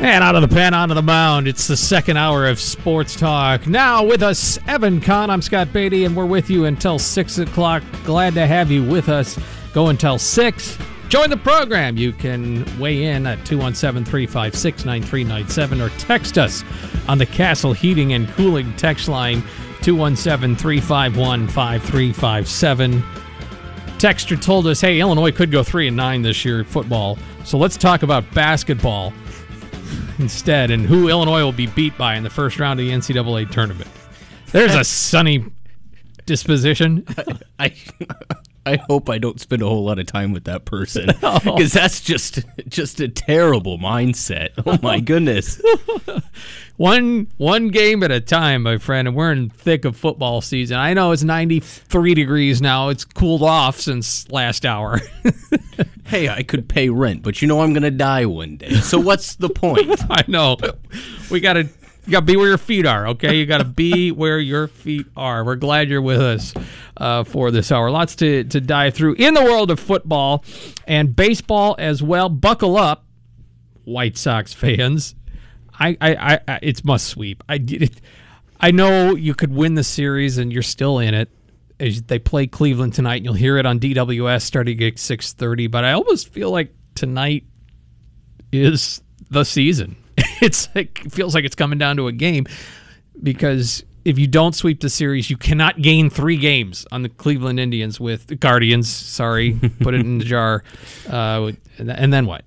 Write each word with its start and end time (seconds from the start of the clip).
And 0.00 0.24
out 0.24 0.34
of 0.34 0.40
the 0.40 0.48
pen, 0.48 0.72
onto 0.72 0.94
the 0.94 1.02
mound. 1.02 1.46
It's 1.46 1.66
the 1.66 1.76
second 1.76 2.16
hour 2.16 2.46
of 2.46 2.58
Sports 2.58 3.14
Talk. 3.14 3.66
Now 3.66 4.02
with 4.02 4.22
us, 4.22 4.58
Evan 4.66 4.98
Kahn. 4.98 5.28
I'm 5.28 5.42
Scott 5.42 5.74
Beatty, 5.74 6.06
and 6.06 6.16
we're 6.16 6.24
with 6.24 6.48
you 6.48 6.64
until 6.64 6.98
6 6.98 7.38
o'clock. 7.38 7.82
Glad 8.04 8.32
to 8.32 8.46
have 8.46 8.70
you 8.70 8.82
with 8.82 9.10
us. 9.10 9.38
Go 9.74 9.88
until 9.88 10.16
6. 10.16 10.78
Join 11.10 11.28
the 11.28 11.36
program. 11.36 11.98
You 11.98 12.12
can 12.12 12.64
weigh 12.78 13.04
in 13.04 13.26
at 13.26 13.44
217 13.44 14.06
356 14.06 14.86
9397 14.86 15.80
or 15.82 15.90
text 15.98 16.38
us 16.38 16.64
on 17.06 17.18
the 17.18 17.26
Castle 17.26 17.74
Heating 17.74 18.14
and 18.14 18.26
Cooling 18.30 18.74
text 18.78 19.06
line 19.06 19.42
217 19.82 20.56
351 20.56 21.46
5357. 21.46 23.02
Texter 23.98 24.40
told 24.40 24.66
us, 24.66 24.80
hey, 24.80 24.98
Illinois 24.98 25.30
could 25.30 25.50
go 25.50 25.62
3 25.62 25.88
and 25.88 25.96
9 25.98 26.22
this 26.22 26.42
year 26.42 26.60
at 26.60 26.66
football. 26.66 27.18
So 27.44 27.58
let's 27.58 27.76
talk 27.76 28.02
about 28.02 28.24
basketball 28.32 29.12
instead 30.18 30.70
and 30.70 30.86
who 30.86 31.08
Illinois 31.08 31.42
will 31.42 31.52
be 31.52 31.66
beat 31.66 31.96
by 31.98 32.16
in 32.16 32.22
the 32.22 32.30
first 32.30 32.58
round 32.58 32.80
of 32.80 32.86
the 32.86 32.92
NCAA 32.92 33.50
tournament. 33.50 33.90
There's 34.52 34.74
a 34.74 34.84
sunny 34.84 35.44
disposition. 36.26 37.06
I 37.58 37.74
I 38.08 38.34
hope 38.76 39.08
I 39.08 39.18
don't 39.18 39.40
spend 39.40 39.62
a 39.62 39.66
whole 39.66 39.84
lot 39.84 39.98
of 39.98 40.06
time 40.06 40.32
with 40.32 40.44
that 40.44 40.64
person 40.64 41.06
because 41.20 41.72
that's 41.72 42.00
just 42.00 42.40
just 42.68 43.00
a 43.00 43.08
terrible 43.08 43.78
mindset. 43.78 44.50
Oh 44.66 44.78
my 44.82 45.00
goodness. 45.00 45.60
one 46.76 47.28
one 47.36 47.68
game 47.68 48.02
at 48.02 48.10
a 48.10 48.20
time, 48.20 48.62
my 48.62 48.78
friend, 48.78 49.08
and 49.08 49.16
we're 49.16 49.32
in 49.32 49.50
thick 49.50 49.84
of 49.84 49.96
football 49.96 50.40
season. 50.40 50.76
I 50.76 50.94
know 50.94 51.12
it's 51.12 51.22
93 51.22 52.14
degrees 52.14 52.60
now. 52.60 52.88
It's 52.90 53.04
cooled 53.04 53.42
off 53.42 53.80
since 53.80 54.30
last 54.30 54.66
hour. 54.66 55.00
hey, 56.04 56.28
I 56.28 56.42
could 56.42 56.68
pay 56.68 56.88
rent, 56.90 57.22
but 57.22 57.40
you 57.40 57.48
know 57.48 57.60
I'm 57.60 57.72
going 57.72 57.82
to 57.82 57.90
die 57.90 58.26
one 58.26 58.56
day. 58.56 58.74
So 58.74 58.98
what's 58.98 59.36
the 59.36 59.48
point? 59.48 60.00
I 60.10 60.24
know. 60.28 60.56
We 61.30 61.40
got 61.40 61.54
to 61.54 61.68
you 62.10 62.16
got 62.16 62.20
to 62.20 62.26
be 62.26 62.36
where 62.36 62.48
your 62.48 62.58
feet 62.58 62.86
are, 62.86 63.06
okay? 63.08 63.36
You 63.36 63.46
got 63.46 63.58
to 63.58 63.64
be 63.64 64.10
where 64.10 64.40
your 64.40 64.66
feet 64.66 65.06
are. 65.16 65.44
We're 65.44 65.54
glad 65.54 65.88
you're 65.88 66.02
with 66.02 66.20
us 66.20 66.52
uh, 66.96 67.22
for 67.22 67.52
this 67.52 67.70
hour. 67.70 67.88
Lots 67.88 68.16
to, 68.16 68.42
to 68.42 68.60
dive 68.60 68.94
through 68.94 69.14
in 69.14 69.32
the 69.32 69.44
world 69.44 69.70
of 69.70 69.78
football 69.78 70.44
and 70.88 71.14
baseball 71.14 71.76
as 71.78 72.02
well. 72.02 72.28
Buckle 72.28 72.76
up, 72.76 73.04
White 73.84 74.18
Sox 74.18 74.52
fans. 74.52 75.14
I, 75.72 75.96
I, 76.00 76.40
I 76.48 76.58
it's 76.62 76.84
must 76.84 77.06
sweep. 77.06 77.44
I 77.48 77.60
it, 77.64 78.00
I 78.60 78.72
know 78.72 79.14
you 79.14 79.34
could 79.34 79.54
win 79.54 79.74
the 79.74 79.84
series 79.84 80.36
and 80.36 80.52
you're 80.52 80.62
still 80.62 80.98
in 80.98 81.14
it. 81.14 81.30
As 81.78 82.02
they 82.02 82.18
play 82.18 82.46
Cleveland 82.46 82.92
tonight, 82.92 83.16
and 83.16 83.24
you'll 83.24 83.34
hear 83.34 83.56
it 83.56 83.64
on 83.64 83.78
DWS 83.80 84.42
starting 84.42 84.82
at 84.82 84.96
6:30. 84.96 85.70
But 85.70 85.84
I 85.84 85.92
almost 85.92 86.28
feel 86.28 86.50
like 86.50 86.74
tonight 86.94 87.44
is 88.52 89.00
the 89.30 89.44
season. 89.44 89.96
it's 90.42 90.68
it 90.74 91.12
feels 91.12 91.34
like 91.34 91.44
it's 91.44 91.54
coming 91.56 91.78
down 91.78 91.96
to 91.96 92.06
a 92.08 92.12
game 92.12 92.46
because 93.22 93.84
if 94.04 94.18
you 94.18 94.26
don't 94.26 94.54
sweep 94.54 94.80
the 94.80 94.88
series, 94.88 95.28
you 95.28 95.36
cannot 95.36 95.82
gain 95.82 96.08
three 96.08 96.36
games 96.36 96.86
on 96.90 97.02
the 97.02 97.08
Cleveland 97.08 97.60
Indians 97.60 98.00
with 98.00 98.28
the 98.28 98.36
Guardians. 98.36 98.88
Sorry, 98.88 99.52
put 99.80 99.94
it 99.94 100.00
in 100.00 100.18
the 100.18 100.24
jar. 100.24 100.64
Uh, 101.08 101.52
and 101.78 102.12
then 102.12 102.26
what? 102.26 102.44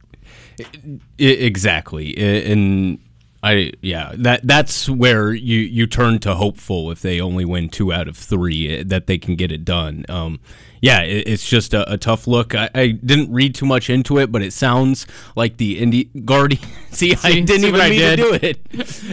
Exactly, 1.18 2.18
and 2.18 3.00
I 3.42 3.74
yeah 3.82 4.14
that 4.20 4.48
that's 4.48 4.88
where 4.88 5.34
you 5.34 5.60
you 5.60 5.86
turn 5.86 6.20
to 6.20 6.36
hopeful 6.36 6.92
if 6.92 7.02
they 7.02 7.20
only 7.20 7.44
win 7.44 7.68
two 7.70 7.92
out 7.92 8.08
of 8.08 8.16
three 8.16 8.70
eh, 8.70 8.84
that 8.86 9.08
they 9.08 9.18
can 9.18 9.36
get 9.36 9.52
it 9.52 9.66
done. 9.66 10.06
Um, 10.08 10.40
yeah, 10.84 11.00
it, 11.00 11.30
it's 11.30 11.48
just 11.48 11.74
a, 11.74 11.94
a 11.94 11.98
tough 11.98 12.28
look. 12.28 12.54
I, 12.54 12.70
I, 12.76 12.88
didn't 12.88 13.32
read 13.32 13.56
too 13.56 13.66
much 13.66 13.90
into 13.90 14.18
it, 14.18 14.34
but 14.34 14.42
it 14.42 14.52
sounds 14.52 15.08
like 15.34 15.56
the 15.56 15.80
Indy 15.80 16.04
Guardian. 16.26 16.62
see, 16.92 17.16
see, 17.16 17.30
I 17.30 17.32
didn't 17.40 17.62
see 17.62 17.68
even 17.70 17.80
mean 17.90 18.02
to 18.02 18.16
do 18.18 18.34
it. 18.34 18.60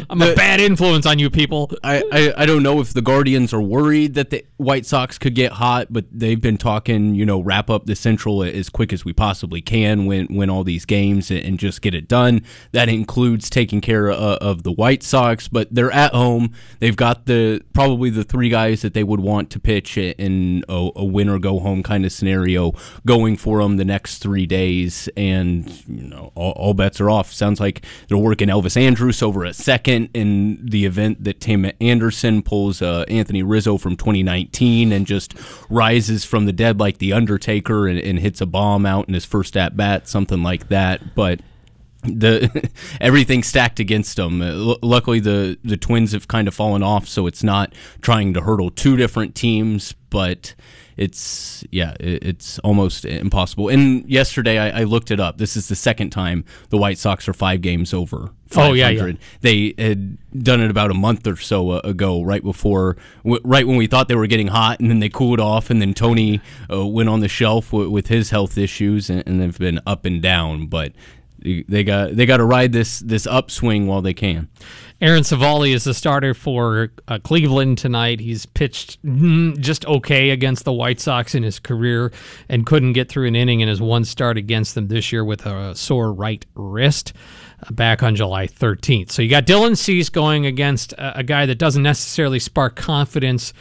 I'm 0.11 0.19
the, 0.19 0.33
a 0.33 0.35
bad 0.35 0.61
influence 0.61 1.07
on 1.07 1.21
you 1.21 1.31
people. 1.31 1.71
I, 1.85 2.03
I, 2.11 2.43
I 2.43 2.47
don't 2.47 2.65
know 2.65 2.81
if 2.81 2.93
the 2.93 3.03
Guardians 3.03 3.55
are 3.55 3.61
worried 3.61 4.15
that 4.15 4.31
the 4.31 4.45
White 4.57 4.85
Sox 4.85 5.17
could 5.17 5.37
get 5.37 5.53
hot, 5.53 5.87
but 5.91 6.07
they've 6.11 6.41
been 6.41 6.59
talking, 6.59 7.15
you 7.15 7.25
know, 7.25 7.41
wrap 7.41 7.71
up 7.71 7.87
the 7.87 7.95
Central 7.95 8.43
as 8.43 8.69
quick 8.69 8.93
as 8.93 9.05
we 9.05 9.13
possibly 9.13 9.63
can, 9.63 10.07
win 10.07 10.27
win 10.29 10.51
all 10.51 10.65
these 10.65 10.85
games, 10.85 11.31
and 11.31 11.57
just 11.57 11.83
get 11.83 11.95
it 11.95 12.09
done. 12.09 12.43
That 12.73 12.89
includes 12.89 13.49
taking 13.49 13.81
care 13.81 14.11
of, 14.11 14.39
of 14.39 14.63
the 14.65 14.73
White 14.73 15.05
Sox, 15.05 15.47
but 15.47 15.73
they're 15.73 15.93
at 15.93 16.13
home. 16.13 16.53
They've 16.81 16.97
got 16.97 17.27
the 17.27 17.63
probably 17.75 18.11
the 18.11 18.25
three 18.25 18.49
guys 18.49 18.83
that 18.83 18.93
they 18.93 19.05
would 19.05 19.21
want 19.21 19.51
to 19.51 19.61
pitch 19.61 19.97
in 19.97 20.65
a, 20.69 20.91
a 20.97 21.05
win 21.05 21.29
or 21.29 21.39
go 21.39 21.60
home 21.61 21.83
kind 21.83 22.05
of 22.05 22.13
scenario 22.13 22.73
going 23.07 23.37
for 23.37 23.63
them 23.63 23.77
the 23.77 23.85
next 23.85 24.19
three 24.19 24.47
days, 24.47 25.09
and 25.17 25.71
you 25.89 26.09
know 26.09 26.33
all, 26.35 26.53
all, 26.53 26.75
bets 26.75 27.01
are 27.01 27.11
off. 27.11 27.33
Sounds 27.33 27.61
like 27.61 27.85
they're 28.09 28.19
working 28.19 28.49
Elvis 28.49 28.77
Andrus 28.77 29.23
over 29.23 29.45
a 29.45 29.53
second 29.53 30.11
in 30.15 30.65
the 30.65 30.85
event 30.85 31.25
that 31.25 31.41
Tim 31.41 31.71
Anderson 31.81 32.43
pulls 32.43 32.83
uh, 32.83 33.05
Anthony 33.09 33.43
Rizzo 33.43 33.79
from 33.79 33.97
2019 33.97 34.93
and 34.93 35.07
just 35.07 35.35
rises 35.69 36.25
from 36.25 36.47
the 36.47 36.53
dead 36.53 36.81
like 36.81 36.99
the 36.99 37.13
Undertaker 37.13 37.87
and, 37.87 37.99
and 37.99 38.19
hits 38.19 38.41
a 38.41 38.47
bomb 38.47 38.87
out 38.87 39.09
in 39.09 39.15
his 39.15 39.25
first 39.25 39.57
at 39.57 39.77
bat, 39.77 40.09
something 40.09 40.43
like 40.43 40.69
that. 40.69 41.15
But 41.15 41.41
the 42.03 42.71
everything 43.01 43.43
stacked 43.43 43.81
against 43.81 44.17
them. 44.17 44.41
Uh, 44.41 44.47
l- 44.47 44.79
luckily, 44.83 45.21
the 45.21 45.59
the 45.65 45.77
Twins 45.77 46.13
have 46.13 46.29
kind 46.29 46.49
of 46.49 46.55
fallen 46.55 46.83
off, 46.83 47.09
so 47.09 47.27
it's 47.27 47.43
not 47.43 47.75
trying 48.01 48.35
to 48.35 48.41
hurdle 48.41 48.71
two 48.71 48.97
different 48.97 49.35
teams. 49.35 49.95
But 50.11 50.55
it's 50.97 51.65
yeah, 51.71 51.95
it, 52.01 52.25
it's 52.25 52.59
almost 52.61 53.05
impossible. 53.05 53.69
And 53.69 54.09
yesterday, 54.09 54.59
I, 54.59 54.81
I, 54.81 54.85
looked 54.85 55.11
it 55.11 55.21
up. 55.21 55.39
This 55.39 55.57
is 55.57 55.69
the 55.69 55.77
second 55.77 56.11
time 56.11 56.45
the 56.69 56.77
White 56.77 56.99
Sox 56.99 57.29
are 57.29 57.33
five 57.33 57.61
games 57.61 57.95
over. 57.95 58.31
Oh 58.57 58.73
yeah, 58.73 58.89
yeah. 58.89 59.13
They 59.41 59.75
had 59.79 60.19
done 60.43 60.61
it 60.61 60.71
about 60.71 60.91
a 60.91 60.95
month 60.95 61.27
or 61.27 61.37
so 61.37 61.71
uh, 61.71 61.81
ago, 61.85 62.23
right 62.23 62.43
before, 62.43 62.97
right 63.25 63.67
when 63.67 63.77
we 63.77 63.87
thought 63.87 64.09
they 64.09 64.17
were 64.17 64.27
getting 64.27 64.49
hot, 64.49 64.81
and 64.81 64.91
then 64.91 65.01
they 65.01 65.09
cooled 65.09 65.41
off, 65.41 65.71
and 65.71 65.81
then 65.81 65.95
Tony 65.95 66.41
uh, 66.71 66.87
went 66.87 67.09
on 67.09 67.21
the 67.21 67.29
shelf 67.29 67.71
w- 67.71 67.91
with 67.91 68.09
his 68.09 68.31
health 68.31 68.59
issues, 68.59 69.09
and, 69.09 69.23
and 69.27 69.41
they've 69.41 69.59
been 69.59 69.81
up 69.87 70.05
and 70.05 70.21
down. 70.21 70.67
But 70.67 70.93
they 71.43 71.85
got 71.85 72.17
they 72.17 72.27
got 72.27 72.39
to 72.39 72.45
ride 72.45 72.73
this 72.73 73.01
this 73.01 73.27
upswing 73.27 73.87
while 73.87 74.03
they 74.03 74.15
can. 74.15 74.49
Aaron 75.03 75.23
Civale 75.23 75.73
is 75.73 75.85
the 75.85 75.95
starter 75.95 76.35
for 76.35 76.91
uh, 77.09 77.19
Cleveland 77.25 77.79
tonight. 77.79 78.21
He's 78.21 78.45
pitched 78.45 79.03
mm, 79.03 79.59
just 79.59 79.87
okay 79.87 80.29
against 80.29 80.67
the 80.67 80.75
White 80.75 81.01
Sox 81.01 81.35
in 81.35 81.43
his 81.43 81.59
career 81.59 82.13
and 82.51 82.67
couldn't 82.67 82.93
get 82.93 83.09
through 83.09 83.27
an 83.27 83.35
inning 83.35 83.61
in 83.61 83.69
his 83.69 83.81
one 83.81 84.05
start 84.05 84.37
against 84.37 84.75
them 84.75 84.89
this 84.89 85.11
year 85.11 85.25
with 85.25 85.47
a 85.47 85.75
sore 85.75 86.13
right 86.13 86.45
wrist 86.55 87.15
uh, 87.67 87.73
back 87.73 88.03
on 88.03 88.15
July 88.15 88.47
13th. 88.47 89.11
So 89.11 89.23
you 89.23 89.31
got 89.31 89.47
Dylan 89.47 89.75
Cease 89.75 90.11
going 90.11 90.45
against 90.45 90.93
a, 90.93 91.21
a 91.21 91.23
guy 91.23 91.47
that 91.47 91.57
doesn't 91.57 91.83
necessarily 91.83 92.39
spark 92.39 92.77
confidence 92.77 93.55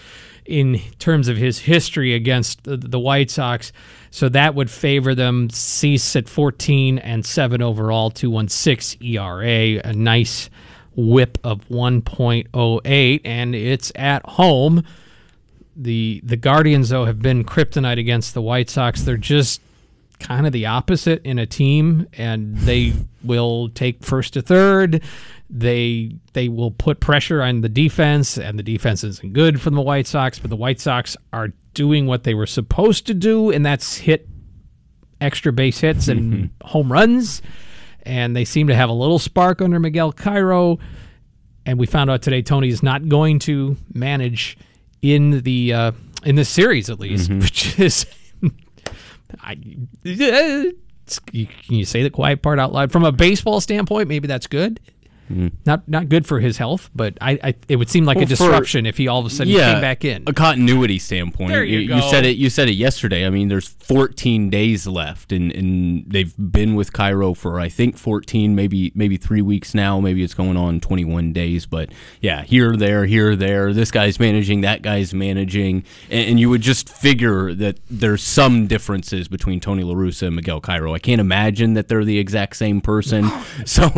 in 0.46 0.82
terms 0.98 1.30
of 1.30 1.38
his 1.38 1.60
history 1.60 2.16
against 2.16 2.66
the, 2.66 2.76
the 2.76 3.00
White 3.00 3.32
Sox. 3.32 3.72
So 4.12 4.28
that 4.28 4.56
would 4.56 4.70
favor 4.70 5.16
them. 5.16 5.50
Cease 5.52 6.18
at 6.18 6.28
14 6.28 7.00
and 7.00 7.26
7 7.26 7.62
overall, 7.62 8.12
216 8.12 9.02
ERA. 9.02 9.80
A 9.86 9.94
nice 9.94 10.50
whip 10.96 11.38
of 11.44 11.68
1.08, 11.70 13.22
and 13.24 13.56
it's 13.56 13.92
at 13.96 14.26
home. 14.26 14.84
The 15.76 16.22
the 16.26 16.36
Guardians 16.36 16.90
though 16.90 17.06
have 17.06 17.22
been 17.22 17.46
kryptonite 17.46 18.00
against 18.00 18.34
the 18.34 18.42
White 18.42 18.70
Sox. 18.70 19.02
They're 19.02 19.16
just 19.16 19.62
kind 20.20 20.46
of 20.46 20.52
the 20.52 20.66
opposite 20.66 21.24
in 21.24 21.40
a 21.40 21.46
team, 21.46 22.08
and 22.14 22.56
they 22.58 22.94
will 23.24 23.70
take 23.70 24.04
first 24.04 24.34
to 24.34 24.42
third. 24.42 25.02
They 25.50 26.16
they 26.34 26.50
will 26.50 26.72
put 26.72 27.00
pressure 27.00 27.42
on 27.42 27.62
the 27.62 27.70
defense, 27.70 28.38
and 28.38 28.60
the 28.60 28.64
defense 28.64 29.04
isn't 29.04 29.34
good 29.34 29.62
for 29.62 29.70
the 29.70 29.82
White 29.82 30.08
Sox. 30.08 30.38
But 30.38 30.50
the 30.50 30.56
White 30.56 30.80
Sox 30.80 31.16
are 31.32 31.50
doing 31.74 32.08
what 32.08 32.24
they 32.24 32.34
were 32.34 32.46
supposed 32.46 33.08
to 33.08 33.14
do, 33.14 33.50
and 33.50 33.66
that's 33.66 33.98
hit 33.98 34.28
extra 35.22 35.52
base 35.52 35.80
hits 35.80 36.08
and 36.08 36.34
mm-hmm. 36.34 36.68
home 36.68 36.92
runs. 36.92 37.42
And 38.10 38.36
they 38.36 38.44
seem 38.44 38.68
to 38.68 38.76
have 38.76 38.90
a 38.90 38.94
little 38.94 39.20
spark 39.20 39.62
under 39.62 39.80
Miguel 39.80 40.12
Cairo. 40.12 40.80
And 41.66 41.78
we 41.78 41.86
found 41.86 42.10
out 42.10 42.24
today 42.24 42.42
Tony 42.42 42.70
is 42.70 42.82
not 42.82 43.08
going 43.08 43.38
to 43.40 43.78
manage 43.94 44.58
in 45.04 45.42
the 45.42 45.74
uh, 45.74 45.92
in 46.26 46.36
this 46.36 46.50
series 46.50 46.90
at 46.90 47.00
least, 47.00 47.32
which 47.32 47.80
is 47.80 48.08
I, 49.42 49.56
can 49.56 51.46
you 51.68 51.86
say 51.86 52.04
the 52.04 52.10
quiet 52.10 52.42
part 52.42 52.60
out 52.60 52.74
loud? 52.74 52.92
From 52.92 53.04
a 53.04 53.12
baseball 53.12 53.62
standpoint, 53.62 54.08
maybe 54.08 54.28
that's 54.28 54.48
good. 54.48 54.80
Mm-hmm. 55.30 55.48
Not 55.66 55.88
not 55.88 56.10
good 56.10 56.26
for 56.26 56.40
his 56.40 56.58
health, 56.58 56.90
but 56.96 57.18
I, 57.22 57.40
I 57.44 57.56
it 57.68 57.76
would 57.76 57.90
seem 57.90 58.06
like 58.06 58.18
a 58.18 58.22
Well, 58.22 58.26
for- 58.28 58.30
disruption 58.30 58.86
if 58.86 58.98
he 58.98 59.08
all 59.08 59.20
of 59.20 59.26
a 59.26 59.30
sudden 59.30 59.54
came 59.54 59.82
back 59.82 60.04
in. 60.04 60.24
A 60.28 60.34
continuity 60.34 61.00
standpoint. 61.00 61.52
There 61.52 61.64
you 61.64 61.88
go. 61.88 61.96
you 61.98 62.02
said 62.10 62.26
it. 62.26 62.38
You 62.38 62.50
said 62.50 62.68
it 62.70 62.74
yesterday. 62.74 63.26
I 63.26 63.30
mean, 63.30 63.48
there's 63.48 63.68
14 63.68 64.50
days 64.50 64.88
left, 64.88 65.32
and, 65.32 65.52
and 65.52 66.04
they've 66.08 66.34
been 66.38 66.76
with 66.76 66.94
Cairo 66.94 67.34
for 67.34 67.60
I 67.60 67.70
think 67.70 67.98
14, 67.98 68.56
maybe 68.56 68.92
maybe 68.96 69.18
three 69.18 69.42
weeks 69.42 69.74
now. 69.76 70.00
Maybe 70.00 70.24
it's 70.24 70.34
going 70.34 70.58
on 70.58 70.80
21 70.80 71.32
days. 71.34 71.66
But 71.66 71.90
yeah, 72.22 72.44
here, 72.44 72.76
there, 72.76 73.06
here, 73.06 73.36
there. 73.36 73.72
This 73.74 73.92
guy's 73.92 74.20
managing. 74.20 74.62
That 74.62 74.82
guy's 74.82 75.14
managing, 75.14 75.84
and, 76.10 76.30
and 76.32 76.40
you 76.40 76.50
would 76.50 76.62
just 76.62 76.90
figure 76.90 77.54
that 77.54 77.78
there's 77.90 78.24
some 78.24 78.68
differences 78.68 79.28
between 79.28 79.60
Tony 79.60 79.84
La 79.84 79.94
Russa 79.94 80.28
and 80.28 80.36
Miguel 80.36 80.60
Cairo. 80.62 80.94
I 80.94 81.00
can't 81.00 81.22
imagine 81.22 81.74
that 81.74 81.88
they're 81.88 82.06
the 82.06 82.18
exact 82.20 82.56
same 82.56 82.82
person. 82.82 83.30
so 83.66 83.90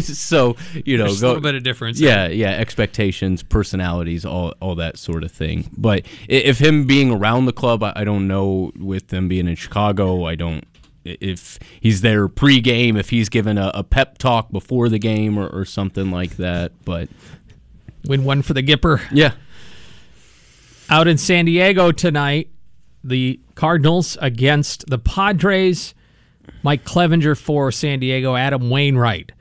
so 0.00 0.56
you 0.86 0.96
know, 0.96 1.04
There's 1.04 1.22
a 1.22 1.26
little 1.26 1.42
bit 1.42 1.54
of 1.54 1.62
difference. 1.62 2.00
yeah, 2.00 2.26
yeah, 2.28 2.50
expectations, 2.50 3.42
personalities, 3.42 4.24
all 4.24 4.54
all 4.60 4.74
that 4.76 4.98
sort 4.98 5.24
of 5.24 5.32
thing. 5.32 5.68
But 5.76 6.06
if 6.28 6.58
him 6.58 6.86
being 6.86 7.10
around 7.12 7.46
the 7.46 7.52
club, 7.52 7.82
I, 7.82 7.92
I 7.96 8.04
don't 8.04 8.26
know. 8.28 8.72
With 8.78 9.08
them 9.08 9.28
being 9.28 9.48
in 9.48 9.54
Chicago, 9.56 10.24
I 10.26 10.34
don't. 10.34 10.64
If 11.04 11.58
he's 11.80 12.02
there 12.02 12.28
pre-game, 12.28 12.96
if 12.96 13.08
he's 13.10 13.28
given 13.30 13.56
a, 13.56 13.70
a 13.72 13.82
pep 13.82 14.18
talk 14.18 14.50
before 14.52 14.88
the 14.90 14.98
game 14.98 15.38
or, 15.38 15.46
or 15.48 15.64
something 15.64 16.10
like 16.10 16.36
that, 16.36 16.72
but 16.84 17.08
Win 18.04 18.24
one 18.24 18.42
for 18.42 18.52
the 18.54 18.62
Gipper. 18.62 19.00
yeah, 19.10 19.32
Out 20.90 21.08
in 21.08 21.18
San 21.18 21.44
Diego 21.46 21.92
tonight, 21.92 22.50
the 23.04 23.40
Cardinals 23.54 24.16
against 24.20 24.86
the 24.88 24.98
Padres. 24.98 25.94
Mike 26.62 26.84
Clevinger 26.84 27.36
for 27.38 27.70
San 27.70 28.00
Diego, 28.00 28.34
Adam 28.34 28.68
Wainwright 28.70 29.32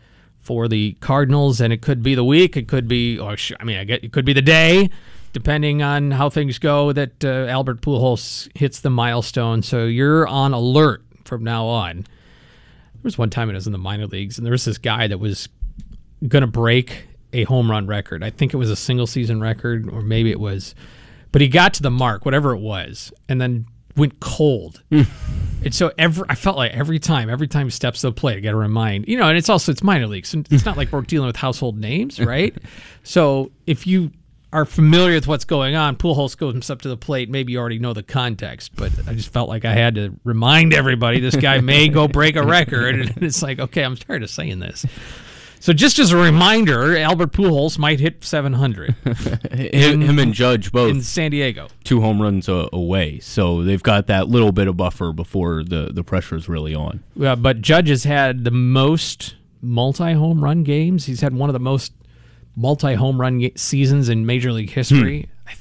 for 0.48 0.70
the 0.70 0.94
Cardinals, 1.02 1.60
and 1.60 1.74
it 1.74 1.82
could 1.82 2.02
be 2.02 2.16
the 2.16 2.24
week, 2.24 2.56
it 2.56 2.70
could 2.70 2.88
be, 2.88 3.20
or 3.20 3.36
I 3.60 3.64
mean, 3.66 3.78
I 3.78 3.84
get 3.84 4.02
it 4.02 4.14
could 4.14 4.24
be 4.24 4.32
the 4.32 4.42
day, 4.42 4.90
depending 5.34 5.82
on 5.82 6.12
how 6.12 6.30
things 6.30 6.58
go. 6.58 6.94
That 6.94 7.26
uh, 7.26 7.48
Albert 7.50 7.82
Pujols 7.82 8.50
hits 8.58 8.80
the 8.80 8.90
milestone, 8.90 9.62
so 9.62 9.84
you're 9.84 10.26
on 10.26 10.54
alert 10.54 11.04
from 11.26 11.44
now 11.44 11.66
on. 11.66 11.98
There 12.94 13.04
was 13.04 13.18
one 13.18 13.30
time 13.30 13.50
it 13.50 13.56
was 13.56 13.68
in 13.68 13.74
the 13.74 13.78
minor 13.78 14.08
leagues, 14.08 14.38
and 14.38 14.46
there 14.46 14.54
was 14.54 14.64
this 14.64 14.78
guy 14.78 15.08
that 15.08 15.18
was 15.18 15.50
going 16.26 16.42
to 16.42 16.48
break 16.48 17.08
a 17.34 17.44
home 17.44 17.70
run 17.70 17.86
record. 17.86 18.24
I 18.24 18.30
think 18.30 18.54
it 18.54 18.58
was 18.58 18.72
a 18.72 18.76
single 18.78 19.06
season 19.06 19.42
record, 19.42 19.90
or 19.92 20.02
maybe 20.02 20.32
it 20.32 20.40
was, 20.40 20.76
but 21.34 21.42
he 21.42 21.50
got 21.50 21.74
to 21.74 21.84
the 21.84 21.92
mark, 21.92 22.24
whatever 22.24 22.54
it 22.54 22.62
was, 22.62 23.12
and 23.28 23.42
then 23.42 23.66
went 23.98 24.20
cold. 24.20 24.82
Hmm. 24.90 25.02
and 25.66 25.74
so 25.76 25.92
every 25.98 26.26
I 26.30 26.36
felt 26.36 26.56
like 26.56 26.72
every 26.72 27.00
time, 27.00 27.30
every 27.30 27.48
time 27.48 27.68
he 27.68 27.72
steps 27.72 28.02
to 28.02 28.08
the 28.08 28.14
plate, 28.14 28.38
I 28.38 28.40
got 28.40 28.52
to 28.52 28.58
remind 28.58 29.08
you 29.08 29.18
know, 29.18 29.28
and 29.28 29.38
it's 29.38 29.50
also 29.50 29.72
it's 29.72 29.84
minor 29.84 30.08
leagues, 30.08 30.34
and 30.34 30.48
it's 30.52 30.66
not 30.66 30.78
like 30.78 30.92
we're 30.92 31.02
dealing 31.02 31.28
with 31.28 31.36
household 31.36 31.78
names, 31.78 32.20
right? 32.22 32.56
so 33.04 33.52
if 33.66 33.86
you 33.86 34.12
are 34.54 34.64
familiar 34.64 35.16
with 35.16 35.28
what's 35.28 35.44
going 35.44 35.76
on, 35.76 35.98
Pujols 35.98 36.38
goes 36.38 36.70
up 36.70 36.82
to 36.82 36.88
the 36.88 36.96
plate. 36.96 37.30
Maybe 37.30 37.52
you 37.52 37.60
already 37.60 37.80
know 37.80 37.94
the 37.94 38.04
context, 38.04 38.76
but 38.78 38.92
I 39.06 39.14
just 39.14 39.34
felt 39.34 39.50
like 39.50 39.66
I 39.66 39.74
had 39.74 39.96
to 39.96 40.18
remind 40.24 40.74
everybody 40.74 41.20
this 41.20 41.36
guy 41.36 41.60
may 41.60 41.90
go 41.90 42.08
break 42.08 42.38
a 42.38 42.44
record, 42.44 42.96
and 43.00 43.24
it's 43.24 43.42
like, 43.42 43.60
okay, 43.60 43.84
I'm 43.84 43.98
tired 43.98 44.24
of 44.24 44.30
saying 44.30 44.60
this. 44.60 44.86
So 45.60 45.74
just 45.74 46.00
as 46.00 46.12
a 46.12 46.18
reminder, 46.18 46.96
Albert 46.98 47.32
Pujols 47.34 47.78
might 47.78 48.00
hit 48.00 48.24
700 48.24 48.92
him, 49.52 50.02
him 50.02 50.20
and 50.20 50.34
Judge 50.34 50.72
both 50.72 50.92
in 50.92 51.02
San 51.02 51.32
Diego. 51.32 51.68
two 51.84 52.00
home 52.02 52.22
runs 52.22 52.48
a, 52.48 52.70
away, 52.72 53.20
so 53.20 53.64
they've 53.64 53.82
got 53.84 54.08
that 54.08 54.28
little 54.30 54.52
bit 54.52 54.68
of 54.68 54.78
buffer 54.78 55.12
before 55.12 55.64
the 55.64 55.92
the 55.92 56.04
pressure 56.04 56.36
is 56.36 56.48
really 56.48 56.74
on. 56.76 57.04
Yeah, 57.16 57.36
but 57.36 57.62
Judge 57.62 57.90
has 57.90 58.04
had 58.06 58.44
the 58.44 58.52
most 58.52 59.36
multi 59.62 60.14
home 60.14 60.44
run 60.44 60.64
games. 60.64 61.06
He's 61.06 61.22
had 61.22 61.34
one 61.34 61.50
of 61.50 61.54
the 61.54 61.60
most 61.60 61.92
multi 62.56 62.94
home 62.94 63.20
run 63.20 63.40
ga- 63.40 63.54
seasons 63.56 64.10
in 64.10 64.26
Major 64.26 64.52
League 64.54 64.70
history. 64.70 65.30
Hmm. 65.48 65.54
Th- 65.54 65.60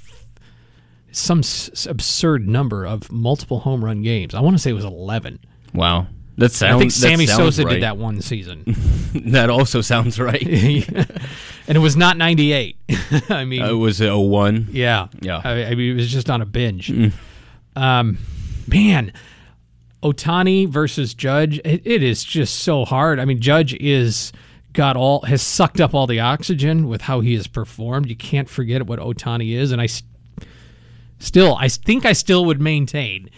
Some 1.13 1.39
s- 1.41 1.87
absurd 1.89 2.47
number 2.47 2.85
of 2.87 3.11
multiple 3.11 3.61
home 3.61 3.85
run 3.85 4.03
games. 4.03 4.35
I 4.35 4.41
want 4.41 4.55
to 4.57 4.63
say 4.63 4.71
it 4.71 4.75
was 4.75 4.85
11. 4.85 5.41
Wow, 5.75 6.07
that 6.37 6.53
sounds. 6.53 6.77
I 6.77 6.79
think 6.79 6.93
Sammy 6.93 7.27
Sosa 7.27 7.65
right. 7.65 7.75
did 7.75 7.83
that 7.83 7.97
one 7.97 8.21
season. 8.21 8.65
That 9.17 9.49
also 9.49 9.81
sounds 9.81 10.21
right. 10.21 10.43
and 10.47 11.77
it 11.77 11.79
was 11.79 11.97
not 11.97 12.19
98. 12.19 12.77
I 13.31 13.47
mean, 13.47 13.63
Uh, 13.63 13.71
it 13.71 13.75
was 13.75 14.03
a 14.03 14.19
one. 14.19 14.69
Yeah, 14.73 15.09
Yeah. 15.23 15.41
I, 15.43 15.65
I 15.65 15.75
mean, 15.75 15.93
it 15.93 15.95
was 15.95 16.13
just 16.13 16.29
on 16.29 16.43
a 16.43 16.45
binge. 16.47 16.93
Um, 17.75 18.19
man, 18.67 19.15
Ohtani 20.03 20.69
versus 20.69 21.15
Judge. 21.15 21.59
It, 21.65 21.87
it 21.87 22.03
is 22.03 22.23
just 22.25 22.57
so 22.57 22.85
hard. 22.85 23.19
I 23.19 23.25
mean, 23.25 23.41
Judge 23.41 23.73
is 23.75 24.33
got 24.75 24.97
all 24.99 25.23
has 25.23 25.41
sucked 25.41 25.81
up 25.81 25.95
all 25.95 26.07
the 26.07 26.21
oxygen 26.21 26.87
with 26.89 27.01
how 27.03 27.21
he 27.21 27.35
has 27.35 27.47
performed. 27.47 28.11
You 28.11 28.17
can't 28.17 28.51
forget 28.51 28.87
what 28.87 28.99
Ohtani 28.99 29.57
is, 29.57 29.73
and 29.73 29.81
I 29.81 29.85
s- 29.85 30.03
still, 31.19 31.57
I 31.59 31.69
think 31.69 32.05
I 32.05 32.13
still 32.13 32.45
would 32.45 32.61
maintain 32.61 33.31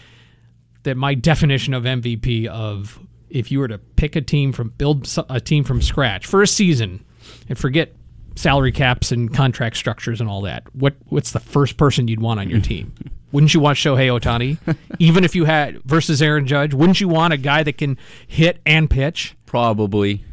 that 0.82 0.96
my 0.96 1.14
definition 1.14 1.74
of 1.74 1.84
MVP 1.84 2.46
of 2.46 2.98
if 3.30 3.50
you 3.52 3.58
were 3.58 3.68
to 3.68 3.78
pick 3.78 4.16
a 4.16 4.20
team 4.20 4.52
from 4.52 4.70
build 4.70 5.08
a 5.28 5.40
team 5.40 5.64
from 5.64 5.82
scratch 5.82 6.26
for 6.26 6.42
a 6.42 6.46
season 6.46 7.04
and 7.48 7.58
forget 7.58 7.94
salary 8.36 8.72
caps 8.72 9.10
and 9.12 9.34
contract 9.34 9.76
structures 9.76 10.20
and 10.20 10.30
all 10.30 10.42
that 10.42 10.62
what 10.74 10.94
what's 11.06 11.32
the 11.32 11.40
first 11.40 11.76
person 11.76 12.08
you'd 12.08 12.20
want 12.20 12.40
on 12.40 12.48
your 12.48 12.60
team? 12.60 12.94
Wouldn't 13.32 13.52
you 13.52 13.60
want 13.60 13.76
Shohei 13.76 14.08
Ohtani 14.18 14.76
even 14.98 15.24
if 15.24 15.34
you 15.34 15.44
had 15.44 15.82
versus 15.84 16.22
Aaron 16.22 16.46
Judge 16.46 16.72
wouldn't 16.72 17.00
you 17.00 17.08
want 17.08 17.34
a 17.34 17.36
guy 17.36 17.62
that 17.62 17.76
can 17.76 17.98
hit 18.26 18.60
and 18.64 18.88
pitch? 18.88 19.36
Probably. 19.44 20.24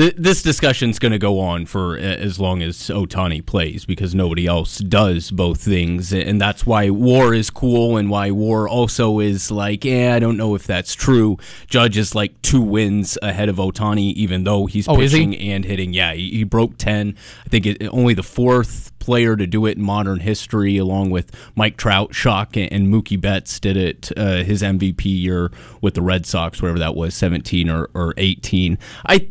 Th- 0.00 0.14
This 0.16 0.42
discussion's 0.42 0.98
going 0.98 1.12
to 1.12 1.18
go 1.18 1.38
on 1.40 1.66
for 1.66 1.98
as 1.98 2.38
long 2.40 2.62
as 2.62 2.76
Ohtani 2.88 3.44
plays 3.44 3.84
because 3.84 4.14
nobody 4.14 4.46
else 4.46 4.78
does 4.78 5.30
both 5.30 5.60
things, 5.60 6.12
and 6.12 6.40
that's 6.40 6.64
why 6.64 6.88
WAR 6.90 7.34
is 7.34 7.50
cool, 7.50 7.96
and 7.98 8.08
why 8.08 8.30
WAR 8.30 8.66
also 8.68 9.20
is 9.20 9.50
like, 9.50 9.84
yeah, 9.84 10.14
I 10.14 10.18
don't 10.18 10.36
know 10.36 10.54
if 10.54 10.66
that's 10.66 10.94
true. 10.94 11.36
Judge 11.66 11.98
is 11.98 12.14
like 12.14 12.40
two 12.40 12.62
wins 12.62 13.18
ahead 13.20 13.48
of 13.48 13.56
Ohtani, 13.56 14.14
even 14.14 14.44
though 14.44 14.66
he's 14.66 14.88
Oh, 14.88 14.98
is 15.00 15.12
he? 15.12 15.18
pitching 15.26 15.36
and 15.50 15.64
hitting. 15.64 15.92
Yeah, 15.92 16.14
he, 16.14 16.30
he 16.30 16.44
broke 16.44 16.78
ten. 16.78 17.14
I 17.44 17.48
think 17.50 17.66
it, 17.66 17.82
only 17.92 18.14
the 18.14 18.22
fourth 18.22 18.92
player 19.00 19.34
to 19.34 19.46
do 19.46 19.66
it 19.66 19.76
in 19.76 19.82
modern 19.82 20.20
history, 20.20 20.76
along 20.76 21.10
with 21.10 21.30
Mike 21.56 21.76
Trout, 21.76 22.14
Shock, 22.14 22.56
and, 22.56 22.72
and 22.72 22.88
Mookie 22.88 23.20
Betts 23.20 23.58
did 23.60 23.76
it 23.76 24.10
uh, 24.16 24.44
his 24.44 24.62
MVP 24.62 25.04
year 25.06 25.50
with 25.80 25.94
the 25.94 26.02
Red 26.02 26.26
Sox, 26.26 26.62
whatever 26.62 26.78
that 26.78 26.94
was, 26.94 27.14
seventeen 27.14 27.68
or, 27.68 27.90
or 27.94 28.14
eighteen. 28.16 28.78
I 29.06 29.28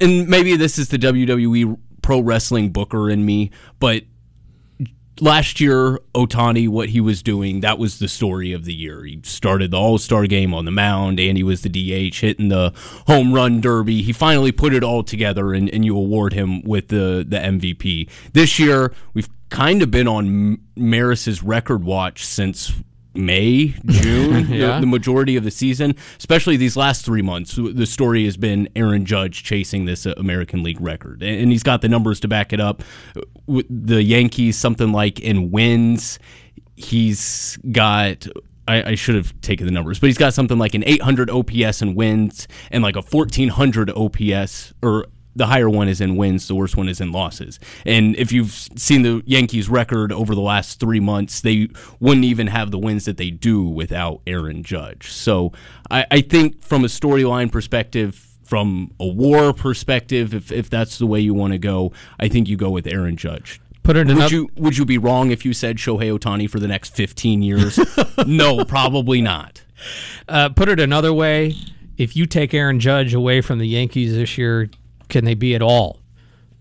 and 0.00 0.28
maybe 0.28 0.56
this 0.56 0.78
is 0.78 0.88
the 0.88 0.98
WWE 0.98 1.78
pro 2.02 2.20
wrestling 2.20 2.70
booker 2.70 3.08
in 3.08 3.24
me, 3.24 3.50
but 3.78 4.04
last 5.20 5.60
year 5.60 6.00
Ohtani 6.14 6.68
what 6.68 6.88
he 6.88 7.00
was 7.00 7.22
doing 7.22 7.60
that 7.60 7.78
was 7.78 7.98
the 7.98 8.08
story 8.08 8.52
of 8.52 8.64
the 8.64 8.74
year. 8.74 9.04
He 9.04 9.20
started 9.24 9.70
the 9.70 9.76
All-Star 9.76 10.26
game 10.26 10.54
on 10.54 10.64
the 10.64 10.70
mound 10.70 11.20
and 11.20 11.36
he 11.36 11.42
was 11.42 11.62
the 11.62 11.68
DH 11.68 12.16
hitting 12.16 12.48
the 12.48 12.72
home 13.06 13.32
run 13.32 13.60
derby. 13.60 14.02
He 14.02 14.12
finally 14.12 14.52
put 14.52 14.74
it 14.74 14.82
all 14.82 15.02
together 15.02 15.52
and, 15.52 15.68
and 15.70 15.84
you 15.84 15.96
award 15.96 16.32
him 16.32 16.62
with 16.62 16.88
the 16.88 17.24
the 17.26 17.36
MVP. 17.36 18.08
This 18.32 18.58
year 18.58 18.92
we've 19.14 19.28
kind 19.50 19.82
of 19.82 19.90
been 19.90 20.08
on 20.08 20.58
Maris's 20.76 21.42
record 21.42 21.84
watch 21.84 22.24
since 22.24 22.72
May, 23.14 23.74
June, 23.86 24.48
Yeah. 24.50 24.74
the, 24.76 24.80
the 24.82 24.86
majority 24.86 25.36
of 25.36 25.44
the 25.44 25.50
season, 25.50 25.94
especially 26.18 26.56
these 26.56 26.76
last 26.76 27.04
three 27.04 27.22
months. 27.22 27.56
The 27.56 27.86
story 27.86 28.24
has 28.24 28.36
been 28.36 28.68
Aaron 28.74 29.04
Judge 29.04 29.42
chasing 29.42 29.84
this 29.84 30.06
uh, 30.06 30.14
American 30.16 30.62
League 30.62 30.80
record, 30.80 31.22
and, 31.22 31.42
and 31.42 31.52
he's 31.52 31.62
got 31.62 31.82
the 31.82 31.88
numbers 31.88 32.20
to 32.20 32.28
back 32.28 32.52
it 32.52 32.60
up. 32.60 32.82
With 33.46 33.66
the 33.68 34.02
Yankees, 34.02 34.56
something 34.56 34.92
like 34.92 35.20
in 35.20 35.50
wins, 35.50 36.18
he's 36.76 37.58
got. 37.70 38.26
I, 38.68 38.90
I 38.92 38.94
should 38.94 39.16
have 39.16 39.38
taken 39.40 39.66
the 39.66 39.72
numbers, 39.72 39.98
but 39.98 40.06
he's 40.06 40.16
got 40.16 40.34
something 40.34 40.56
like 40.56 40.74
an 40.74 40.84
800 40.86 41.28
OPS 41.30 41.82
in 41.82 41.96
wins 41.96 42.46
and 42.70 42.82
like 42.84 42.94
a 42.94 43.02
1400 43.02 43.90
OPS 43.90 44.72
or 44.82 45.06
the 45.34 45.46
higher 45.46 45.68
one 45.68 45.88
is 45.88 46.00
in 46.00 46.16
wins, 46.16 46.48
the 46.48 46.54
worst 46.54 46.76
one 46.76 46.88
is 46.88 47.00
in 47.00 47.12
losses. 47.12 47.58
And 47.86 48.14
if 48.16 48.32
you've 48.32 48.52
seen 48.52 49.02
the 49.02 49.22
Yankees 49.24 49.68
record 49.68 50.12
over 50.12 50.34
the 50.34 50.40
last 50.40 50.78
three 50.78 51.00
months, 51.00 51.40
they 51.40 51.68
wouldn't 52.00 52.24
even 52.24 52.48
have 52.48 52.70
the 52.70 52.78
wins 52.78 53.04
that 53.06 53.16
they 53.16 53.30
do 53.30 53.62
without 53.62 54.20
Aaron 54.26 54.62
Judge. 54.62 55.10
So 55.10 55.52
I, 55.90 56.06
I 56.10 56.20
think 56.20 56.62
from 56.62 56.84
a 56.84 56.88
storyline 56.88 57.50
perspective, 57.50 58.28
from 58.44 58.92
a 59.00 59.06
WAR 59.06 59.52
perspective, 59.54 60.34
if, 60.34 60.52
if 60.52 60.68
that's 60.68 60.98
the 60.98 61.06
way 61.06 61.20
you 61.20 61.32
want 61.32 61.54
to 61.54 61.58
go, 61.58 61.92
I 62.20 62.28
think 62.28 62.48
you 62.48 62.56
go 62.56 62.70
with 62.70 62.86
Aaron 62.86 63.16
Judge. 63.16 63.60
Put 63.82 63.96
it 63.96 64.06
Would 64.06 64.16
another. 64.16 64.34
you 64.34 64.48
would 64.56 64.76
you 64.76 64.84
be 64.84 64.96
wrong 64.98 65.32
if 65.32 65.44
you 65.44 65.52
said 65.52 65.76
Shohei 65.78 66.16
Ohtani 66.16 66.48
for 66.48 66.60
the 66.60 66.68
next 66.68 66.94
15 66.94 67.42
years? 67.42 67.80
no, 68.26 68.64
probably 68.64 69.20
not. 69.20 69.62
Uh, 70.28 70.50
put 70.50 70.68
it 70.68 70.78
another 70.78 71.12
way, 71.12 71.56
if 71.96 72.14
you 72.14 72.26
take 72.26 72.54
Aaron 72.54 72.78
Judge 72.78 73.12
away 73.14 73.40
from 73.40 73.58
the 73.58 73.66
Yankees 73.66 74.14
this 74.14 74.38
year, 74.38 74.70
can 75.12 75.24
they 75.24 75.34
be 75.34 75.54
at 75.54 75.62
all 75.62 76.00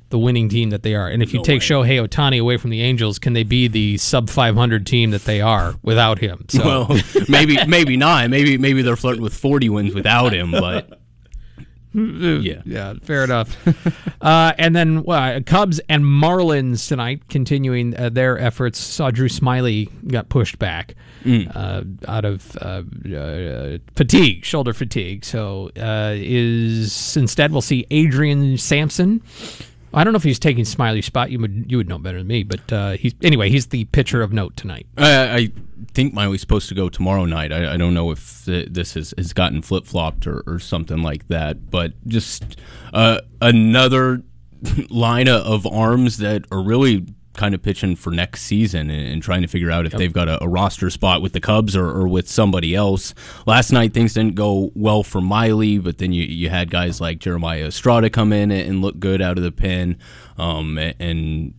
the 0.10 0.20
winning 0.20 0.50
team 0.50 0.70
that 0.70 0.84
they 0.84 0.94
are? 0.94 1.08
And 1.08 1.24
if 1.24 1.34
you 1.34 1.42
take 1.42 1.62
Shohei 1.62 2.06
Ohtani 2.06 2.40
away 2.40 2.58
from 2.58 2.70
the 2.70 2.82
Angels, 2.82 3.18
can 3.18 3.34
they 3.34 3.44
be 3.44 3.68
the 3.68 3.98
sub 3.98 4.30
500 4.30 4.86
team 4.86 5.12
that 5.12 5.24
they 5.24 5.42
are 5.42 5.74
without 5.82 6.20
him? 6.20 6.46
So 6.50 6.64
Well, 6.64 7.00
maybe 7.30 7.58
maybe 7.66 7.98
not. 7.98 8.30
Maybe 8.30 8.60
maybe 8.60 8.84
they're 8.84 8.96
flirting 8.96 9.24
with 9.24 9.34
40 9.34 9.70
wins 9.70 9.96
without 9.96 10.34
him, 10.34 10.52
but 10.52 11.00
yeah. 11.94 12.62
yeah, 12.66 12.94
fair 13.02 13.24
enough. 13.24 13.58
uh, 14.22 14.54
and 14.58 14.76
then 14.76 15.04
well, 15.04 15.42
Cubs 15.42 15.80
and 15.90 16.04
Marlins 16.04 16.88
tonight, 16.88 17.28
continuing 17.30 17.98
uh, 17.98 18.10
their 18.10 18.38
efforts. 18.38 18.80
Saw 18.80 19.12
Drew 19.12 19.30
Smyly 19.30 19.90
got 20.08 20.30
pushed 20.30 20.60
back 20.60 20.96
uh, 21.26 21.84
out 22.08 22.26
of 22.26 22.56
uh, 22.58 22.84
uh, 23.16 23.78
fatigue, 23.96 24.44
shoulder 24.46 24.74
fatigue. 24.74 25.26
So 25.26 25.72
uh, 25.78 26.14
is 26.16 27.16
instead 27.18 27.52
we'll 27.52 27.62
see 27.62 27.86
Adrian 27.92 28.58
Sampson. 28.58 29.22
I 29.94 30.04
don't 30.04 30.14
know 30.14 30.18
if 30.18 30.24
he's 30.24 30.40
taking 30.40 30.64
Smyly's 30.64 31.06
spot. 31.06 31.32
You 31.32 31.40
would 31.40 31.66
you 31.70 31.78
would 31.78 31.90
know 31.90 31.98
better 31.98 32.20
than 32.20 32.28
me, 32.28 32.44
but 32.44 32.72
uh, 32.72 32.92
he's 32.92 33.14
anyway. 33.22 33.50
He's 33.50 33.68
the 33.68 33.86
pitcher 33.86 34.22
of 34.22 34.32
note 34.32 34.56
tonight. 34.56 34.88
I, 34.98 35.36
I 35.36 35.50
think 35.94 36.14
Miley's 36.14 36.42
supposed 36.42 36.70
to 36.70 36.76
go 36.76 36.90
tomorrow 36.90 37.26
night. 37.26 37.52
I, 37.52 37.74
I 37.74 37.78
don't 37.78 37.94
know 37.94 38.12
if 38.12 38.46
th- 38.46 38.70
this 38.72 38.94
has, 38.94 39.14
has 39.18 39.34
gotten 39.34 39.62
flip 39.62 39.86
flopped 39.86 40.28
or, 40.28 40.44
or 40.48 40.60
something 40.60 41.02
like 41.02 41.28
that, 41.28 41.70
but 41.70 41.94
just 42.08 42.58
uh, 42.94 43.22
another 43.42 44.24
line 44.90 45.28
of 45.28 45.66
arms 45.68 46.18
that 46.20 46.46
are 46.52 46.62
really 46.62 47.06
kind 47.34 47.56
of 47.56 47.62
pitching 47.62 47.96
for 47.96 48.12
next 48.12 48.44
season 48.44 48.90
and, 48.90 49.08
and 49.08 49.24
trying 49.24 49.42
to 49.42 49.48
figure 49.48 49.72
out 49.72 49.86
if 49.86 49.94
they've 49.94 50.14
got 50.14 50.28
a, 50.28 50.44
a 50.44 50.48
roster 50.48 50.90
spot 50.90 51.22
with 51.22 51.34
the 51.34 51.40
Cubs 51.40 51.76
or, 51.76 51.86
or 51.86 52.08
with 52.08 52.30
somebody 52.30 52.76
else. 52.76 53.14
Last 53.46 53.72
night 53.72 53.94
things 53.94 54.14
didn't 54.14 54.36
go 54.36 54.72
well 54.76 55.04
for 55.04 55.22
Miley, 55.22 55.78
but 55.78 55.98
then 55.98 56.12
you, 56.12 56.24
you 56.24 56.50
had 56.50 56.70
guys 56.70 57.00
like 57.00 57.20
Jeremiah 57.20 57.66
Estrada 57.66 58.10
come 58.10 58.34
in 58.34 58.52
and 58.52 58.82
look 58.82 59.00
good 59.00 59.22
out 59.22 59.38
of 59.38 59.44
the 59.44 59.52
pen. 59.52 59.98
Um, 60.38 60.78
and 60.78 61.54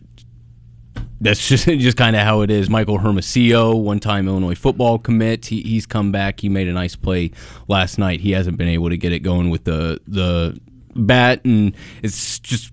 that's 1.23 1.47
just 1.47 1.65
just 1.65 1.97
kind 1.97 2.15
of 2.15 2.21
how 2.21 2.41
it 2.41 2.51
is. 2.51 2.69
Michael 2.69 2.99
Hermosillo, 2.99 3.75
one 3.75 3.99
time 3.99 4.27
Illinois 4.27 4.55
football 4.55 4.99
commit, 4.99 5.45
he, 5.45 5.61
he's 5.61 5.85
come 5.85 6.11
back. 6.11 6.41
He 6.41 6.49
made 6.49 6.67
a 6.67 6.73
nice 6.73 6.95
play 6.95 7.31
last 7.67 7.97
night. 7.97 8.19
He 8.19 8.31
hasn't 8.31 8.57
been 8.57 8.67
able 8.67 8.89
to 8.89 8.97
get 8.97 9.11
it 9.11 9.19
going 9.19 9.49
with 9.49 9.63
the 9.63 9.99
the 10.07 10.59
bat, 10.95 11.41
and 11.45 11.75
it's 12.03 12.39
just 12.39 12.71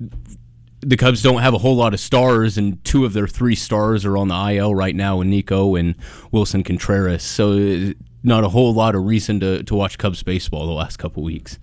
the 0.80 0.96
Cubs 0.96 1.22
don't 1.22 1.42
have 1.42 1.54
a 1.54 1.58
whole 1.58 1.76
lot 1.76 1.94
of 1.94 2.00
stars, 2.00 2.56
and 2.56 2.82
two 2.84 3.04
of 3.04 3.12
their 3.12 3.28
three 3.28 3.54
stars 3.54 4.04
are 4.04 4.16
on 4.16 4.28
the 4.28 4.54
IL 4.54 4.74
right 4.74 4.94
now, 4.94 5.20
and 5.20 5.30
Nico 5.30 5.76
and 5.76 5.94
Willson 6.32 6.64
Contreras. 6.64 7.22
So 7.22 7.52
uh, 7.52 7.92
not 8.22 8.44
a 8.44 8.48
whole 8.48 8.72
lot 8.72 8.94
of 8.94 9.04
reason 9.04 9.40
to, 9.40 9.62
to 9.62 9.74
watch 9.74 9.98
Cubs 9.98 10.22
baseball 10.22 10.66
the 10.66 10.72
last 10.72 10.98
couple 10.98 11.22
weeks. 11.22 11.58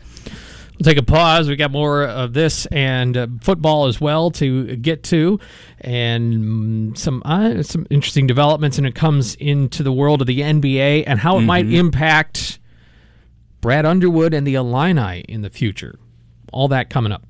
We'll 0.77 0.83
take 0.83 0.97
a 0.97 1.03
pause. 1.03 1.49
We 1.49 1.55
got 1.55 1.71
more 1.71 2.03
of 2.03 2.33
this 2.33 2.67
and 2.67 3.17
uh, 3.17 3.27
football 3.41 3.87
as 3.87 3.99
well 3.99 4.29
to 4.31 4.75
get 4.75 5.03
to, 5.05 5.39
and 5.81 6.33
mm, 6.93 6.97
some 6.97 7.23
uh, 7.25 7.63
some 7.63 7.87
interesting 7.89 8.27
developments. 8.27 8.77
And 8.77 8.85
it 8.85 8.93
comes 8.93 9.33
into 9.35 9.81
the 9.81 9.91
world 9.91 10.21
of 10.21 10.27
the 10.27 10.41
NBA 10.41 11.05
and 11.07 11.19
how 11.19 11.39
it 11.39 11.41
might 11.41 11.67
impact 11.71 12.59
Brad 13.59 13.87
Underwood 13.87 14.35
and 14.35 14.45
the 14.45 14.53
Illini 14.53 15.21
in 15.21 15.41
the 15.41 15.49
future. 15.49 15.97
All 16.53 16.67
that 16.67 16.91
coming 16.91 17.11
up. 17.11 17.26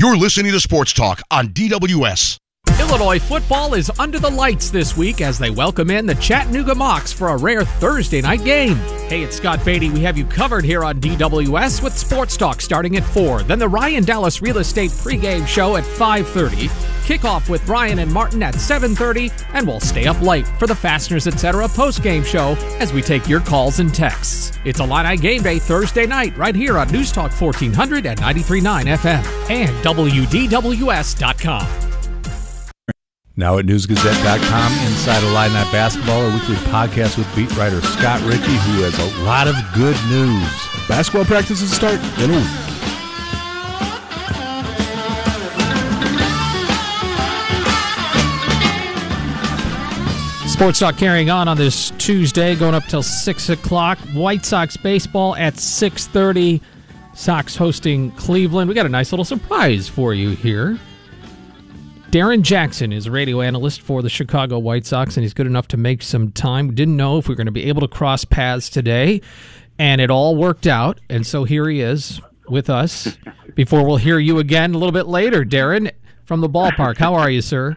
You're 0.00 0.16
listening 0.16 0.52
to 0.52 0.60
Sports 0.60 0.94
Talk 0.94 1.20
on 1.30 1.48
DWS. 1.48 2.38
Illinois 2.80 3.18
football 3.18 3.74
is 3.74 3.90
under 3.98 4.18
the 4.18 4.30
lights 4.30 4.70
this 4.70 4.96
week 4.96 5.20
as 5.20 5.38
they 5.38 5.50
welcome 5.50 5.90
in 5.90 6.06
the 6.06 6.14
Chattanooga 6.14 6.72
Mocs 6.72 7.12
for 7.12 7.28
a 7.28 7.36
rare 7.36 7.62
Thursday 7.62 8.22
night 8.22 8.42
game. 8.42 8.76
Hey, 9.06 9.22
it's 9.22 9.36
Scott 9.36 9.62
Beatty. 9.66 9.90
We 9.90 10.00
have 10.00 10.16
you 10.16 10.24
covered 10.24 10.64
here 10.64 10.82
on 10.82 10.98
DWS 10.98 11.82
with 11.82 11.96
Sports 11.96 12.38
Talk 12.38 12.62
starting 12.62 12.96
at 12.96 13.04
4. 13.04 13.42
Then 13.42 13.58
the 13.58 13.68
Ryan 13.68 14.04
Dallas 14.04 14.40
Real 14.40 14.58
Estate 14.58 14.92
pregame 14.92 15.46
show 15.46 15.76
at 15.76 15.84
5.30. 15.84 16.68
Kickoff 17.04 17.50
with 17.50 17.68
Ryan 17.68 17.98
and 17.98 18.10
Martin 18.10 18.42
at 18.42 18.54
7.30. 18.54 19.30
And 19.52 19.66
we'll 19.66 19.80
stay 19.80 20.06
up 20.06 20.20
late 20.22 20.48
for 20.58 20.66
the 20.66 20.74
Fasteners 20.74 21.26
Etc. 21.26 21.68
postgame 21.68 22.24
show 22.24 22.56
as 22.78 22.94
we 22.94 23.02
take 23.02 23.28
your 23.28 23.40
calls 23.40 23.78
and 23.78 23.94
texts. 23.94 24.58
It's 24.64 24.80
Illini 24.80 25.18
Game 25.18 25.42
Day 25.42 25.58
Thursday 25.58 26.06
night 26.06 26.34
right 26.38 26.56
here 26.56 26.78
on 26.78 26.90
News 26.90 27.12
Talk 27.12 27.30
1400 27.30 28.06
and 28.06 28.18
93.9 28.18 28.84
FM 28.84 29.50
and 29.50 29.84
WDWS.com. 29.84 31.89
Now 33.40 33.56
at 33.56 33.64
newsgazette.com, 33.64 34.72
Inside 34.86 35.22
Illini 35.22 35.72
Basketball, 35.72 36.26
a 36.26 36.34
weekly 36.34 36.56
podcast 36.56 37.16
with 37.16 37.34
beat 37.34 37.50
writer 37.56 37.80
Scott 37.80 38.20
Richey, 38.26 38.42
who 38.42 38.82
has 38.82 38.98
a 38.98 39.22
lot 39.24 39.48
of 39.48 39.54
good 39.74 39.96
news. 40.10 40.86
Basketball 40.86 41.24
practices 41.24 41.72
start 41.72 41.94
in 42.18 42.30
a 42.30 42.36
week. 42.36 42.46
Sports 50.46 50.80
Talk 50.80 50.98
carrying 50.98 51.30
on 51.30 51.48
on 51.48 51.56
this 51.56 51.92
Tuesday, 51.92 52.54
going 52.54 52.74
up 52.74 52.84
till 52.88 53.02
six 53.02 53.48
o'clock. 53.48 53.96
White 54.12 54.44
Sox 54.44 54.76
baseball 54.76 55.34
at 55.36 55.56
six 55.56 56.06
thirty. 56.06 56.60
Sox 57.14 57.56
hosting 57.56 58.10
Cleveland. 58.10 58.68
We 58.68 58.74
got 58.74 58.84
a 58.84 58.90
nice 58.90 59.12
little 59.12 59.24
surprise 59.24 59.88
for 59.88 60.12
you 60.12 60.28
here. 60.28 60.78
Darrin 62.10 62.42
Jackson 62.42 62.92
is 62.92 63.06
a 63.06 63.10
radio 63.12 63.40
analyst 63.40 63.82
for 63.82 64.02
the 64.02 64.08
Chicago 64.08 64.58
White 64.58 64.84
Sox, 64.84 65.16
and 65.16 65.22
he's 65.22 65.32
good 65.32 65.46
enough 65.46 65.68
to 65.68 65.76
make 65.76 66.02
some 66.02 66.32
time. 66.32 66.74
Didn't 66.74 66.96
know 66.96 67.18
if 67.18 67.28
we 67.28 67.32
were 67.32 67.36
going 67.36 67.46
to 67.46 67.52
be 67.52 67.68
able 67.68 67.82
to 67.82 67.88
cross 67.88 68.24
paths 68.24 68.68
today, 68.68 69.20
and 69.78 70.00
it 70.00 70.10
all 70.10 70.34
worked 70.34 70.66
out. 70.66 71.00
And 71.08 71.24
so 71.24 71.44
here 71.44 71.68
he 71.68 71.80
is 71.80 72.20
with 72.48 72.68
us. 72.68 73.16
Before 73.54 73.86
we'll 73.86 73.96
hear 73.96 74.18
you 74.18 74.40
again 74.40 74.74
a 74.74 74.78
little 74.78 74.92
bit 74.92 75.06
later, 75.06 75.44
Darrin 75.44 75.92
from 76.24 76.40
the 76.40 76.48
ballpark. 76.48 76.96
How 76.96 77.14
are 77.14 77.30
you, 77.30 77.40
sir? 77.40 77.76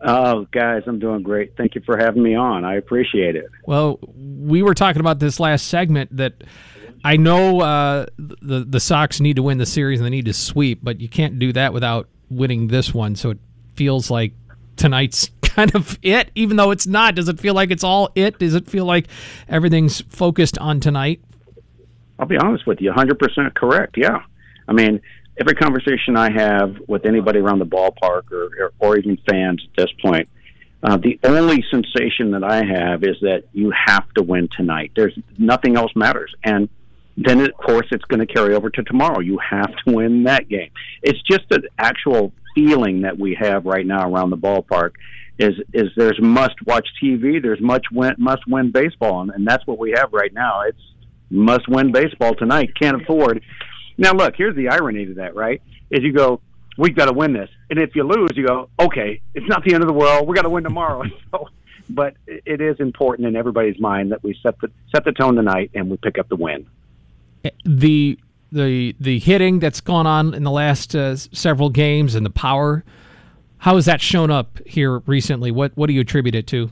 Oh, 0.00 0.46
guys, 0.50 0.84
I'm 0.86 0.98
doing 0.98 1.22
great. 1.22 1.54
Thank 1.54 1.74
you 1.74 1.82
for 1.84 1.98
having 1.98 2.22
me 2.22 2.34
on. 2.34 2.64
I 2.64 2.76
appreciate 2.76 3.36
it. 3.36 3.50
Well, 3.66 3.98
we 4.16 4.62
were 4.62 4.74
talking 4.74 5.00
about 5.00 5.18
this 5.18 5.38
last 5.38 5.68
segment 5.68 6.16
that 6.16 6.42
I 7.04 7.18
know 7.18 7.60
uh, 7.60 8.06
the 8.16 8.64
the 8.64 8.80
Sox 8.80 9.20
need 9.20 9.36
to 9.36 9.42
win 9.42 9.58
the 9.58 9.66
series 9.66 10.00
and 10.00 10.06
they 10.06 10.10
need 10.10 10.24
to 10.24 10.32
sweep, 10.32 10.80
but 10.82 11.02
you 11.02 11.08
can't 11.08 11.38
do 11.38 11.52
that 11.52 11.74
without 11.74 12.08
winning 12.36 12.68
this 12.68 12.94
one. 12.94 13.16
So 13.16 13.30
it 13.30 13.38
feels 13.74 14.10
like 14.10 14.32
tonight's 14.76 15.30
kind 15.42 15.74
of 15.74 15.98
it, 16.02 16.30
even 16.34 16.56
though 16.56 16.70
it's 16.70 16.86
not. 16.86 17.14
Does 17.14 17.28
it 17.28 17.38
feel 17.38 17.54
like 17.54 17.70
it's 17.70 17.84
all 17.84 18.10
it? 18.14 18.38
Does 18.38 18.54
it 18.54 18.68
feel 18.68 18.84
like 18.84 19.06
everything's 19.48 20.00
focused 20.02 20.58
on 20.58 20.80
tonight? 20.80 21.22
I'll 22.18 22.26
be 22.26 22.38
honest 22.38 22.66
with 22.66 22.80
you, 22.80 22.92
100% 22.92 23.54
correct. 23.54 23.96
Yeah. 23.96 24.22
I 24.68 24.72
mean, 24.72 25.00
every 25.40 25.54
conversation 25.54 26.16
I 26.16 26.30
have 26.30 26.76
with 26.86 27.04
anybody 27.04 27.40
around 27.40 27.58
the 27.58 27.66
ballpark 27.66 28.30
or, 28.30 28.72
or, 28.78 28.96
even 28.96 29.18
fans 29.28 29.66
at 29.68 29.76
this 29.76 29.92
point, 30.00 30.28
uh, 30.82 30.96
the 30.98 31.18
only 31.24 31.64
sensation 31.70 32.32
that 32.32 32.44
I 32.44 32.64
have 32.64 33.02
is 33.02 33.16
that 33.22 33.44
you 33.52 33.72
have 33.72 34.08
to 34.14 34.22
win 34.22 34.48
tonight. 34.56 34.92
There's 34.94 35.18
nothing 35.38 35.76
else 35.76 35.92
matters. 35.96 36.32
And 36.44 36.68
then, 37.16 37.40
of 37.40 37.54
course, 37.56 37.86
it's 37.90 38.04
going 38.04 38.26
to 38.26 38.32
carry 38.32 38.54
over 38.54 38.70
to 38.70 38.82
tomorrow. 38.82 39.20
You 39.20 39.38
have 39.38 39.70
to 39.84 39.94
win 39.94 40.24
that 40.24 40.48
game. 40.48 40.70
It's 41.02 41.20
just 41.22 41.44
an 41.50 41.64
actual 41.78 42.32
feeling 42.54 43.02
that 43.02 43.18
we 43.18 43.36
have 43.38 43.66
right 43.66 43.86
now 43.86 44.08
around 44.08 44.30
the 44.30 44.36
ballpark 44.36 44.92
is 45.38 45.54
is 45.72 45.88
there's 45.96 46.20
must 46.20 46.54
watch 46.66 46.86
TV, 47.02 47.42
there's 47.42 47.60
much 47.60 47.86
win, 47.90 48.14
must 48.18 48.46
win 48.46 48.70
baseball, 48.70 49.22
and, 49.22 49.30
and 49.30 49.46
that's 49.46 49.66
what 49.66 49.78
we 49.78 49.92
have 49.92 50.12
right 50.12 50.32
now. 50.32 50.62
It's 50.62 50.78
must 51.30 51.68
win 51.68 51.92
baseball 51.92 52.34
tonight. 52.34 52.70
Can't 52.78 53.00
afford. 53.02 53.42
Now, 53.96 54.12
look, 54.12 54.34
here's 54.36 54.56
the 54.56 54.68
irony 54.68 55.06
to 55.06 55.14
that, 55.14 55.34
right? 55.34 55.62
Is 55.90 56.02
you 56.02 56.12
go, 56.12 56.40
we've 56.78 56.94
got 56.94 57.06
to 57.06 57.12
win 57.12 57.32
this, 57.32 57.50
and 57.70 57.78
if 57.78 57.94
you 57.94 58.04
lose, 58.04 58.30
you 58.34 58.46
go, 58.46 58.68
okay, 58.78 59.20
it's 59.34 59.46
not 59.48 59.64
the 59.64 59.74
end 59.74 59.82
of 59.82 59.88
the 59.88 59.94
world. 59.94 60.26
We 60.28 60.34
got 60.34 60.42
to 60.42 60.50
win 60.50 60.64
tomorrow. 60.64 61.04
so, 61.30 61.48
but 61.88 62.14
it 62.26 62.60
is 62.60 62.78
important 62.78 63.26
in 63.28 63.36
everybody's 63.36 63.80
mind 63.80 64.12
that 64.12 64.22
we 64.22 64.38
set 64.42 64.58
the 64.60 64.70
set 64.94 65.04
the 65.04 65.12
tone 65.12 65.34
tonight 65.36 65.70
and 65.74 65.90
we 65.90 65.96
pick 65.96 66.18
up 66.18 66.28
the 66.28 66.36
win. 66.36 66.66
The 67.64 68.18
the 68.50 68.94
the 69.00 69.18
hitting 69.18 69.58
that's 69.58 69.80
gone 69.80 70.06
on 70.06 70.34
in 70.34 70.42
the 70.42 70.50
last 70.50 70.94
uh, 70.94 71.16
several 71.16 71.70
games 71.70 72.14
and 72.14 72.24
the 72.24 72.30
power. 72.30 72.84
How 73.58 73.76
has 73.76 73.86
that 73.86 74.00
shown 74.00 74.30
up 74.30 74.58
here 74.66 74.98
recently? 75.06 75.50
What 75.50 75.72
what 75.74 75.86
do 75.86 75.92
you 75.92 76.00
attribute 76.00 76.34
it 76.34 76.46
to? 76.48 76.70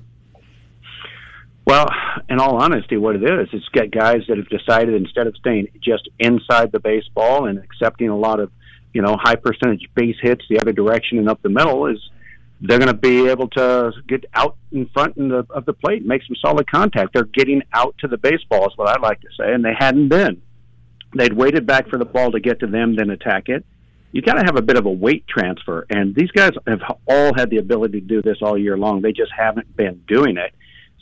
Well, 1.67 1.89
in 2.29 2.41
all 2.41 2.57
honesty, 2.57 2.97
what 2.97 3.15
it 3.15 3.23
is, 3.23 3.49
it's 3.53 3.69
got 3.69 3.91
guys 3.93 4.23
that 4.29 4.39
have 4.39 4.49
decided 4.49 4.95
instead 4.95 5.29
of 5.29 5.37
staying 5.37 5.69
just 5.81 6.09
inside 6.19 6.73
the 6.73 6.81
baseball 6.81 7.47
and 7.47 7.59
accepting 7.59 8.09
a 8.09 8.17
lot 8.17 8.41
of 8.41 8.51
you 8.93 9.03
know, 9.03 9.17
high 9.21 9.37
percentage 9.37 9.89
base 9.95 10.17
hits 10.21 10.45
the 10.49 10.59
other 10.59 10.73
direction 10.73 11.19
and 11.19 11.29
up 11.29 11.41
the 11.43 11.49
middle 11.49 11.87
is 11.87 11.99
they're 12.61 12.79
going 12.79 12.89
to 12.89 12.95
be 12.95 13.29
able 13.29 13.49
to 13.49 13.93
get 14.07 14.25
out 14.35 14.57
in 14.73 14.87
front 14.93 15.17
of 15.17 15.29
the, 15.29 15.55
of 15.55 15.65
the 15.65 15.73
plate, 15.73 16.05
make 16.05 16.23
some 16.27 16.37
solid 16.37 16.71
contact. 16.71 17.15
They're 17.15 17.25
getting 17.25 17.63
out 17.73 17.95
to 17.99 18.09
the 18.09 18.19
baseball, 18.19 18.67
is 18.67 18.77
what 18.77 18.89
I 18.89 19.01
like 19.01 19.21
to 19.21 19.29
say, 19.39 19.53
and 19.53 19.65
they 19.65 19.75
hadn't 19.79 20.09
been. 20.09 20.43
They'd 21.15 21.33
waited 21.33 21.67
back 21.67 21.89
for 21.89 21.99
the 21.99 22.05
ball 22.05 22.33
to 22.33 22.41
get 22.41 22.61
to 22.61 22.67
them, 22.67 22.97
then 22.97 23.11
attack 23.11 23.49
it. 23.49 23.65
You 24.13 24.23
got 24.23 24.35
to 24.35 24.45
have 24.45 24.57
a 24.57 24.63
bit 24.63 24.77
of 24.77 24.87
a 24.87 24.91
weight 24.91 25.27
transfer, 25.29 25.87
and 25.89 26.15
these 26.15 26.31
guys 26.33 26.51
have 26.67 26.81
all 27.07 27.33
had 27.35 27.51
the 27.51 27.59
ability 27.59 28.01
to 28.01 28.07
do 28.07 28.23
this 28.23 28.39
all 28.43 28.59
year 28.59 28.77
long. 28.77 29.03
They 29.03 29.13
just 29.13 29.33
haven't 29.37 29.77
been 29.77 30.03
doing 30.09 30.37
it. 30.37 30.53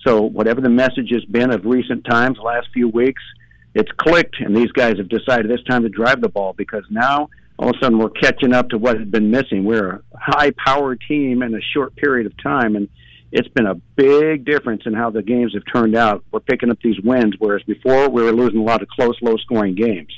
So 0.07 0.23
whatever 0.23 0.61
the 0.61 0.69
message 0.69 1.11
has 1.13 1.25
been 1.25 1.51
of 1.53 1.65
recent 1.65 2.05
times, 2.05 2.39
last 2.39 2.69
few 2.73 2.89
weeks, 2.89 3.23
it's 3.75 3.91
clicked, 3.97 4.37
and 4.41 4.57
these 4.57 4.73
guys 4.73 4.99
have 4.99 5.09
decided 5.09 5.51
it's 5.51 5.65
time 5.65 5.83
to 5.83 5.89
drive 5.89 6.21
the 6.21 6.29
ball 6.29 6.53
because 6.53 6.85
now 6.91 7.29
all 7.59 7.71
of 7.71 7.77
a 7.77 7.85
sudden 7.85 7.99
we're 7.99 8.11
catching 8.11 8.53
up 8.53 8.71
to 8.71 8.79
what 8.79 8.99
had 8.99 9.11
been 9.11 9.31
missing. 9.31 9.65
We're 9.65 9.89
a 9.91 10.03
high 10.15 10.53
power 10.65 10.95
team 10.95 11.43
in 11.43 11.55
a 11.55 11.61
short 11.75 11.97
period 11.97 12.27
of 12.27 12.37
time, 12.43 12.77
and 12.77 12.89
it's 13.33 13.49
been 13.49 13.67
a 13.67 13.75
big 13.75 14.45
difference 14.45 14.83
in 14.87 14.95
how 14.95 15.11
the 15.11 15.23
games 15.23 15.55
have 15.55 15.65
turned 15.73 15.95
out. 15.95 16.25
We're 16.31 16.41
picking 16.41 16.71
up 16.71 16.79
these 16.83 17.01
wins, 17.01 17.35
whereas 17.39 17.63
before 17.65 18.09
we 18.09 18.23
were 18.23 18.33
losing 18.33 18.61
a 18.61 18.65
lot 18.65 18.83
of 18.83 18.89
close, 18.89 19.17
low 19.21 19.37
scoring 19.37 19.75
games. 19.75 20.13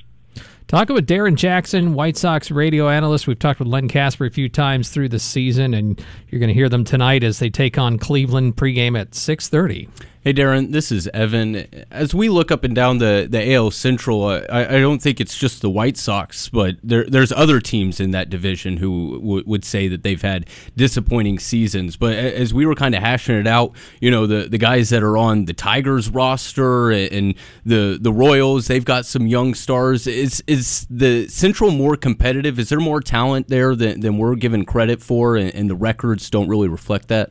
Talking 0.69 0.95
with 0.95 1.07
Darrin 1.07 1.35
Jackson, 1.35 1.95
White 1.95 2.17
Sox 2.17 2.49
radio 2.49 2.89
analyst. 2.89 3.27
We've 3.27 3.37
talked 3.37 3.59
with 3.59 3.67
Len 3.67 3.89
Kasper 3.89 4.27
a 4.27 4.31
few 4.31 4.49
times 4.49 4.91
through 4.91 5.09
the 5.09 5.19
season, 5.19 5.75
and 5.75 6.01
you're 6.29 6.39
going 6.39 6.47
to 6.47 6.55
hear 6.55 6.69
them 6.69 6.85
tonight 6.85 7.25
as 7.25 7.41
they 7.41 7.51
take 7.51 7.77
on 7.77 7.99
Cleveland 7.99 8.55
pregame 8.55 8.97
at 8.97 9.11
6:30. 9.11 9.89
Hey, 10.23 10.35
Darrin, 10.35 10.73
this 10.73 10.93
is 10.93 11.09
Evan. 11.15 11.67
As 11.91 12.15
we 12.15 12.29
look 12.29 12.51
up 12.51 12.63
and 12.63 12.75
down 12.75 12.99
the, 12.99 13.27
the 13.27 13.55
AL 13.55 13.71
Central, 13.71 14.27
I, 14.27 14.45
I 14.51 14.79
don't 14.79 15.01
think 15.01 15.19
it's 15.19 15.39
just 15.39 15.63
the 15.63 15.71
White 15.71 15.97
Sox, 15.97 16.51
but 16.51 16.77
there, 16.83 17.07
there's 17.07 17.33
other 17.33 17.59
teams 17.59 18.01
in 18.01 18.11
that 18.11 18.29
division 18.29 18.77
who 18.77 19.19
w- 19.19 19.43
would 19.47 19.65
say 19.65 19.89
that 19.89 20.03
they've 20.03 20.21
had 20.21 20.47
disappointing 20.77 21.39
seasons. 21.39 21.97
But 21.97 22.17
as 22.17 22.53
we 22.53 22.67
were 22.67 22.75
kind 22.75 22.95
of 22.95 23.01
hashing 23.03 23.35
it 23.35 23.47
out, 23.47 23.75
you 23.99 24.11
know, 24.11 24.27
the, 24.27 24.47
the 24.47 24.59
guys 24.59 24.91
that 24.91 25.03
are 25.03 25.17
on 25.17 25.47
the 25.47 25.55
Tigers 25.55 26.11
roster 26.11 26.91
and 26.91 27.35
the, 27.65 27.97
the 27.99 28.13
Royals, 28.13 28.67
they've 28.67 28.85
got 28.85 29.07
some 29.07 29.27
young 29.27 29.55
stars. 29.55 30.07
Is, 30.07 30.45
is 30.47 30.87
the 30.91 31.29
Central 31.29 31.71
more 31.71 31.97
competitive? 31.97 32.59
Is 32.59 32.69
there 32.69 32.79
more 32.79 33.01
talent 33.01 33.49
there 33.49 33.75
than, 33.75 34.01
than 34.01 34.19
we're 34.19 34.35
given 34.35 34.67
credit 34.67 35.01
for, 35.01 35.39
and, 35.39 35.55
and 35.55 35.71
the 35.71 35.75
records 35.75 36.29
don't 36.29 36.49
really 36.49 36.69
reflect 36.69 37.09
that? 37.09 37.31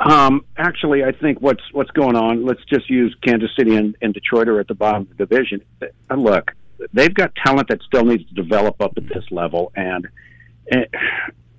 Um, 0.00 0.44
actually, 0.56 1.04
I 1.04 1.12
think 1.12 1.40
what's 1.40 1.62
what's 1.72 1.90
going 1.92 2.16
on. 2.16 2.44
Let's 2.44 2.64
just 2.64 2.90
use 2.90 3.14
Kansas 3.22 3.50
City 3.56 3.76
and, 3.76 3.96
and 4.02 4.12
Detroit 4.12 4.48
are 4.48 4.60
at 4.60 4.68
the 4.68 4.74
bottom 4.74 5.02
of 5.02 5.08
the 5.16 5.26
division. 5.26 5.62
Uh, 5.82 6.14
look, 6.16 6.50
they've 6.92 7.14
got 7.14 7.32
talent 7.36 7.68
that 7.68 7.80
still 7.86 8.04
needs 8.04 8.26
to 8.28 8.34
develop 8.34 8.80
up 8.80 8.92
at 8.96 9.04
this 9.04 9.24
level, 9.30 9.72
and, 9.76 10.08
and 10.70 10.86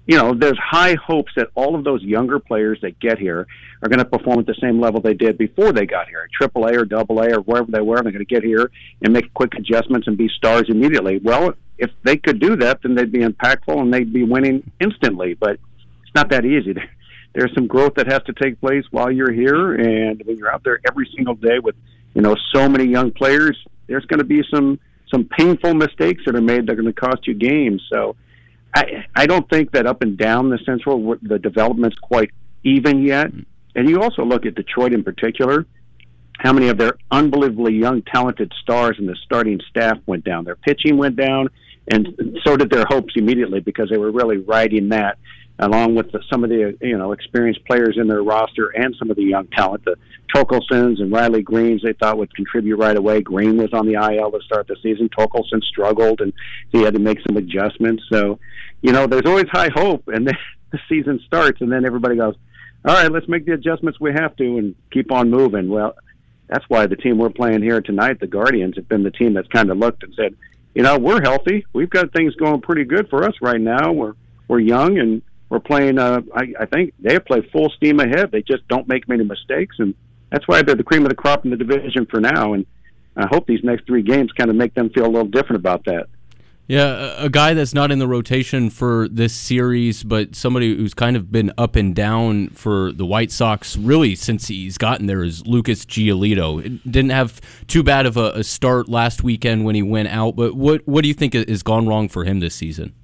you 0.05 0.17
know, 0.17 0.33
there's 0.37 0.59
high 0.59 0.95
hopes 0.95 1.31
that 1.37 1.47
all 1.55 1.75
of 1.75 1.83
those 1.83 2.03
younger 2.03 2.39
players 2.39 2.77
that 2.81 2.99
get 2.99 3.17
here 3.17 3.47
are 3.81 3.89
going 3.89 3.99
to 3.99 4.05
perform 4.05 4.39
at 4.39 4.45
the 4.45 4.55
same 4.61 4.79
level 4.79 5.01
they 5.01 5.13
did 5.15 5.37
before 5.37 5.71
they 5.71 5.85
got 5.85 6.07
here, 6.09 6.27
Triple 6.33 6.65
A 6.65 6.77
or 6.77 6.85
Double 6.85 7.19
A 7.21 7.37
or 7.37 7.39
wherever 7.39 7.71
they 7.71 7.81
were. 7.81 7.95
They're 8.03 8.11
going 8.11 8.25
to 8.25 8.25
get 8.25 8.43
here 8.43 8.69
and 9.01 9.13
make 9.13 9.33
quick 9.33 9.55
adjustments 9.55 10.07
and 10.07 10.17
be 10.17 10.29
stars 10.37 10.65
immediately. 10.69 11.19
Well, 11.23 11.53
if 11.77 11.89
they 12.03 12.17
could 12.17 12.39
do 12.39 12.55
that, 12.57 12.81
then 12.83 12.95
they'd 12.95 13.11
be 13.11 13.19
impactful 13.19 13.79
and 13.79 13.93
they'd 13.93 14.13
be 14.13 14.23
winning 14.23 14.69
instantly. 14.79 15.33
But 15.33 15.51
it's 16.03 16.13
not 16.13 16.29
that 16.29 16.45
easy 16.45 16.75
there's 17.35 17.53
some 17.53 17.67
growth 17.67 17.95
that 17.95 18.07
has 18.07 18.23
to 18.23 18.33
take 18.33 18.59
place 18.61 18.85
while 18.91 19.11
you're 19.11 19.31
here, 19.31 19.75
and 19.75 20.21
when 20.25 20.37
you're 20.37 20.51
out 20.51 20.63
there 20.63 20.79
every 20.87 21.07
single 21.15 21.35
day 21.35 21.59
with 21.59 21.75
you 22.13 22.21
know 22.21 22.35
so 22.53 22.69
many 22.69 22.85
young 22.85 23.11
players, 23.11 23.57
there's 23.87 24.05
going 24.05 24.19
to 24.19 24.25
be 24.25 24.41
some 24.49 24.79
some 25.11 25.25
painful 25.25 25.73
mistakes 25.73 26.23
that 26.25 26.35
are 26.35 26.41
made 26.41 26.65
that 26.65 26.71
are 26.71 26.81
going 26.81 26.91
to 26.91 26.93
cost 26.93 27.27
you 27.27 27.33
games. 27.33 27.81
So 27.91 28.15
I 28.73 29.05
I 29.13 29.25
don't 29.25 29.47
think 29.49 29.71
that 29.73 29.85
up 29.85 30.01
and 30.01 30.17
down 30.17 30.49
the 30.49 30.59
Central 30.65 31.17
the 31.21 31.37
development's 31.37 31.97
quite 31.99 32.31
even 32.63 33.03
yet. 33.03 33.27
And 33.75 33.89
you 33.89 34.01
also 34.01 34.23
look 34.23 34.45
at 34.45 34.55
Detroit 34.55 34.93
in 34.93 35.03
particular. 35.03 35.65
How 36.39 36.53
many 36.53 36.69
of 36.69 36.77
their 36.77 36.97
unbelievably 37.11 37.73
young, 37.73 38.01
talented 38.01 38.51
stars 38.61 38.97
in 38.99 39.05
the 39.05 39.15
starting 39.25 39.59
staff 39.69 39.97
went 40.05 40.23
down? 40.23 40.45
Their 40.45 40.55
pitching 40.55 40.97
went 40.97 41.17
down, 41.17 41.49
and 41.89 42.39
so 42.45 42.55
did 42.55 42.69
their 42.69 42.85
hopes 42.87 43.13
immediately 43.17 43.59
because 43.59 43.89
they 43.89 43.97
were 43.97 44.11
really 44.11 44.37
riding 44.37 44.89
that 44.89 45.17
along 45.59 45.95
with 45.95 46.11
the, 46.11 46.21
some 46.29 46.43
of 46.43 46.49
the 46.49 46.77
you 46.81 46.97
know 46.97 47.11
experienced 47.11 47.63
players 47.65 47.97
in 47.99 48.07
their 48.07 48.23
roster 48.23 48.69
and 48.69 48.95
some 48.97 49.09
of 49.09 49.15
the 49.15 49.23
young 49.23 49.47
talent. 49.47 49.85
The 49.85 49.95
Torkelsons 50.33 51.01
and 51.01 51.11
Riley 51.11 51.43
Greenes 51.43 51.81
they 51.81 51.93
thought 51.93 52.17
would 52.17 52.33
contribute 52.35 52.77
right 52.77 52.97
away. 52.97 53.21
Greene 53.21 53.57
was 53.57 53.73
on 53.73 53.85
the 53.85 53.93
IL 53.93 54.31
to 54.31 54.41
start 54.43 54.67
the 54.67 54.75
season. 54.83 55.09
Torkelson 55.09 55.63
struggled 55.63 56.21
and 56.21 56.33
he 56.71 56.81
had 56.81 56.93
to 56.93 56.99
make 56.99 57.19
some 57.25 57.37
adjustments. 57.37 58.03
So, 58.11 58.39
you 58.81 58.91
know, 58.91 59.07
there's 59.07 59.25
always 59.25 59.47
high 59.49 59.69
hope, 59.73 60.07
and 60.07 60.27
then 60.27 60.37
the 60.71 60.79
season 60.89 61.21
starts, 61.25 61.61
and 61.61 61.71
then 61.71 61.85
everybody 61.85 62.17
goes, 62.17 62.35
"All 62.83 62.93
right, 62.93 63.11
let's 63.11 63.29
make 63.29 63.45
the 63.45 63.53
adjustments 63.53 63.99
we 63.99 64.11
have 64.11 64.35
to 64.37 64.57
and 64.57 64.75
keep 64.91 65.11
on 65.11 65.29
moving." 65.29 65.69
Well, 65.69 65.95
that's 66.47 66.65
why 66.67 66.85
the 66.85 66.97
team 66.97 67.17
we're 67.17 67.29
playing 67.29 67.63
here 67.63 67.81
tonight, 67.81 68.19
the 68.19 68.27
Guardians, 68.27 68.75
have 68.75 68.89
been 68.89 69.03
the 69.03 69.11
team 69.11 69.33
that's 69.33 69.47
kind 69.47 69.71
of 69.71 69.77
looked 69.77 70.03
and 70.03 70.13
said, 70.15 70.35
"You 70.73 70.83
know, 70.83 70.97
we're 70.97 71.21
healthy. 71.21 71.65
We've 71.71 71.89
got 71.89 72.11
things 72.11 72.35
going 72.35 72.59
pretty 72.59 72.83
good 72.83 73.09
for 73.09 73.23
us 73.23 73.35
right 73.41 73.61
now. 73.61 73.93
We're 73.93 74.15
we're 74.49 74.59
young 74.59 74.99
and." 74.99 75.21
We're 75.49 75.59
playing. 75.59 75.99
Uh, 75.99 76.21
I, 76.33 76.53
I 76.59 76.65
think 76.65 76.93
they 76.99 77.19
play 77.19 77.41
full 77.51 77.69
steam 77.71 77.99
ahead. 77.99 78.31
They 78.31 78.41
just 78.41 78.67
don't 78.67 78.87
make 78.87 79.07
many 79.07 79.23
mistakes, 79.23 79.75
and 79.79 79.93
that's 80.31 80.47
why 80.47 80.61
they're 80.61 80.75
the 80.75 80.83
cream 80.83 81.03
of 81.03 81.09
the 81.09 81.15
crop 81.15 81.45
in 81.45 81.51
the 81.51 81.57
division 81.57 82.05
for 82.05 82.19
now. 82.19 82.53
And 82.53 82.65
I 83.15 83.27
hope 83.27 83.47
these 83.47 83.63
next 83.63 83.85
three 83.85 84.01
games 84.01 84.31
kind 84.33 84.49
of 84.49 84.55
make 84.55 84.73
them 84.73 84.89
feel 84.89 85.05
a 85.05 85.07
little 85.07 85.27
different 85.27 85.57
about 85.57 85.85
that. 85.85 86.07
Yeah, 86.67 87.13
a 87.17 87.29
guy 87.29 87.53
that's 87.53 87.75
not 87.75 87.91
in 87.91 87.99
the 87.99 88.07
rotation 88.07 88.71
for 88.71 89.07
this 89.07 89.35
series, 89.35 90.03
but 90.03 90.35
somebody 90.35 90.75
who's 90.75 90.95
kind 90.95 91.15
of 91.15 91.31
been 91.31 91.53
up 91.59 91.75
and 91.75 91.93
down 91.93 92.47
for 92.49 92.91
the 92.91 93.05
White 93.05 93.31
Sox 93.31 93.77
really 93.77 94.15
since 94.15 94.47
he's 94.47 94.79
gotten 94.79 95.05
there 95.05 95.21
is 95.21 95.45
Lucas 95.45 95.85
Giolito. 95.85 96.81
Didn't 96.83 97.11
have 97.11 97.39
too 97.67 97.83
bad 97.83 98.07
of 98.07 98.17
a, 98.17 98.31
a 98.31 98.43
start 98.43 98.89
last 98.89 99.23
weekend 99.23 99.63
when 99.63 99.75
he 99.75 99.83
went 99.83 100.07
out, 100.07 100.35
but 100.35 100.55
what 100.55 100.81
what 100.87 101.03
do 101.03 101.07
you 101.07 101.13
think 101.13 101.35
has 101.35 101.61
gone 101.61 101.87
wrong 101.87 102.09
for 102.09 102.23
him 102.23 102.39
this 102.39 102.55
season? 102.55 102.95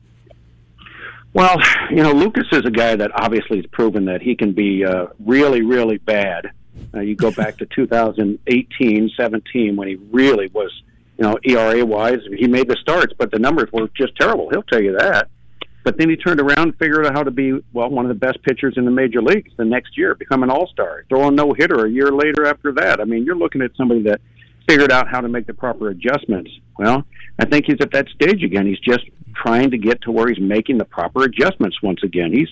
Well, 1.34 1.58
you 1.90 2.04
know, 2.04 2.12
Lucas 2.12 2.48
is 2.52 2.66
a 2.66 2.72
guy 2.72 2.96
that 2.96 3.12
obviously 3.16 3.58
has 3.58 3.66
proven 3.68 4.06
that 4.06 4.22
he 4.22 4.36
can 4.36 4.52
be 4.52 4.84
uh, 4.84 5.08
really, 5.26 5.62
really 5.62 5.98
bad. 5.98 6.52
Uh, 6.94 7.00
you 7.00 7.16
go 7.16 7.32
back 7.32 7.58
to 7.58 7.66
2018, 7.68 9.12
17 9.16 9.76
when 9.76 9.88
he 9.88 9.96
really 10.12 10.48
was, 10.48 10.72
you 11.18 11.24
know, 11.24 11.38
ERA 11.44 11.86
wise, 11.86 12.20
he 12.38 12.48
made 12.48 12.68
the 12.68 12.76
starts, 12.82 13.14
but 13.18 13.32
the 13.32 13.40
numbers 13.40 13.70
were 13.72 13.88
just 13.96 14.16
terrible. 14.18 14.50
He'll 14.50 14.64
tell 14.64 14.82
you 14.82 14.98
that. 14.98 15.30
But 15.84 15.98
then 15.98 16.10
he 16.10 16.16
turned 16.16 16.40
around 16.40 16.60
and 16.60 16.78
figured 16.78 17.06
out 17.06 17.14
how 17.14 17.24
to 17.24 17.32
be, 17.32 17.54
well, 17.74 17.90
one 17.90 18.06
of 18.06 18.10
the 18.10 18.16
best 18.16 18.44
pitchers 18.44 18.76
in 18.78 18.86
the 18.86 18.92
major 18.92 19.22
leagues 19.22 19.52
the 19.58 19.66
next 19.66 19.98
year, 19.98 20.14
become 20.16 20.44
an 20.44 20.52
all 20.52 20.68
star, 20.68 21.06
throw 21.10 21.28
a 21.28 21.32
no 21.32 21.54
hitter 21.54 21.86
a 21.86 21.90
year 21.90 22.12
later 22.12 22.46
after 22.46 22.72
that. 22.74 23.00
I 23.00 23.06
mean, 23.06 23.24
you're 23.24 23.36
looking 23.36 23.62
at 23.62 23.72
somebody 23.78 24.04
that 24.04 24.22
figured 24.68 24.92
out 24.92 25.08
how 25.08 25.22
to 25.22 25.28
make 25.28 25.48
the 25.48 25.54
proper 25.54 25.90
adjustments. 25.90 26.52
Well, 26.78 27.04
I 27.40 27.46
think 27.46 27.66
he's 27.66 27.82
at 27.82 27.92
that 27.94 28.08
stage 28.10 28.44
again. 28.44 28.68
He's 28.68 28.80
just 28.80 29.06
trying 29.34 29.72
to 29.72 29.78
get 29.78 30.02
to 30.04 30.12
where 30.12 30.28
he's 30.28 30.40
making 30.40 30.78
the 30.78 30.86
proper 30.86 31.24
adjustments 31.24 31.82
once 31.82 32.04
again. 32.04 32.32
He's 32.32 32.50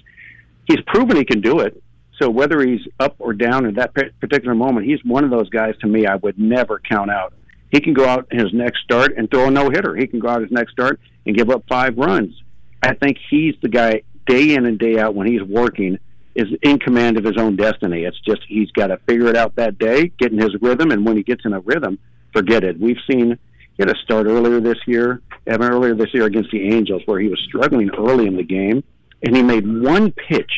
he's 0.66 0.82
proven 0.88 1.18
he 1.18 1.26
can 1.26 1.42
do 1.42 1.60
it. 1.60 1.82
So 2.22 2.30
whether 2.30 2.62
he's 2.62 2.82
up 3.00 3.16
or 3.20 3.34
down 3.34 3.66
at 3.66 3.76
that 3.76 3.94
particular 4.20 4.54
moment, 4.54 4.86
he's 4.86 5.04
one 5.06 5.24
of 5.24 5.30
those 5.30 5.50
guys 5.50 5.76
to 5.82 5.88
me 5.88 6.06
I 6.06 6.16
would 6.16 6.38
never 6.38 6.80
count 6.80 7.10
out. 7.10 7.34
He 7.72 7.80
can 7.80 7.94
go 7.94 8.06
out 8.06 8.28
in 8.32 8.40
his 8.40 8.54
next 8.54 8.82
start 8.84 9.14
and 9.16 9.30
throw 9.30 9.48
a 9.48 9.52
no 9.52 9.70
hitter. 9.70 9.96
He 9.96 10.08
can 10.08 10.20
go 10.20 10.28
out 10.28 10.42
his 10.42 10.52
next 10.52 10.72
start 10.72 11.00
and 11.26 11.38
give 11.38 11.50
up 11.50 11.64
five 11.70 11.98
runs. 11.98 12.34
I 12.82 12.94
think 12.96 13.18
he's 13.30 13.56
the 13.62 13.70
guy 13.70 14.02
day 14.28 14.56
in 14.56 14.66
and 14.66 14.78
day 14.78 14.98
out 15.00 15.16
when 15.16 15.28
he's 15.28 15.42
working 15.44 15.98
is 16.36 16.48
in 16.62 16.80
command 16.80 17.18
of 17.18 17.24
his 17.24 17.38
own 17.38 17.56
destiny. 17.56 18.04
It's 18.04 18.20
just 18.22 18.42
he's 18.48 18.72
got 18.72 18.88
to 18.88 18.98
figure 19.08 19.28
it 19.28 19.36
out 19.36 19.56
that 19.56 19.78
day, 19.78 20.12
get 20.20 20.32
in 20.32 20.40
his 20.40 20.56
rhythm, 20.62 20.92
and 20.92 21.06
when 21.06 21.18
he 21.18 21.24
gets 21.24 21.44
in 21.46 21.54
a 21.54 21.60
rhythm, 21.60 22.00
forget 22.34 22.64
it. 22.64 22.80
We've 22.80 23.00
seen 23.10 23.38
get 23.80 23.90
a 23.90 23.96
start 24.04 24.28
earlier 24.28 24.60
this 24.60 24.78
year, 24.86 25.22
Evan 25.48 25.72
earlier 25.72 25.96
this 25.96 26.14
year 26.14 26.26
against 26.26 26.52
the 26.52 26.70
Angels, 26.70 27.02
where 27.06 27.20
he 27.20 27.30
was 27.30 27.40
struggling 27.48 27.90
early 27.98 28.28
in 28.28 28.36
the 28.36 28.44
game, 28.44 28.84
and 29.24 29.36
he 29.36 29.42
made 29.42 29.66
one 29.66 30.12
pitch 30.12 30.52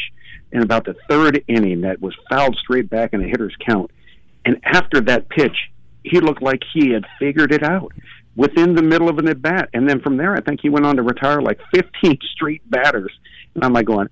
in 0.51 0.63
about 0.63 0.85
the 0.85 0.95
third 1.07 1.43
inning 1.47 1.81
that 1.81 2.01
was 2.01 2.15
fouled 2.29 2.57
straight 2.57 2.89
back 2.89 3.13
in 3.13 3.23
a 3.23 3.27
hitter's 3.27 3.55
count. 3.65 3.91
And 4.43 4.59
after 4.63 4.99
that 5.01 5.29
pitch, 5.29 5.55
he 6.03 6.19
looked 6.19 6.41
like 6.41 6.61
he 6.73 6.89
had 6.89 7.05
figured 7.19 7.53
it 7.53 7.63
out 7.63 7.93
within 8.35 8.73
the 8.73 8.81
middle 8.81 9.07
of 9.07 9.19
an 9.19 9.27
at 9.27 9.41
bat. 9.41 9.69
And 9.73 9.87
then 9.87 10.01
from 10.01 10.17
there, 10.17 10.35
I 10.35 10.41
think 10.41 10.59
he 10.61 10.69
went 10.69 10.85
on 10.85 10.95
to 10.97 11.03
retire 11.03 11.41
like 11.41 11.59
15 11.75 12.17
straight 12.33 12.69
batters. 12.69 13.11
And 13.53 13.63
I'm 13.63 13.73
like 13.73 13.85
going, 13.85 14.07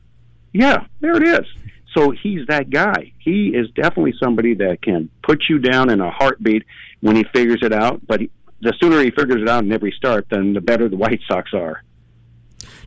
yeah, 0.53 0.85
there 1.01 1.15
it 1.15 1.27
is. 1.27 1.47
So 1.95 2.11
he's 2.11 2.45
that 2.47 2.69
guy. 2.69 3.13
He 3.17 3.47
is 3.47 3.69
definitely 3.71 4.13
somebody 4.21 4.53
that 4.55 4.81
can 4.83 5.09
put 5.23 5.45
you 5.49 5.57
down 5.57 5.89
in 5.89 5.99
a 5.99 6.11
heartbeat 6.11 6.63
when 7.01 7.15
he 7.15 7.25
figures 7.33 7.59
it 7.63 7.73
out. 7.73 8.05
But 8.05 8.21
he, 8.21 8.29
the 8.61 8.73
sooner 8.81 9.01
he 9.01 9.11
figures 9.11 9.41
it 9.41 9.49
out 9.49 9.63
in 9.63 9.71
every 9.71 9.91
start, 9.91 10.27
then 10.29 10.53
the 10.53 10.61
better 10.61 10.89
the 10.89 10.97
White 10.97 11.21
Sox 11.27 11.53
are. 11.53 11.83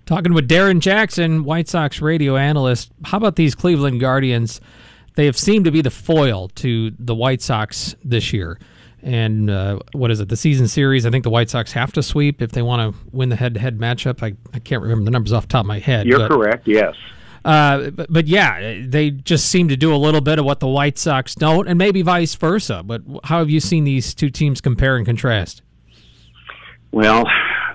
Talking 0.04 0.34
with 0.34 0.48
Darrin 0.48 0.80
Jackson, 0.80 1.44
White 1.44 1.68
Sox 1.68 2.00
radio 2.00 2.36
analyst. 2.36 2.90
How 3.04 3.18
about 3.18 3.36
these 3.36 3.54
Cleveland 3.54 4.00
Guardians? 4.00 4.60
They 5.14 5.26
have 5.26 5.38
seemed 5.38 5.64
to 5.66 5.70
be 5.70 5.80
the 5.80 5.90
foil 5.90 6.48
to 6.56 6.90
the 6.98 7.14
White 7.14 7.42
Sox 7.42 7.94
this 8.02 8.32
year. 8.32 8.58
And 9.02 9.50
uh, 9.50 9.80
what 9.92 10.10
is 10.10 10.20
it? 10.20 10.28
The 10.28 10.36
season 10.36 10.68
series. 10.68 11.06
I 11.06 11.10
think 11.10 11.24
the 11.24 11.30
White 11.30 11.50
Sox 11.50 11.72
have 11.72 11.92
to 11.92 12.02
sweep 12.02 12.40
if 12.40 12.52
they 12.52 12.62
want 12.62 12.94
to 12.94 13.00
win 13.10 13.28
the 13.28 13.36
head-to-head 13.36 13.78
matchup. 13.78 14.22
I, 14.22 14.34
I 14.54 14.58
can't 14.58 14.82
remember 14.82 15.04
the 15.04 15.10
numbers 15.10 15.32
off 15.32 15.42
the 15.42 15.52
top 15.52 15.64
of 15.64 15.66
my 15.66 15.80
head. 15.80 16.06
You're 16.06 16.28
correct. 16.28 16.68
Yes. 16.68 16.94
Uh, 17.44 17.90
but, 17.90 18.12
but 18.12 18.26
yeah, 18.26 18.80
they 18.86 19.10
just 19.10 19.46
seem 19.46 19.68
to 19.68 19.76
do 19.76 19.94
a 19.94 19.96
little 19.96 20.20
bit 20.20 20.38
of 20.38 20.44
what 20.44 20.60
the 20.60 20.68
White 20.68 20.98
Sox 20.98 21.34
don't, 21.34 21.68
and 21.68 21.78
maybe 21.78 22.02
vice 22.02 22.34
versa. 22.34 22.82
But 22.84 23.02
how 23.24 23.38
have 23.38 23.50
you 23.50 23.60
seen 23.60 23.84
these 23.84 24.14
two 24.14 24.30
teams 24.30 24.60
compare 24.60 24.96
and 24.96 25.04
contrast? 25.04 25.62
Well, 26.92 27.24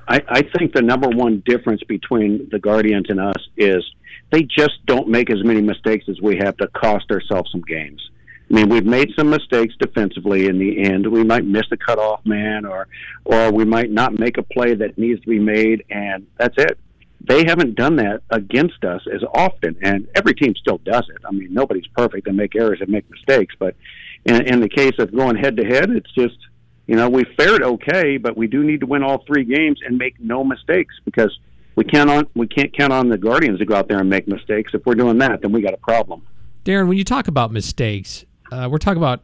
I, 0.07 0.21
I 0.29 0.41
think 0.57 0.73
the 0.73 0.81
number 0.81 1.09
one 1.09 1.43
difference 1.45 1.83
between 1.83 2.47
the 2.51 2.59
Guardians 2.59 3.07
and 3.09 3.19
us 3.19 3.47
is 3.57 3.83
they 4.31 4.43
just 4.43 4.85
don't 4.85 5.07
make 5.07 5.29
as 5.29 5.43
many 5.43 5.61
mistakes 5.61 6.05
as 6.07 6.21
we 6.21 6.37
have 6.37 6.55
to 6.57 6.67
cost 6.67 7.11
ourselves 7.11 7.51
some 7.51 7.61
games. 7.61 8.09
I 8.49 8.53
mean, 8.53 8.69
we've 8.69 8.85
made 8.85 9.11
some 9.17 9.29
mistakes 9.29 9.75
defensively 9.77 10.47
in 10.47 10.57
the 10.57 10.81
end. 10.83 11.05
We 11.05 11.23
might 11.23 11.43
miss 11.43 11.65
a 11.71 11.77
cutoff 11.77 12.25
man, 12.25 12.65
or 12.65 12.87
or 13.25 13.51
we 13.51 13.65
might 13.65 13.91
not 13.91 14.17
make 14.17 14.37
a 14.37 14.43
play 14.43 14.73
that 14.75 14.97
needs 14.97 15.19
to 15.21 15.27
be 15.27 15.39
made, 15.39 15.83
and 15.89 16.25
that's 16.37 16.55
it. 16.57 16.79
They 17.21 17.45
haven't 17.45 17.75
done 17.75 17.95
that 17.97 18.21
against 18.29 18.83
us 18.83 19.01
as 19.13 19.21
often, 19.33 19.75
and 19.81 20.07
every 20.15 20.33
team 20.33 20.53
still 20.55 20.77
does 20.79 21.05
it. 21.09 21.17
I 21.25 21.31
mean, 21.31 21.53
nobody's 21.53 21.87
perfect; 21.87 22.25
they 22.25 22.31
make 22.31 22.55
errors 22.55 22.79
and 22.79 22.89
make 22.89 23.09
mistakes. 23.09 23.55
But 23.57 23.75
in, 24.25 24.41
in 24.47 24.59
the 24.61 24.69
case 24.69 24.93
of 24.99 25.15
going 25.15 25.35
head 25.35 25.57
to 25.57 25.65
head, 25.65 25.89
it's 25.89 26.11
just 26.13 26.37
you 26.85 26.95
know 26.95 27.09
we 27.09 27.25
fared 27.37 27.63
okay, 27.63 28.17
but 28.17 28.37
we 28.37 28.47
do 28.47 28.63
need 28.63 28.81
to 28.81 28.85
win 28.85 29.03
all 29.03 29.23
three 29.25 29.43
games 29.43 29.79
and 29.85 29.97
make 29.97 30.19
no 30.19 30.43
mistakes 30.43 30.95
because 31.05 31.37
we 31.75 31.83
can't 31.83 32.09
on 32.09 32.27
we 32.35 32.47
can't 32.47 32.75
count 32.75 32.93
on 32.93 33.09
the 33.09 33.17
Guardians 33.17 33.59
to 33.59 33.65
go 33.65 33.75
out 33.75 33.87
there 33.87 33.99
and 33.99 34.09
make 34.09 34.27
mistakes. 34.27 34.71
If 34.73 34.85
we're 34.85 34.95
doing 34.95 35.17
that, 35.19 35.41
then 35.41 35.51
we 35.51 35.61
got 35.61 35.73
a 35.73 35.77
problem. 35.77 36.23
Darrin, 36.63 36.87
when 36.87 36.97
you 36.97 37.03
talk 37.03 37.27
about 37.27 37.51
mistakes, 37.51 38.25
uh, 38.51 38.67
we're 38.69 38.77
talking 38.77 38.97
about 39.01 39.21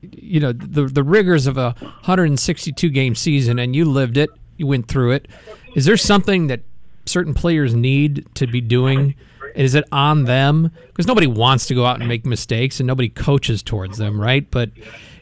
you 0.00 0.40
know 0.40 0.52
the 0.52 0.86
the 0.86 1.02
rigors 1.02 1.46
of 1.46 1.56
a 1.56 1.74
162 1.80 2.90
game 2.90 3.14
season, 3.14 3.58
and 3.58 3.74
you 3.74 3.84
lived 3.84 4.16
it, 4.16 4.30
you 4.56 4.66
went 4.66 4.88
through 4.88 5.12
it. 5.12 5.28
Is 5.74 5.84
there 5.84 5.96
something 5.96 6.48
that 6.48 6.60
certain 7.06 7.34
players 7.34 7.74
need 7.74 8.26
to 8.34 8.46
be 8.46 8.60
doing? 8.60 9.14
Is 9.54 9.74
it 9.74 9.84
on 9.90 10.24
them? 10.24 10.70
Because 10.88 11.06
nobody 11.06 11.26
wants 11.26 11.66
to 11.66 11.74
go 11.74 11.86
out 11.86 11.98
and 11.98 12.08
make 12.08 12.26
mistakes, 12.26 12.78
and 12.78 12.86
nobody 12.86 13.08
coaches 13.08 13.62
towards 13.62 13.96
them, 13.96 14.20
right? 14.20 14.48
But 14.50 14.70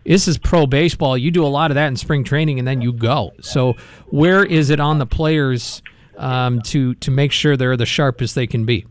this 0.05 0.27
is 0.27 0.39
pro 0.39 0.67
baseball. 0.67 1.17
You 1.17 1.31
do 1.31 1.47
a 1.47 1.49
lot 1.49 1.71
of 1.71 1.77
that 1.77 1.87
in 1.87 1.97
spring 1.97 2.25
training, 2.25 2.59
and 2.59 2.67
then 2.67 2.83
you 2.83 2.93
go. 2.93 3.33
So 3.41 3.75
where 4.07 4.45
is 4.45 4.71
it 4.71 4.81
on 4.81 4.99
the 4.99 5.07
players 5.07 5.83
um, 6.17 6.61
to 6.63 6.95
to 6.97 7.11
make 7.11 7.33
sure 7.33 7.57
they're 7.57 7.77
the 7.77 7.87
sharpest 7.87 8.35
they 8.35 8.47
can 8.47 8.65
be? 8.65 8.87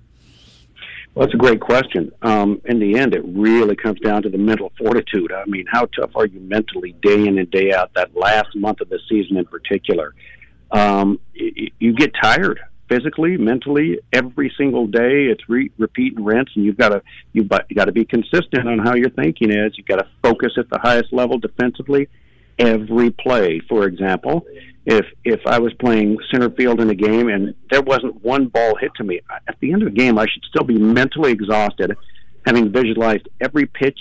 Well, 1.13 1.27
that's 1.27 1.35
a 1.35 1.37
great 1.37 1.59
question. 1.59 2.11
Um, 2.23 2.59
in 2.65 2.79
the 2.79 2.97
end, 2.97 3.13
it 3.13 3.23
really 3.23 3.75
comes 3.75 3.99
down 3.99 4.23
to 4.23 4.29
the 4.29 4.37
mental 4.37 4.71
fortitude. 4.79 5.31
I 5.31 5.45
mean, 5.45 5.65
how 5.71 5.85
tough 5.85 6.09
are 6.15 6.25
you 6.25 6.39
mentally 6.39 6.93
day 7.03 7.27
in 7.27 7.37
and 7.37 7.51
day 7.51 7.71
out, 7.71 7.93
that 7.93 8.15
last 8.15 8.55
month 8.55 8.81
of 8.81 8.89
the 8.89 8.99
season 9.07 9.37
in 9.37 9.45
particular? 9.45 10.15
Um, 10.71 11.19
you, 11.33 11.69
you 11.79 11.93
get 11.93 12.13
tired 12.19 12.61
physically, 12.93 13.37
mentally, 13.37 13.99
every 14.11 14.53
single 14.57 14.87
day. 14.87 15.25
It's 15.25 15.47
re- 15.49 15.71
repeat 15.77 16.15
and 16.15 16.25
rinse, 16.25 16.49
and 16.55 16.65
you've 16.65 16.77
got 16.77 16.89
to 16.89 17.01
you've 17.33 17.49
you 17.69 17.75
got 17.75 17.85
to 17.85 17.91
be 17.91 18.05
consistent 18.05 18.67
on 18.67 18.79
how 18.79 18.95
your 18.95 19.09
thinking 19.09 19.51
is. 19.51 19.73
You've 19.77 19.87
got 19.87 19.97
to 19.97 20.07
focus 20.21 20.53
at 20.57 20.69
the 20.69 20.79
highest 20.79 21.11
level 21.11 21.37
defensively 21.37 22.07
every 22.59 23.09
play. 23.09 23.61
For 23.67 23.85
example, 23.85 24.45
if 24.85 25.05
if 25.23 25.41
I 25.47 25.59
was 25.59 25.73
playing 25.75 26.17
center 26.31 26.49
field 26.51 26.81
in 26.81 26.89
a 26.89 26.95
game 26.95 27.29
and 27.29 27.55
there 27.71 27.81
wasn't 27.81 28.23
one 28.23 28.47
ball 28.47 28.75
hit 28.79 28.91
to 28.97 29.03
me, 29.03 29.21
at 29.47 29.55
the 29.59 29.71
end 29.73 29.83
of 29.83 29.93
the 29.93 29.97
game 29.97 30.17
I 30.19 30.25
should 30.25 30.43
still 30.49 30.65
be 30.65 30.77
mentally 30.77 31.31
exhausted, 31.31 31.95
having 32.45 32.71
visualized 32.71 33.27
every 33.41 33.65
pitch, 33.65 33.99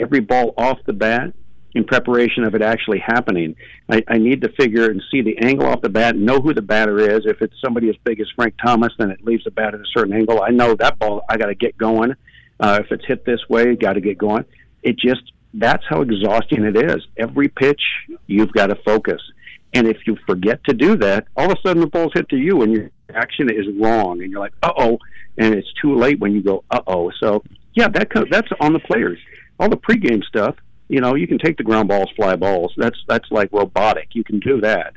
every 0.00 0.20
ball 0.20 0.54
off 0.56 0.78
the 0.86 0.92
bat 0.92 1.34
in 1.74 1.84
preparation 1.84 2.44
of 2.44 2.54
it 2.54 2.62
actually 2.62 3.00
happening. 3.00 3.56
I, 3.90 4.02
I 4.08 4.18
need 4.18 4.42
to 4.42 4.48
figure 4.52 4.90
and 4.90 5.02
see 5.10 5.22
the 5.22 5.36
angle 5.38 5.66
off 5.66 5.82
the 5.82 5.88
bat, 5.88 6.16
know 6.16 6.40
who 6.40 6.54
the 6.54 6.62
batter 6.62 6.98
is. 6.98 7.26
If 7.26 7.42
it's 7.42 7.54
somebody 7.62 7.88
as 7.88 7.96
big 8.04 8.20
as 8.20 8.26
Frank 8.36 8.54
Thomas, 8.64 8.92
then 8.98 9.10
it 9.10 9.24
leaves 9.24 9.44
the 9.44 9.50
bat 9.50 9.74
at 9.74 9.80
a 9.80 9.86
certain 9.96 10.14
angle. 10.14 10.42
I 10.42 10.50
know 10.50 10.74
that 10.74 10.98
ball 10.98 11.22
I 11.28 11.36
got 11.36 11.46
to 11.46 11.54
get 11.54 11.76
going. 11.76 12.14
Uh, 12.60 12.80
if 12.84 12.92
it's 12.92 13.04
hit 13.06 13.24
this 13.24 13.40
way, 13.48 13.74
got 13.74 13.94
to 13.94 14.00
get 14.00 14.16
going. 14.18 14.44
It 14.82 14.96
just 14.98 15.32
that's 15.54 15.84
how 15.88 16.00
exhausting 16.02 16.64
it 16.64 16.76
is. 16.76 17.06
Every 17.16 17.48
pitch, 17.48 17.80
you've 18.26 18.52
got 18.52 18.68
to 18.68 18.76
focus. 18.84 19.20
And 19.72 19.88
if 19.88 19.98
you 20.06 20.16
forget 20.26 20.62
to 20.64 20.74
do 20.74 20.96
that, 20.98 21.26
all 21.36 21.50
of 21.50 21.58
a 21.58 21.60
sudden 21.66 21.80
the 21.80 21.88
ball's 21.88 22.12
hit 22.14 22.28
to 22.28 22.36
you 22.36 22.62
and 22.62 22.72
your 22.72 22.90
action 23.14 23.50
is 23.50 23.66
wrong. 23.80 24.22
And 24.22 24.30
you're 24.30 24.40
like, 24.40 24.54
uh 24.62 24.72
oh. 24.76 24.98
And 25.36 25.54
it's 25.54 25.72
too 25.80 25.96
late 25.96 26.20
when 26.20 26.32
you 26.32 26.42
go, 26.42 26.64
uh 26.70 26.80
oh. 26.86 27.10
So, 27.20 27.42
yeah, 27.74 27.88
that 27.88 28.08
that's 28.30 28.48
on 28.60 28.72
the 28.72 28.78
players. 28.78 29.18
All 29.58 29.68
the 29.68 29.76
pregame 29.76 30.22
stuff, 30.24 30.56
you 30.94 31.00
know, 31.00 31.16
you 31.16 31.26
can 31.26 31.38
take 31.38 31.56
the 31.56 31.64
ground 31.64 31.88
balls, 31.88 32.08
fly 32.14 32.36
balls. 32.36 32.72
That's 32.76 32.96
that's 33.08 33.28
like 33.32 33.48
robotic. 33.52 34.10
You 34.12 34.22
can 34.22 34.38
do 34.38 34.60
that. 34.60 34.92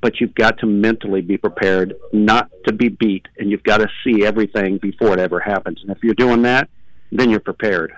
But 0.00 0.20
you've 0.20 0.34
got 0.36 0.58
to 0.58 0.66
mentally 0.66 1.22
be 1.22 1.36
prepared 1.36 1.94
not 2.12 2.48
to 2.68 2.72
be 2.72 2.88
beat, 2.88 3.26
and 3.36 3.50
you've 3.50 3.64
got 3.64 3.78
to 3.78 3.88
see 4.04 4.24
everything 4.24 4.78
before 4.78 5.12
it 5.12 5.18
ever 5.18 5.40
happens. 5.40 5.80
And 5.82 5.90
if 5.90 5.98
you're 6.04 6.14
doing 6.14 6.42
that, 6.42 6.70
then 7.10 7.30
you're 7.30 7.40
prepared. 7.40 7.92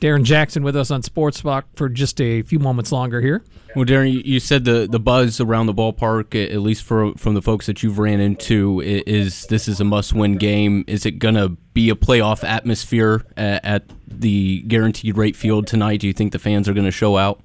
Darrin 0.00 0.24
Jackson 0.24 0.62
with 0.62 0.76
us 0.76 0.90
on 0.90 1.02
Sports 1.02 1.40
Talk 1.40 1.66
for 1.74 1.88
just 1.88 2.20
a 2.20 2.42
few 2.42 2.58
moments 2.58 2.92
longer 2.92 3.20
here. 3.20 3.42
Well, 3.74 3.84
Darrin, 3.84 4.12
you 4.24 4.40
said 4.40 4.64
the, 4.64 4.86
the 4.90 5.00
buzz 5.00 5.40
around 5.40 5.66
the 5.66 5.74
ballpark, 5.74 6.34
at 6.34 6.60
least 6.60 6.84
for 6.84 7.14
from 7.14 7.34
the 7.34 7.42
folks 7.42 7.66
that 7.66 7.82
you've 7.82 7.98
ran 7.98 8.20
into, 8.20 8.80
is 8.80 9.46
this 9.46 9.68
is 9.68 9.80
a 9.80 9.84
must 9.84 10.12
win 10.12 10.36
game. 10.36 10.84
Is 10.86 11.04
it 11.04 11.12
going 11.12 11.34
to 11.34 11.50
be 11.74 11.90
a 11.90 11.94
playoff 11.94 12.42
atmosphere 12.44 13.24
at, 13.36 13.64
at 13.64 13.84
the 14.06 14.62
guaranteed 14.62 15.16
rate 15.16 15.36
field 15.36 15.66
tonight? 15.66 16.00
Do 16.00 16.06
you 16.06 16.12
think 16.12 16.32
the 16.32 16.38
fans 16.38 16.68
are 16.68 16.72
going 16.72 16.86
to 16.86 16.90
show 16.90 17.16
out? 17.16 17.40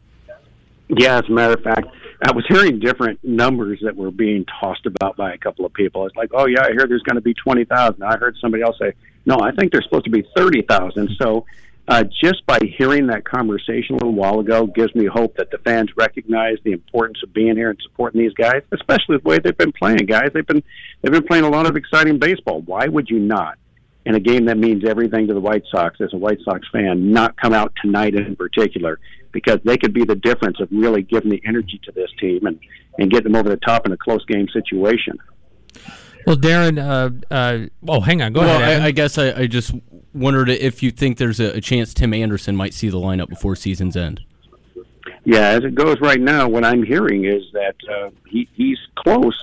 Yeah, 0.90 1.18
as 1.18 1.26
a 1.28 1.32
matter 1.32 1.54
of 1.54 1.62
fact, 1.62 1.88
I 2.26 2.32
was 2.32 2.46
hearing 2.48 2.80
different 2.80 3.20
numbers 3.24 3.80
that 3.84 3.96
were 3.96 4.12
being 4.12 4.46
tossed 4.60 4.86
about 4.86 5.18
by 5.18 5.34
a 5.34 5.38
couple 5.38 5.66
of 5.66 5.74
people. 5.74 6.06
It's 6.06 6.16
like, 6.16 6.30
oh 6.34 6.46
yeah, 6.46 6.64
I 6.64 6.72
hear 6.72 6.88
there's 6.88 7.04
going 7.04 7.16
to 7.16 7.22
be 7.22 7.34
twenty 7.34 7.66
thousand. 7.66 8.04
I 8.04 8.18
heard 8.18 8.38
somebody 8.40 8.64
else 8.64 8.78
say, 8.80 8.94
no, 9.26 9.40
I 9.40 9.52
think 9.52 9.72
there's 9.72 9.86
supposed 9.86 10.06
to 10.06 10.12
be 10.12 10.24
thirty 10.36 10.62
thousand. 10.62 11.10
So 11.22 11.46
uh, 11.88 12.04
just 12.24 12.46
by 12.46 12.60
hearing 12.78 13.08
that 13.08 13.26
conversation 13.26 13.96
a 13.96 13.98
little 13.98 14.14
while 14.14 14.40
ago 14.40 14.66
gives 14.66 14.96
me 14.96 15.06
hope 15.06 15.36
that 15.36 15.52
the 15.52 15.58
fans 15.60 15.90
recognize 15.98 16.58
the 16.64 16.72
importance 16.72 17.18
of 17.24 17.34
being 17.34 17.58
here 17.58 17.70
and 17.70 17.80
supporting 17.84 18.22
these 18.22 18.34
guys, 18.34 18.62
especially 18.72 19.18
the 19.18 19.28
way 19.28 19.38
they've 19.40 19.58
been 19.58 19.74
playing. 19.74 19.98
Guys, 19.98 20.30
they've 20.34 20.48
been 20.48 20.64
they've 21.02 21.12
been 21.12 21.28
playing 21.28 21.44
a 21.44 21.50
lot 21.50 21.66
of 21.66 21.76
exciting 21.76 22.20
baseball. 22.20 22.62
Why 22.62 22.88
would 22.88 23.10
you 23.10 23.20
not, 23.20 23.58
in 24.06 24.16
a 24.16 24.20
game 24.20 24.46
that 24.46 24.58
means 24.58 24.86
everything 24.88 25.28
to 25.28 25.34
the 25.34 25.42
White 25.42 25.64
Sox 25.70 26.00
as 26.00 26.14
a 26.14 26.18
White 26.18 26.40
Sox 26.46 26.66
fan, 26.72 27.12
not 27.12 27.36
come 27.36 27.54
out 27.54 27.74
tonight 27.82 28.16
in 28.16 28.36
particular? 28.38 29.00
Because 29.34 29.60
they 29.66 29.78
could 29.78 29.94
be 29.94 30.06
the 30.06 30.16
difference 30.16 30.62
of 30.62 30.70
really 30.72 31.02
giving 31.02 31.32
the 31.32 31.42
energy 31.46 31.82
to 31.84 31.92
this 31.92 32.10
team 32.20 32.46
and 32.46 32.60
and 32.98 33.12
get 33.12 33.26
them 33.26 33.36
over 33.36 33.50
the 33.50 33.58
top 33.58 33.86
in 33.86 33.92
a 33.92 33.98
close 33.98 34.24
game 34.26 34.48
situation. 34.54 35.18
Well, 36.26 36.38
Darrin, 36.38 36.80
uh, 36.80 37.10
uh, 37.30 37.60
oh, 37.88 38.00
hang 38.00 38.22
on, 38.22 38.32
go 38.32 38.42
well, 38.42 38.62
ahead. 38.62 38.82
I, 38.82 38.86
I, 38.86 38.92
guess 38.92 39.18
I, 39.18 39.34
I, 39.34 39.48
just 39.48 39.74
wondered 40.14 40.50
if 40.50 40.84
you 40.84 40.92
think 40.92 41.18
there's 41.18 41.40
a, 41.40 41.60
chance 41.62 41.94
Tim 41.94 42.14
Anderson 42.14 42.56
might 42.56 42.74
see 42.74 42.90
the 42.90 42.98
lineup 42.98 43.30
before 43.30 43.56
season's 43.56 43.98
end. 43.98 44.22
Yeah, 45.26 45.50
as 45.50 45.64
it 45.64 45.76
goes 45.76 46.00
right 46.02 46.20
now, 46.20 46.48
what 46.50 46.66
I'm 46.66 46.84
hearing 46.84 47.26
is 47.26 47.44
that 47.54 47.76
uh, 47.90 48.10
he, 48.28 48.48
he's 48.54 48.78
close. 48.96 49.40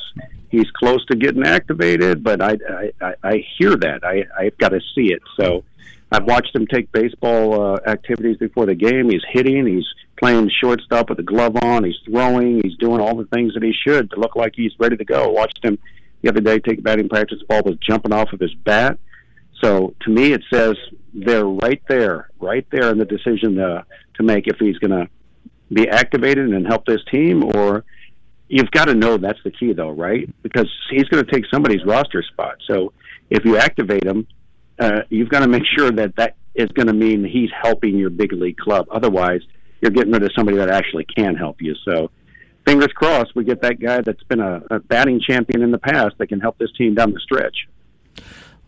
He's 0.50 0.70
close 0.72 1.04
to 1.06 1.16
getting 1.16 1.44
activated, 1.44 2.22
but 2.22 2.42
I, 2.42 2.56
I, 3.00 3.14
I 3.22 3.44
hear 3.56 3.76
that. 3.76 4.04
I, 4.04 4.24
I've 4.38 4.58
got 4.58 4.70
to 4.70 4.80
see 4.94 5.12
it. 5.12 5.22
So 5.38 5.64
I've 6.12 6.24
watched 6.24 6.54
him 6.54 6.66
take 6.66 6.90
baseball 6.92 7.62
uh, 7.62 7.78
activities 7.86 8.36
before 8.36 8.66
the 8.66 8.74
game. 8.74 9.10
He's 9.10 9.22
hitting. 9.30 9.66
He's 9.66 9.86
playing 10.18 10.50
shortstop 10.60 11.08
with 11.08 11.20
a 11.20 11.22
glove 11.22 11.56
on. 11.62 11.84
He's 11.84 11.98
throwing. 12.04 12.60
He's 12.62 12.76
doing 12.76 13.00
all 13.00 13.14
the 13.14 13.26
things 13.26 13.54
that 13.54 13.62
he 13.62 13.72
should 13.72 14.10
to 14.10 14.20
look 14.20 14.34
like 14.34 14.54
he's 14.56 14.72
ready 14.78 14.96
to 14.96 15.04
go. 15.04 15.28
Watched 15.28 15.64
him 15.64 15.78
the 16.22 16.28
other 16.28 16.40
day 16.40 16.58
take 16.58 16.82
batting 16.82 17.08
practice. 17.08 17.38
The 17.38 17.46
ball 17.46 17.62
was 17.64 17.76
jumping 17.76 18.12
off 18.12 18.32
of 18.32 18.40
his 18.40 18.54
bat. 18.54 18.98
So 19.62 19.94
to 20.02 20.10
me, 20.10 20.32
it 20.32 20.42
says 20.52 20.76
they're 21.12 21.46
right 21.46 21.82
there, 21.88 22.30
right 22.40 22.66
there 22.70 22.90
in 22.90 22.98
the 22.98 23.04
decision 23.04 23.56
to, 23.56 23.84
to 24.14 24.22
make 24.22 24.46
if 24.46 24.56
he's 24.58 24.78
going 24.78 24.90
to 24.90 25.08
be 25.72 25.88
activated 25.88 26.50
and 26.50 26.66
help 26.66 26.86
this 26.86 27.00
team, 27.10 27.44
or 27.44 27.84
you've 28.48 28.70
got 28.70 28.86
to 28.86 28.94
know 28.94 29.16
that's 29.16 29.38
the 29.44 29.50
key, 29.50 29.72
though, 29.72 29.90
right? 29.90 30.28
Because 30.42 30.68
he's 30.90 31.04
going 31.04 31.24
to 31.24 31.30
take 31.30 31.44
somebody's 31.52 31.84
roster 31.84 32.22
spot. 32.22 32.56
So 32.66 32.92
if 33.28 33.44
you 33.44 33.56
activate 33.56 34.04
him, 34.04 34.26
uh, 34.78 35.02
you've 35.10 35.28
got 35.28 35.40
to 35.40 35.48
make 35.48 35.64
sure 35.76 35.90
that 35.90 36.16
that 36.16 36.36
is 36.54 36.68
going 36.68 36.88
to 36.88 36.92
mean 36.92 37.24
he's 37.24 37.50
helping 37.62 37.96
your 37.96 38.10
big 38.10 38.32
league 38.32 38.56
club. 38.56 38.86
Otherwise, 38.90 39.40
you're 39.80 39.90
getting 39.90 40.12
rid 40.12 40.22
of 40.22 40.30
somebody 40.36 40.56
that 40.58 40.70
actually 40.70 41.04
can 41.04 41.34
help 41.36 41.60
you. 41.60 41.74
So 41.84 42.10
fingers 42.66 42.88
crossed 42.94 43.34
we 43.34 43.44
get 43.44 43.62
that 43.62 43.80
guy 43.80 44.00
that's 44.00 44.22
been 44.24 44.40
a, 44.40 44.62
a 44.70 44.78
batting 44.80 45.20
champion 45.20 45.62
in 45.62 45.70
the 45.70 45.78
past 45.78 46.16
that 46.18 46.28
can 46.28 46.40
help 46.40 46.58
this 46.58 46.72
team 46.76 46.94
down 46.94 47.12
the 47.12 47.20
stretch. 47.20 47.66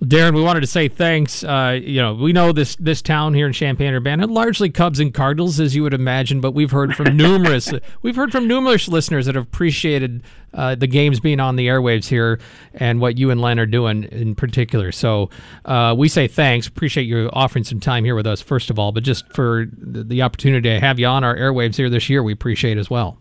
Darrin, 0.07 0.35
we 0.35 0.43
wanted 0.43 0.61
to 0.61 0.67
say 0.67 0.89
thanks. 0.89 1.45
Uh, 1.45 1.79
you 1.81 2.01
know, 2.01 2.15
we 2.15 2.33
know 2.33 2.51
this 2.51 2.75
this 2.77 3.03
town 3.03 3.35
here 3.35 3.47
in 3.47 3.53
Champaign 3.53 3.95
Urbana, 3.95 4.27
largely 4.27 4.69
Cubs 4.69 4.99
and 4.99 5.15
Cardinals, 5.15 5.61
as 5.61 5.77
you 5.77 5.85
would 5.85 5.95
imagine, 5.95 6.41
but 6.41 6.53
we've 6.53 6.73
heard 6.73 6.97
from 6.97 7.17
numerous 7.17 7.73
we've 8.03 8.17
heard 8.17 8.33
from 8.33 8.49
numerous 8.49 8.89
listeners 8.89 9.27
that 9.27 9.37
have 9.37 9.45
appreciated 9.45 10.23
uh, 10.55 10.75
the 10.75 10.89
games 10.89 11.21
being 11.21 11.39
on 11.39 11.55
the 11.55 11.69
airwaves 11.69 12.09
here 12.09 12.41
and 12.75 13.01
what 13.01 13.17
you 13.17 13.31
and 13.31 13.41
Len 13.41 13.61
are 13.61 13.67
doing 13.67 14.05
in 14.05 14.35
particular. 14.35 14.91
So 14.91 15.31
uh, 15.65 15.95
we 15.97 16.09
say 16.09 16.27
thanks. 16.27 16.67
Appreciate 16.67 17.05
you 17.05 17.31
offering 17.33 17.63
some 17.63 17.79
time 17.79 18.05
here 18.05 18.17
with 18.17 18.27
us, 18.27 18.41
first 18.41 18.71
of 18.71 18.79
all, 18.81 18.91
but 18.91 19.05
just 19.05 19.33
for 19.33 19.67
the, 19.71 20.03
the 20.03 20.23
opportunity 20.23 20.69
to 20.69 20.81
have 20.81 20.99
you 20.99 21.07
on 21.07 21.23
our 21.23 21.37
airwaves 21.37 21.77
here 21.77 21.89
this 21.89 22.11
year, 22.11 22.25
we 22.25 22.33
appreciate 22.33 22.77
as 22.77 22.91
well. 22.91 23.19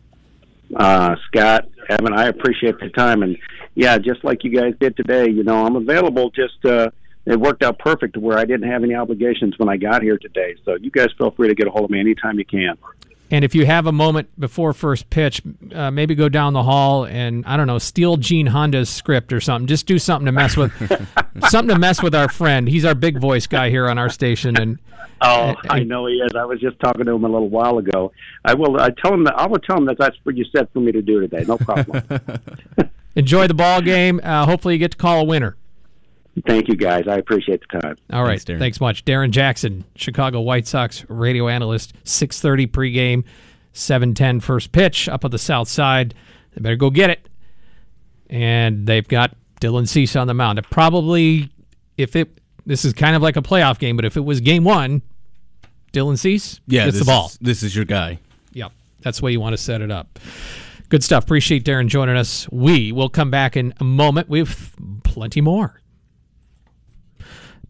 Uh, 0.75 1.15
Scott, 1.27 1.69
Evan, 1.89 2.13
I 2.13 2.27
appreciate 2.27 2.79
the 2.79 2.89
time, 2.89 3.23
and 3.23 3.37
yeah, 3.75 3.97
just 3.97 4.23
like 4.23 4.43
you 4.43 4.51
guys 4.51 4.73
did 4.79 4.97
today, 4.97 5.29
you 5.29 5.43
know, 5.43 5.65
I'm 5.65 5.75
available. 5.75 6.29
Just 6.31 6.63
uh, 6.65 6.89
it 7.25 7.39
worked 7.39 7.63
out 7.63 7.79
perfect 7.79 8.15
to 8.15 8.19
where 8.19 8.37
I 8.37 8.45
didn't 8.45 8.69
have 8.69 8.83
any 8.83 8.95
obligations 8.95 9.57
when 9.57 9.69
I 9.69 9.77
got 9.77 10.01
here 10.01 10.17
today. 10.17 10.55
So 10.65 10.75
you 10.75 10.91
guys 10.91 11.07
feel 11.17 11.31
free 11.31 11.47
to 11.47 11.55
get 11.55 11.67
a 11.67 11.71
hold 11.71 11.85
of 11.85 11.91
me 11.91 11.99
anytime 11.99 12.37
you 12.37 12.45
can. 12.45 12.77
And 13.29 13.45
if 13.45 13.55
you 13.55 13.65
have 13.65 13.87
a 13.87 13.93
moment 13.93 14.27
before 14.37 14.73
first 14.73 15.09
pitch, 15.09 15.41
uh, 15.73 15.89
maybe 15.89 16.15
go 16.15 16.27
down 16.27 16.51
the 16.51 16.63
hall 16.63 17.05
and 17.05 17.45
I 17.45 17.55
don't 17.55 17.67
know, 17.67 17.77
steal 17.77 18.17
Gene 18.17 18.47
Honda's 18.47 18.89
script 18.89 19.31
or 19.31 19.39
something. 19.39 19.67
Just 19.67 19.85
do 19.85 19.97
something 19.97 20.25
to 20.25 20.33
mess 20.33 20.57
with, 20.57 20.73
something 21.49 21.73
to 21.73 21.79
mess 21.79 22.03
with 22.03 22.13
our 22.13 22.27
friend. 22.27 22.67
He's 22.67 22.83
our 22.83 22.93
big 22.93 23.21
voice 23.21 23.47
guy 23.47 23.69
here 23.69 23.87
on 23.87 23.97
our 23.97 24.09
station, 24.09 24.57
and 24.57 24.79
Oh, 25.23 25.53
I 25.69 25.83
know 25.83 26.07
he 26.07 26.15
is. 26.15 26.31
I 26.35 26.45
was 26.45 26.59
just 26.59 26.79
talking 26.79 27.05
to 27.05 27.11
him 27.11 27.23
a 27.23 27.29
little 27.29 27.49
while 27.49 27.77
ago. 27.77 28.11
I 28.43 28.55
will. 28.55 28.81
I 28.81 28.89
tell 28.89 29.13
him 29.13 29.23
that 29.25 29.35
I 29.37 29.45
will 29.45 29.59
tell 29.59 29.77
him 29.77 29.85
that 29.85 29.99
that's 29.99 30.17
what 30.23 30.35
you 30.35 30.45
said 30.45 30.67
for 30.73 30.79
me 30.79 30.91
to 30.91 31.01
do 31.03 31.19
today. 31.19 31.45
No 31.47 31.57
problem. 31.57 32.03
enjoy 33.15 33.47
the 33.47 33.53
ball 33.53 33.81
game. 33.81 34.19
Uh, 34.23 34.45
hopefully, 34.45 34.75
you 34.75 34.79
get 34.79 34.91
to 34.91 34.97
call 34.97 35.21
a 35.21 35.23
winner. 35.23 35.55
Thank 36.47 36.69
you, 36.69 36.75
guys. 36.75 37.07
I 37.09 37.15
appreciate 37.17 37.61
the 37.69 37.79
time. 37.81 37.97
All 38.13 38.21
right, 38.23 38.29
Thanks, 38.29 38.45
Darrin. 38.45 38.59
thanks 38.61 38.79
much, 38.81 39.03
Darrin 39.03 39.31
Jackson, 39.33 39.83
Chicago 39.95 40.39
White 40.39 40.65
Sox 40.65 41.03
radio 41.09 41.49
analyst. 41.49 41.93
Six 42.05 42.39
thirty 42.39 42.67
pregame, 42.67 43.25
seven 43.73 44.13
ten 44.13 44.39
first 44.39 44.71
pitch 44.71 45.09
up 45.09 45.25
on 45.25 45.31
the 45.31 45.37
south 45.37 45.67
side. 45.67 46.13
They 46.53 46.61
better 46.61 46.75
go 46.77 46.89
get 46.89 47.09
it. 47.09 47.27
And 48.29 48.87
they've 48.87 49.05
got 49.07 49.35
Dylan 49.59 49.87
Cease 49.87 50.15
on 50.15 50.27
the 50.27 50.33
mound. 50.33 50.57
It 50.57 50.69
probably, 50.69 51.49
if 51.97 52.15
it, 52.15 52.39
this 52.65 52.85
is 52.85 52.93
kind 52.93 53.15
of 53.15 53.21
like 53.21 53.35
a 53.35 53.41
playoff 53.41 53.77
game, 53.77 53.97
but 53.97 54.05
if 54.05 54.15
it 54.15 54.21
was 54.21 54.39
game 54.39 54.63
one, 54.63 55.01
Dylan 55.91 56.17
Cease 56.17 56.61
Yeah, 56.65 56.85
gets 56.85 56.97
this 56.97 57.05
the 57.05 57.11
ball. 57.11 57.25
Is, 57.27 57.37
this 57.41 57.61
is 57.63 57.75
your 57.75 57.83
guy. 57.83 58.19
Yep. 58.53 58.71
That's 59.01 59.19
the 59.19 59.25
way 59.25 59.31
you 59.33 59.41
want 59.41 59.51
to 59.53 59.57
set 59.57 59.81
it 59.81 59.91
up. 59.91 60.17
Good 60.91 61.05
stuff. 61.05 61.23
Appreciate 61.23 61.63
Darrin 61.63 61.87
joining 61.87 62.17
us. 62.17 62.49
We 62.51 62.91
will 62.91 63.07
come 63.07 63.31
back 63.31 63.55
in 63.55 63.73
a 63.79 63.83
moment. 63.85 64.27
We 64.27 64.39
have 64.39 64.73
plenty 65.05 65.39
more. 65.39 65.80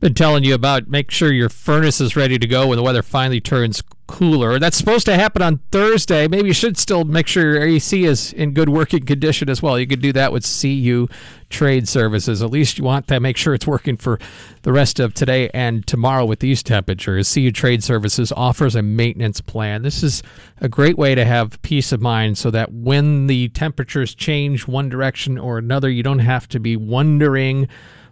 Been 0.01 0.15
telling 0.15 0.43
you 0.43 0.55
about 0.55 0.87
make 0.87 1.11
sure 1.11 1.31
your 1.31 1.47
furnace 1.47 2.01
is 2.01 2.15
ready 2.15 2.39
to 2.39 2.47
go 2.47 2.65
when 2.65 2.77
the 2.77 2.81
weather 2.81 3.03
finally 3.03 3.39
turns 3.39 3.83
cooler. 4.07 4.57
That's 4.57 4.75
supposed 4.75 5.05
to 5.05 5.15
happen 5.15 5.43
on 5.43 5.59
Thursday. 5.71 6.27
Maybe 6.27 6.47
you 6.47 6.55
should 6.55 6.75
still 6.75 7.03
make 7.03 7.27
sure 7.27 7.53
your 7.53 7.61
AC 7.61 8.05
is 8.05 8.33
in 8.33 8.55
good 8.55 8.67
working 8.67 9.05
condition 9.05 9.47
as 9.47 9.61
well. 9.61 9.77
You 9.77 9.85
could 9.85 10.01
do 10.01 10.11
that 10.13 10.33
with 10.33 10.43
CU 10.43 11.07
Trade 11.51 11.87
Services. 11.87 12.41
At 12.41 12.49
least 12.49 12.79
you 12.79 12.83
want 12.83 13.07
to 13.09 13.19
make 13.19 13.37
sure 13.37 13.53
it's 13.53 13.67
working 13.67 13.95
for 13.95 14.17
the 14.63 14.73
rest 14.73 14.99
of 14.99 15.13
today 15.13 15.51
and 15.53 15.85
tomorrow 15.85 16.25
with 16.25 16.39
these 16.39 16.63
temperatures. 16.63 17.31
CU 17.31 17.51
Trade 17.51 17.83
Services 17.83 18.31
offers 18.31 18.75
a 18.75 18.81
maintenance 18.81 19.39
plan. 19.39 19.83
This 19.83 20.01
is 20.01 20.23
a 20.59 20.67
great 20.67 20.97
way 20.97 21.13
to 21.13 21.25
have 21.25 21.61
peace 21.61 21.91
of 21.91 22.01
mind 22.01 22.39
so 22.39 22.49
that 22.49 22.73
when 22.73 23.27
the 23.27 23.49
temperatures 23.49 24.15
change 24.15 24.67
one 24.67 24.89
direction 24.89 25.37
or 25.37 25.59
another, 25.59 25.91
you 25.91 26.01
don't 26.01 26.19
have 26.19 26.49
to 26.49 26.59
be 26.59 26.75
wondering 26.75 27.67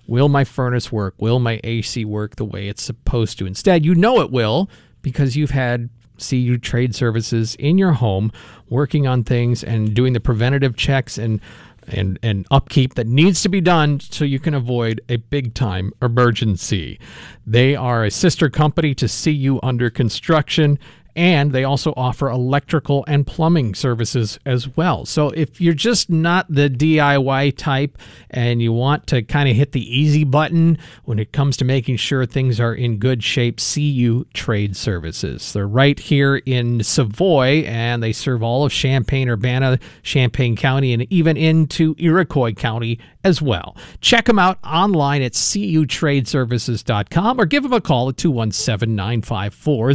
Will 0.10 0.28
my 0.28 0.44
furnace 0.44 0.92
work? 0.92 1.14
Will 1.20 1.38
my 1.38 1.62
AC 1.64 2.04
work 2.04 2.36
the 2.36 2.44
way 2.44 2.68
it's 2.68 2.82
supposed 2.82 3.38
to? 3.38 3.46
Instead, 3.46 3.86
you 3.86 3.94
know 3.94 4.22
it 4.22 4.32
will 4.32 4.68
because 5.04 5.38
you've 5.38 5.52
had 5.52 5.92
CU 6.18 6.58
Trade 6.58 6.96
Services 6.96 7.54
in 7.56 7.78
your 7.78 7.94
home 7.94 8.32
working 8.70 9.06
on 9.06 9.24
things 9.24 9.64
and 9.64 9.94
doing 9.94 10.14
the 10.14 10.20
preventative 10.20 10.76
checks 10.76 11.20
and 11.20 11.40
and, 11.88 12.20
and 12.22 12.46
upkeep 12.52 12.96
that 12.96 13.08
needs 13.08 13.42
to 13.42 13.50
be 13.50 13.62
done 13.62 14.00
so 14.00 14.24
you 14.24 14.40
can 14.40 14.54
avoid 14.54 15.02
a 15.10 15.18
big 15.18 15.54
time 15.56 15.92
emergency. 16.02 17.00
They 17.48 17.76
are 17.76 18.04
a 18.04 18.12
sister 18.12 18.50
company 18.50 18.94
to 18.96 19.08
CU 19.08 19.60
Under 19.64 19.90
Construction 19.90 20.78
and 21.16 21.52
they 21.52 21.64
also 21.64 21.94
offer 21.96 22.30
electrical 22.30 23.04
and 23.08 23.26
plumbing 23.26 23.76
services 23.76 24.40
as 24.46 24.76
well. 24.76 25.06
So 25.06 25.30
if 25.30 25.62
you're 25.62 25.74
just 25.74 26.10
not 26.10 26.46
the 26.50 26.70
DIY 26.70 27.56
type 27.58 27.98
and 28.30 28.62
you 28.62 28.74
want 28.74 29.08
to 29.08 29.24
kind 29.24 29.50
of 29.50 29.56
hit 29.56 29.72
the 29.72 29.98
easy 29.98 30.24
button 30.24 30.78
when 31.06 31.20
it 31.20 31.32
comes 31.32 31.58
to 31.58 31.66
making 31.66 31.98
sure 31.98 32.26
things 32.26 32.60
are 32.60 32.74
in 32.74 32.98
good 32.98 33.24
shape, 33.24 33.60
CU 33.60 34.26
Trade 34.34 34.76
Services. 34.76 35.54
They're 35.54 35.68
right 35.68 36.00
here 36.00 36.38
in 36.38 36.84
Savoy 36.84 37.64
and 37.66 38.04
they 38.04 38.14
serve 38.14 38.44
all 38.44 38.66
of 38.66 38.72
Champaign 38.72 39.30
Urbana, 39.30 39.80
Champaign 40.04 40.56
County, 40.56 40.94
and 40.94 41.12
even 41.12 41.38
into 41.38 41.96
Iroquois 41.98 42.54
County 42.54 43.00
as 43.24 43.42
well. 43.42 43.76
Check 44.02 44.26
them 44.26 44.38
out 44.40 44.60
online 44.64 45.22
at 45.22 45.34
cutradeservices.com 45.34 47.40
or 47.40 47.46
give 47.46 47.64
them 47.64 47.74
a 47.74 47.82
call 47.82 48.10
at 48.10 48.18
217 48.18 48.96
954 48.96 49.90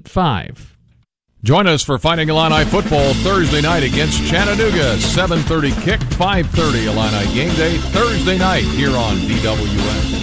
0385. 0.00 0.78
Join 1.42 1.66
us 1.66 1.82
for 1.84 1.98
Fighting 1.98 2.30
Illini 2.30 2.64
football 2.64 3.12
Thursday 3.14 3.60
night 3.60 3.82
against 3.82 4.24
Chattanooga. 4.26 4.96
7:30 4.96 5.72
kick, 5.82 6.00
5:30 6.00 6.86
Illini 6.86 7.34
game 7.34 7.54
day 7.54 7.76
Thursday 7.76 8.38
night 8.38 8.64
here 8.64 8.96
on 8.96 9.16
DWS. 9.18 10.22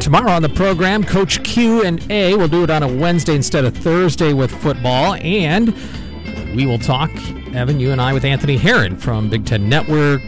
Tomorrow 0.00 0.32
on 0.32 0.42
the 0.42 0.48
program, 0.48 1.04
Coach 1.04 1.42
Q 1.44 1.84
and 1.84 2.04
A 2.10 2.34
will 2.34 2.48
do 2.48 2.62
it 2.62 2.70
on 2.70 2.82
a 2.82 2.88
Wednesday 2.88 3.34
instead 3.34 3.64
of 3.64 3.76
Thursday 3.76 4.32
with 4.32 4.50
football, 4.50 5.14
and 5.14 5.74
we 6.54 6.66
will 6.66 6.78
talk, 6.78 7.10
Evan, 7.52 7.78
you 7.78 7.90
and 7.90 8.00
I, 8.00 8.12
with 8.12 8.24
Anthony 8.24 8.56
Herron 8.56 8.96
from 8.96 9.28
Big 9.28 9.44
Ten 9.44 9.68
Network, 9.68 10.22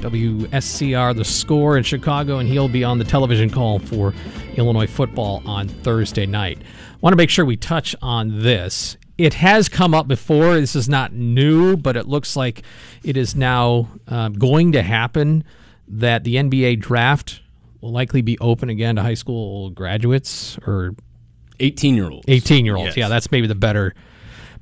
WSCR, 0.00 1.14
The 1.14 1.24
Score 1.24 1.76
in 1.76 1.82
Chicago, 1.84 2.38
and 2.38 2.48
he'll 2.48 2.68
be 2.68 2.84
on 2.84 2.98
the 2.98 3.04
television 3.04 3.48
call 3.48 3.78
for 3.78 4.12
Illinois 4.56 4.86
football 4.86 5.42
on 5.46 5.68
Thursday 5.68 6.26
night. 6.26 6.58
I 6.60 6.96
want 7.00 7.12
to 7.12 7.16
make 7.16 7.30
sure 7.30 7.44
we 7.44 7.56
touch 7.56 7.94
on 8.02 8.42
this. 8.42 8.96
It 9.18 9.34
has 9.34 9.68
come 9.68 9.94
up 9.94 10.08
before. 10.08 10.54
This 10.54 10.74
is 10.74 10.88
not 10.88 11.12
new, 11.12 11.76
but 11.76 11.96
it 11.96 12.08
looks 12.08 12.36
like 12.36 12.62
it 13.04 13.16
is 13.16 13.34
now 13.36 13.88
uh, 14.08 14.28
going 14.30 14.72
to 14.72 14.82
happen 14.82 15.44
that 15.88 16.24
the 16.24 16.36
NBA 16.36 16.80
draft 16.80 17.40
will 17.80 17.92
likely 17.92 18.22
be 18.22 18.38
open 18.38 18.70
again 18.70 18.96
to 18.96 19.02
high 19.02 19.14
school 19.14 19.70
graduates 19.70 20.58
or 20.66 20.94
18 21.60 21.94
year 21.94 22.10
olds. 22.10 22.24
18 22.28 22.64
year 22.64 22.76
olds. 22.76 22.88
Yes. 22.88 22.96
Yeah, 22.96 23.08
that's 23.08 23.30
maybe 23.30 23.46
the 23.46 23.54
better 23.54 23.94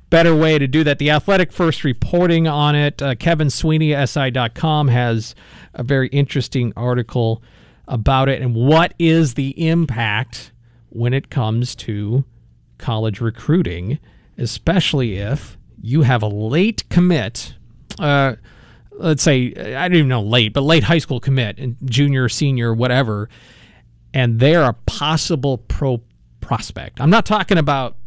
better 0.09 0.35
way 0.35 0.59
to 0.59 0.67
do 0.67 0.83
that. 0.83 0.99
The 0.99 1.09
Athletic 1.09 1.51
first 1.51 1.83
reporting 1.83 2.47
on 2.47 2.75
it. 2.75 3.01
Uh, 3.01 3.15
Kevin 3.15 3.49
Sweeney, 3.49 3.93
SI.com, 4.05 4.89
has 4.89 5.33
a 5.73 5.83
very 5.83 6.09
interesting 6.09 6.73
article 6.75 7.41
about 7.91 8.29
it 8.29 8.41
and 8.41 8.55
what 8.55 8.93
is 8.97 9.33
the 9.35 9.49
impact 9.67 10.53
when 10.89 11.13
it 11.13 11.29
comes 11.29 11.75
to 11.75 12.23
college 12.77 13.19
recruiting, 13.19 13.99
especially 14.37 15.17
if 15.17 15.57
you 15.79 16.03
have 16.03 16.23
a 16.23 16.27
late 16.27 16.87
commit. 16.89 17.53
Uh, 17.99 18.35
let's 18.91 19.21
say 19.21 19.53
I 19.75 19.87
don't 19.89 19.97
even 19.97 20.07
know 20.07 20.21
late, 20.21 20.53
but 20.53 20.61
late 20.61 20.83
high 20.83 20.99
school 20.99 21.19
commit 21.19 21.59
and 21.59 21.75
junior, 21.83 22.29
senior, 22.29 22.73
whatever, 22.73 23.29
and 24.13 24.39
they're 24.39 24.63
a 24.63 24.73
possible 24.73 25.57
pro 25.57 26.01
prospect. 26.39 27.01
I'm 27.01 27.09
not 27.09 27.25
talking 27.25 27.57
about 27.57 27.97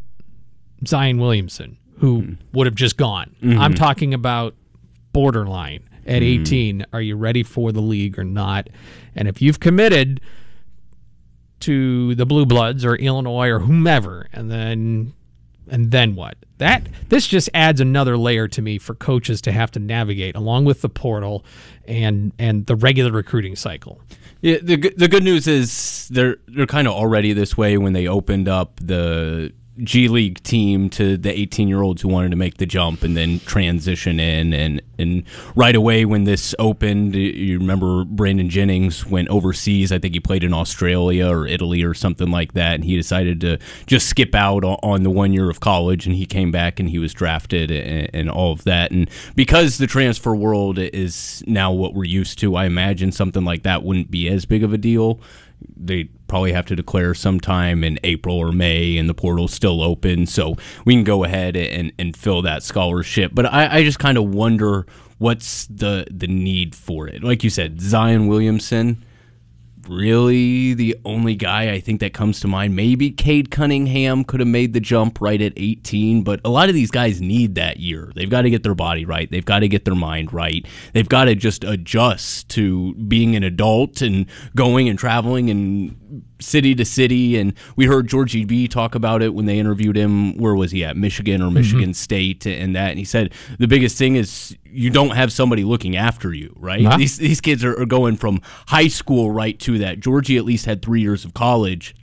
Zion 0.87 1.19
Williamson, 1.19 1.77
who 1.99 2.37
would 2.55 2.67
have 2.67 2.75
just 2.75 2.97
gone. 2.97 3.37
I'm 3.61 3.75
talking 3.75 4.15
about 4.15 4.55
borderline 5.13 5.89
at 6.07 6.23
hmm. 6.23 6.43
18. 6.43 6.87
Are 6.93 7.01
you 7.01 7.17
ready 7.17 7.43
for 7.43 7.73
the 7.73 7.81
league 7.81 8.19
or 8.19 8.25
not? 8.25 8.69
And 9.15 9.29
if 9.29 9.41
you've 9.41 9.61
committed 9.61 10.21
to 11.61 12.15
the 12.15 12.27
Blue 12.27 12.47
Bloods 12.47 12.85
or 12.85 12.95
Illinois 12.97 13.49
or 13.49 13.61
whomever, 13.61 14.29
and 14.33 14.51
then 14.51 15.15
and 15.71 15.91
then 15.91 16.15
what? 16.15 16.37
That 16.59 16.87
this 17.09 17.27
just 17.27 17.49
adds 17.55 17.81
another 17.81 18.17
layer 18.17 18.49
to 18.49 18.63
me 18.63 18.79
for 18.79 18.95
coaches 18.95 19.41
to 19.43 19.53
have 19.53 19.71
to 19.73 19.81
navigate 19.81 20.37
along 20.37 20.67
with 20.67 20.83
the 20.83 20.89
portal 20.89 21.45
and 21.87 22.33
and 22.39 22.67
the 22.67 22.77
regular 22.77 23.11
recruiting 23.11 23.57
cycle. 23.57 24.01
Yeah, 24.41 24.59
the 24.63 24.77
good- 24.77 24.99
the 24.99 25.09
good 25.09 25.25
news 25.25 25.47
is 25.47 26.09
they're 26.13 26.37
they're 26.47 26.67
kind 26.67 26.87
of 26.87 26.95
already 26.95 27.33
this 27.33 27.57
way 27.57 27.79
when 27.79 27.93
they 27.93 28.07
opened 28.07 28.49
up 28.49 28.79
the 28.81 29.53
G 29.83 30.07
League 30.07 30.43
team 30.45 30.89
to 30.91 31.17
the 31.17 31.37
18 31.37 31.67
year 31.67 31.83
olds 31.83 32.03
who 32.03 32.09
wanted 32.09 32.31
to 32.31 32.37
make 32.37 32.59
the 32.59 32.67
jump 32.67 33.03
and 33.03 33.17
then 33.17 33.41
transition 33.41 34.21
in 34.21 34.53
and 34.53 34.81
and 34.99 35.25
right 35.57 35.75
away 35.75 36.05
when 36.05 36.23
this 36.23 36.55
opened, 36.61 37.17
you 37.17 37.59
remember 37.59 38.05
Brandon 38.05 38.49
Jennings 38.49 39.05
went 39.05 39.29
overseas. 39.29 39.91
I 39.91 39.99
think 39.99 40.15
he 40.15 40.21
played 40.21 40.45
in 40.45 40.53
Australia 40.53 41.29
or 41.29 41.49
Italy 41.49 41.83
or 41.83 41.95
something 41.95 42.31
like 42.31 42.53
that, 42.53 42.77
and 42.77 42.85
he 42.85 42.97
decided 42.97 43.41
to 43.41 43.59
just 43.87 44.09
skip 44.09 44.35
out 44.37 44.63
on 44.63 45.03
the 45.03 45.11
one 45.11 45.33
year 45.33 45.51
of 45.51 45.59
college. 45.59 46.07
And 46.07 46.15
he 46.15 46.27
came 46.27 46.53
back 46.53 46.79
and 46.79 46.89
he 46.89 47.01
was 47.01 47.13
drafted 47.13 47.73
and, 47.73 48.09
and 48.15 48.31
all 48.31 48.53
of 48.53 48.63
that. 48.65 48.93
And 48.93 49.11
because 49.35 49.79
the 49.79 49.89
transfer 49.89 50.35
world 50.37 50.79
is 50.79 51.43
now 51.49 51.73
what 51.73 51.95
we're 51.95 52.05
used 52.05 52.39
to, 52.39 52.55
I 52.55 52.67
imagine 52.67 53.11
something 53.11 53.45
like 53.45 53.65
that 53.65 53.83
wouldn't 53.83 54.11
be 54.11 54.29
as 54.29 54.45
big 54.45 54.63
of 54.63 54.73
a 54.73 54.79
deal 54.79 55.21
they 55.77 56.05
probably 56.35 56.51
have 56.51 56.67
to 56.67 56.75
declare 56.75 57.15
sometime 57.15 57.85
in 57.85 57.97
April 58.03 58.37
or 58.37 58.51
May, 58.51 58.97
and 58.97 59.09
the 59.09 59.15
portal's 59.15 59.55
still 59.55 59.81
open, 59.81 60.27
so 60.27 60.57
we 60.85 60.93
can 60.93 61.05
go 61.05 61.23
ahead 61.23 61.55
and, 61.55 61.93
and 61.97 62.17
fill 62.17 62.43
that 62.43 62.65
scholarship. 62.65 63.31
But 63.33 63.47
I, 63.47 63.77
I 63.77 63.85
just 63.85 64.01
kind 64.01 64.19
of 64.19 64.35
wonder 64.35 64.85
what's 65.19 65.67
the 65.67 66.09
the 66.11 66.27
need 66.27 66.75
for 66.75 67.07
it. 67.07 67.23
Like 67.23 67.45
you 67.45 67.51
said, 67.51 67.81
Zion 67.81 68.27
Williamson 68.27 69.05
really 69.89 70.75
the 70.75 70.97
only 71.05 71.35
guy 71.35 71.73
I 71.73 71.81
think 71.81 72.01
that 72.01 72.15
comes 72.15 72.41
to 72.41 72.49
mind. 72.49 72.77
Maybe 72.77 73.11
Cade 73.11 73.51
Cunningham 73.51 74.25
could 74.25 74.41
have 74.41 74.49
made 74.49 74.73
the 74.73 74.81
jump 74.81 75.21
right 75.21 75.41
at 75.41 75.53
18, 75.57 76.23
but 76.23 76.41
a 76.45 76.49
lot 76.49 76.69
of 76.69 76.75
these 76.75 76.91
guys 76.91 77.21
need 77.21 77.55
that 77.57 77.79
year. 77.79 78.13
They've 78.15 78.31
got 78.31 78.43
to 78.43 78.51
get 78.51 78.63
their 78.63 78.75
body 78.75 79.05
right. 79.05 79.31
They've 79.31 79.45
got 79.45 79.61
to 79.61 79.69
get 79.69 79.85
their 79.85 79.95
mind 79.95 80.33
right. 80.33 80.67
They've 80.93 81.09
got 81.09 81.25
to 81.25 81.35
just 81.35 81.65
adjust 81.65 82.49
to 82.51 82.95
being 82.95 83.37
an 83.37 83.43
adult 83.43 84.03
and 84.03 84.27
going 84.55 84.89
and 84.89 84.99
traveling 84.99 85.51
and 85.51 86.25
city 86.45 86.75
to 86.75 86.85
city. 86.85 87.37
And 87.39 87.55
we 87.77 87.87
heard 87.87 88.09
Georgie 88.09 88.45
B 88.45 88.69
talk 88.69 88.95
about 88.95 89.23
it 89.23 89.35
when 89.35 89.47
they 89.47 89.59
interviewed 89.59 89.97
him. 89.97 90.37
Where 90.37 90.55
was 90.55 90.71
he 90.71 90.85
at? 90.85 90.97
Michigan 90.97 91.43
or 91.43 91.51
Michigan 91.51 91.87
mm-hmm. 91.87 91.93
State 91.93 92.47
and 92.47 92.77
that. 92.77 92.91
And 92.91 92.99
he 92.99 93.05
said 93.05 93.33
the 93.59 93.69
biggest 93.69 93.99
thing 93.99 94.17
is 94.17 94.57
you 94.65 94.91
don't 94.91 95.17
have 95.17 95.33
somebody 95.33 95.65
looking 95.65 95.97
after 95.97 96.33
you, 96.33 96.55
right? 96.59 96.99
These 96.99 97.19
these 97.19 97.41
kids 97.41 97.65
are, 97.65 97.81
are 97.81 97.87
going 97.87 98.17
from 98.17 98.41
high 98.69 98.89
school 98.89 99.31
right 99.31 99.59
to 99.61 99.79
that. 99.79 100.01
Georgie 100.01 100.37
at 100.37 100.45
least 100.45 100.67
had 100.67 100.83
three 100.83 101.01
years 101.01 101.25
of 101.25 101.35
college. 101.35 101.95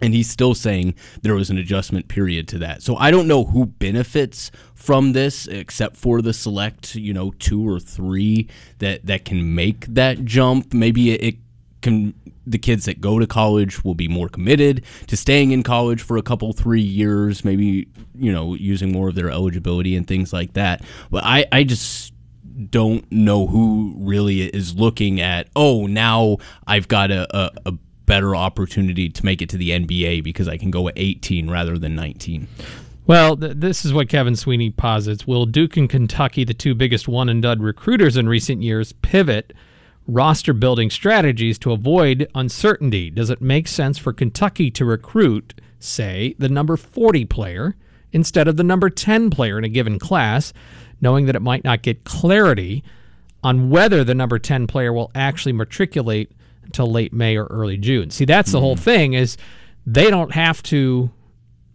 And 0.00 0.14
he's 0.14 0.30
still 0.30 0.54
saying 0.54 0.94
there 1.22 1.34
was 1.34 1.50
an 1.50 1.58
adjustment 1.58 2.06
period 2.06 2.46
to 2.48 2.58
that. 2.58 2.82
So 2.82 2.96
I 2.96 3.10
don't 3.10 3.26
know 3.26 3.42
who 3.42 3.66
benefits 3.66 4.52
from 4.72 5.12
this 5.12 5.48
except 5.48 5.96
for 5.96 6.22
the 6.22 6.32
select, 6.32 6.94
you 6.94 7.12
know, 7.12 7.32
two 7.40 7.68
or 7.68 7.80
three 7.80 8.48
that, 8.78 9.06
that 9.06 9.24
can 9.24 9.56
make 9.56 9.86
that 9.86 10.24
jump. 10.24 10.72
Maybe 10.72 11.10
it, 11.10 11.24
it 11.24 11.36
can 11.82 12.14
the 12.50 12.58
kids 12.58 12.84
that 12.86 13.00
go 13.00 13.18
to 13.18 13.26
college 13.26 13.84
will 13.84 13.94
be 13.94 14.08
more 14.08 14.28
committed 14.28 14.84
to 15.06 15.16
staying 15.16 15.50
in 15.50 15.62
college 15.62 16.02
for 16.02 16.16
a 16.16 16.22
couple 16.22 16.52
three 16.52 16.80
years 16.80 17.44
maybe 17.44 17.88
you 18.14 18.32
know 18.32 18.54
using 18.54 18.92
more 18.92 19.08
of 19.08 19.14
their 19.14 19.30
eligibility 19.30 19.94
and 19.96 20.06
things 20.06 20.32
like 20.32 20.52
that 20.54 20.82
but 21.10 21.24
i 21.24 21.44
i 21.52 21.62
just 21.62 22.12
don't 22.70 23.10
know 23.12 23.46
who 23.46 23.94
really 23.98 24.42
is 24.42 24.74
looking 24.74 25.20
at 25.20 25.48
oh 25.54 25.86
now 25.86 26.36
i've 26.66 26.88
got 26.88 27.10
a, 27.10 27.36
a, 27.36 27.50
a 27.66 27.72
better 28.06 28.34
opportunity 28.34 29.08
to 29.08 29.24
make 29.24 29.42
it 29.42 29.48
to 29.48 29.56
the 29.56 29.70
nba 29.70 30.22
because 30.24 30.48
i 30.48 30.56
can 30.56 30.70
go 30.70 30.88
at 30.88 30.94
18 30.96 31.50
rather 31.50 31.78
than 31.78 31.94
19 31.94 32.48
well, 33.06 33.38
th- 33.38 33.54
this 33.56 33.86
is 33.86 33.94
what 33.94 34.10
Kevin 34.10 34.36
Sweeney 34.36 34.68
posits. 34.68 35.26
Will 35.26 35.46
Duke 35.46 35.78
and 35.78 35.88
Kentucky, 35.88 36.44
the 36.44 36.52
two 36.52 36.74
biggest 36.74 37.08
one 37.08 37.30
and 37.30 37.40
done 37.40 37.62
recruiters 37.62 38.18
in 38.18 38.28
recent 38.28 38.62
years, 38.62 38.92
pivot 38.92 39.54
roster 40.08 40.52
building 40.52 40.90
strategies 40.90 41.58
to 41.60 41.70
avoid 41.70 42.28
uncertainty? 42.34 43.10
Does 43.10 43.30
it 43.30 43.40
make 43.40 43.68
sense 43.68 43.98
for 43.98 44.12
Kentucky 44.12 44.70
to 44.72 44.84
recruit, 44.84 45.60
say, 45.78 46.34
the 46.38 46.48
number 46.48 46.76
40 46.76 47.26
player 47.26 47.76
instead 48.10 48.48
of 48.48 48.56
the 48.56 48.64
number 48.64 48.90
10 48.90 49.30
player 49.30 49.58
in 49.58 49.64
a 49.64 49.68
given 49.68 49.98
class, 49.98 50.52
knowing 51.00 51.26
that 51.26 51.36
it 51.36 51.42
might 51.42 51.62
not 51.62 51.82
get 51.82 52.04
clarity 52.04 52.82
on 53.44 53.70
whether 53.70 54.02
the 54.02 54.14
number 54.14 54.38
10 54.38 54.66
player 54.66 54.92
will 54.92 55.12
actually 55.14 55.52
matriculate 55.52 56.32
until 56.64 56.90
late 56.90 57.12
May 57.12 57.36
or 57.36 57.44
early 57.46 57.76
June? 57.76 58.10
See, 58.10 58.24
that's 58.24 58.50
the 58.50 58.58
mm-hmm. 58.58 58.64
whole 58.64 58.76
thing 58.76 59.12
is 59.12 59.36
they 59.86 60.10
don't 60.10 60.32
have 60.32 60.62
to 60.64 61.10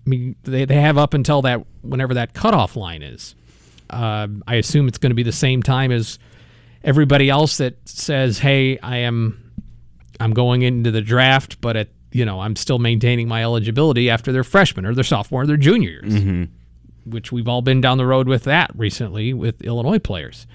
I 0.05 0.09
mean, 0.09 0.35
they, 0.43 0.65
they 0.65 0.81
have 0.81 0.97
up 0.97 1.13
until 1.13 1.41
that 1.43 1.65
whenever 1.81 2.13
that 2.15 2.33
cutoff 2.33 2.75
line 2.75 3.01
is. 3.01 3.35
Uh, 3.89 4.27
I 4.47 4.55
assume 4.55 4.87
it's 4.87 4.97
going 4.97 5.11
to 5.11 5.15
be 5.15 5.23
the 5.23 5.31
same 5.31 5.63
time 5.63 5.91
as 5.91 6.19
everybody 6.83 7.29
else 7.29 7.57
that 7.57 7.77
says, 7.87 8.39
"Hey, 8.39 8.77
I 8.79 8.97
am 8.97 9.51
I'm 10.19 10.33
going 10.33 10.61
into 10.61 10.91
the 10.91 11.01
draft, 11.01 11.61
but 11.61 11.75
at 11.75 11.89
you 12.11 12.25
know 12.25 12.39
I'm 12.39 12.55
still 12.55 12.79
maintaining 12.79 13.27
my 13.27 13.43
eligibility 13.43 14.09
after 14.09 14.31
their 14.31 14.43
freshman 14.43 14.85
or 14.85 14.93
their 14.93 15.03
sophomore 15.03 15.43
or 15.43 15.47
their 15.47 15.57
junior 15.57 15.89
years," 15.89 16.13
mm-hmm. 16.13 16.43
which 17.09 17.31
we've 17.31 17.47
all 17.47 17.61
been 17.61 17.81
down 17.81 17.97
the 17.97 18.05
road 18.05 18.27
with 18.27 18.43
that 18.43 18.71
recently 18.75 19.33
with 19.33 19.61
Illinois 19.61 19.99
players, 19.99 20.47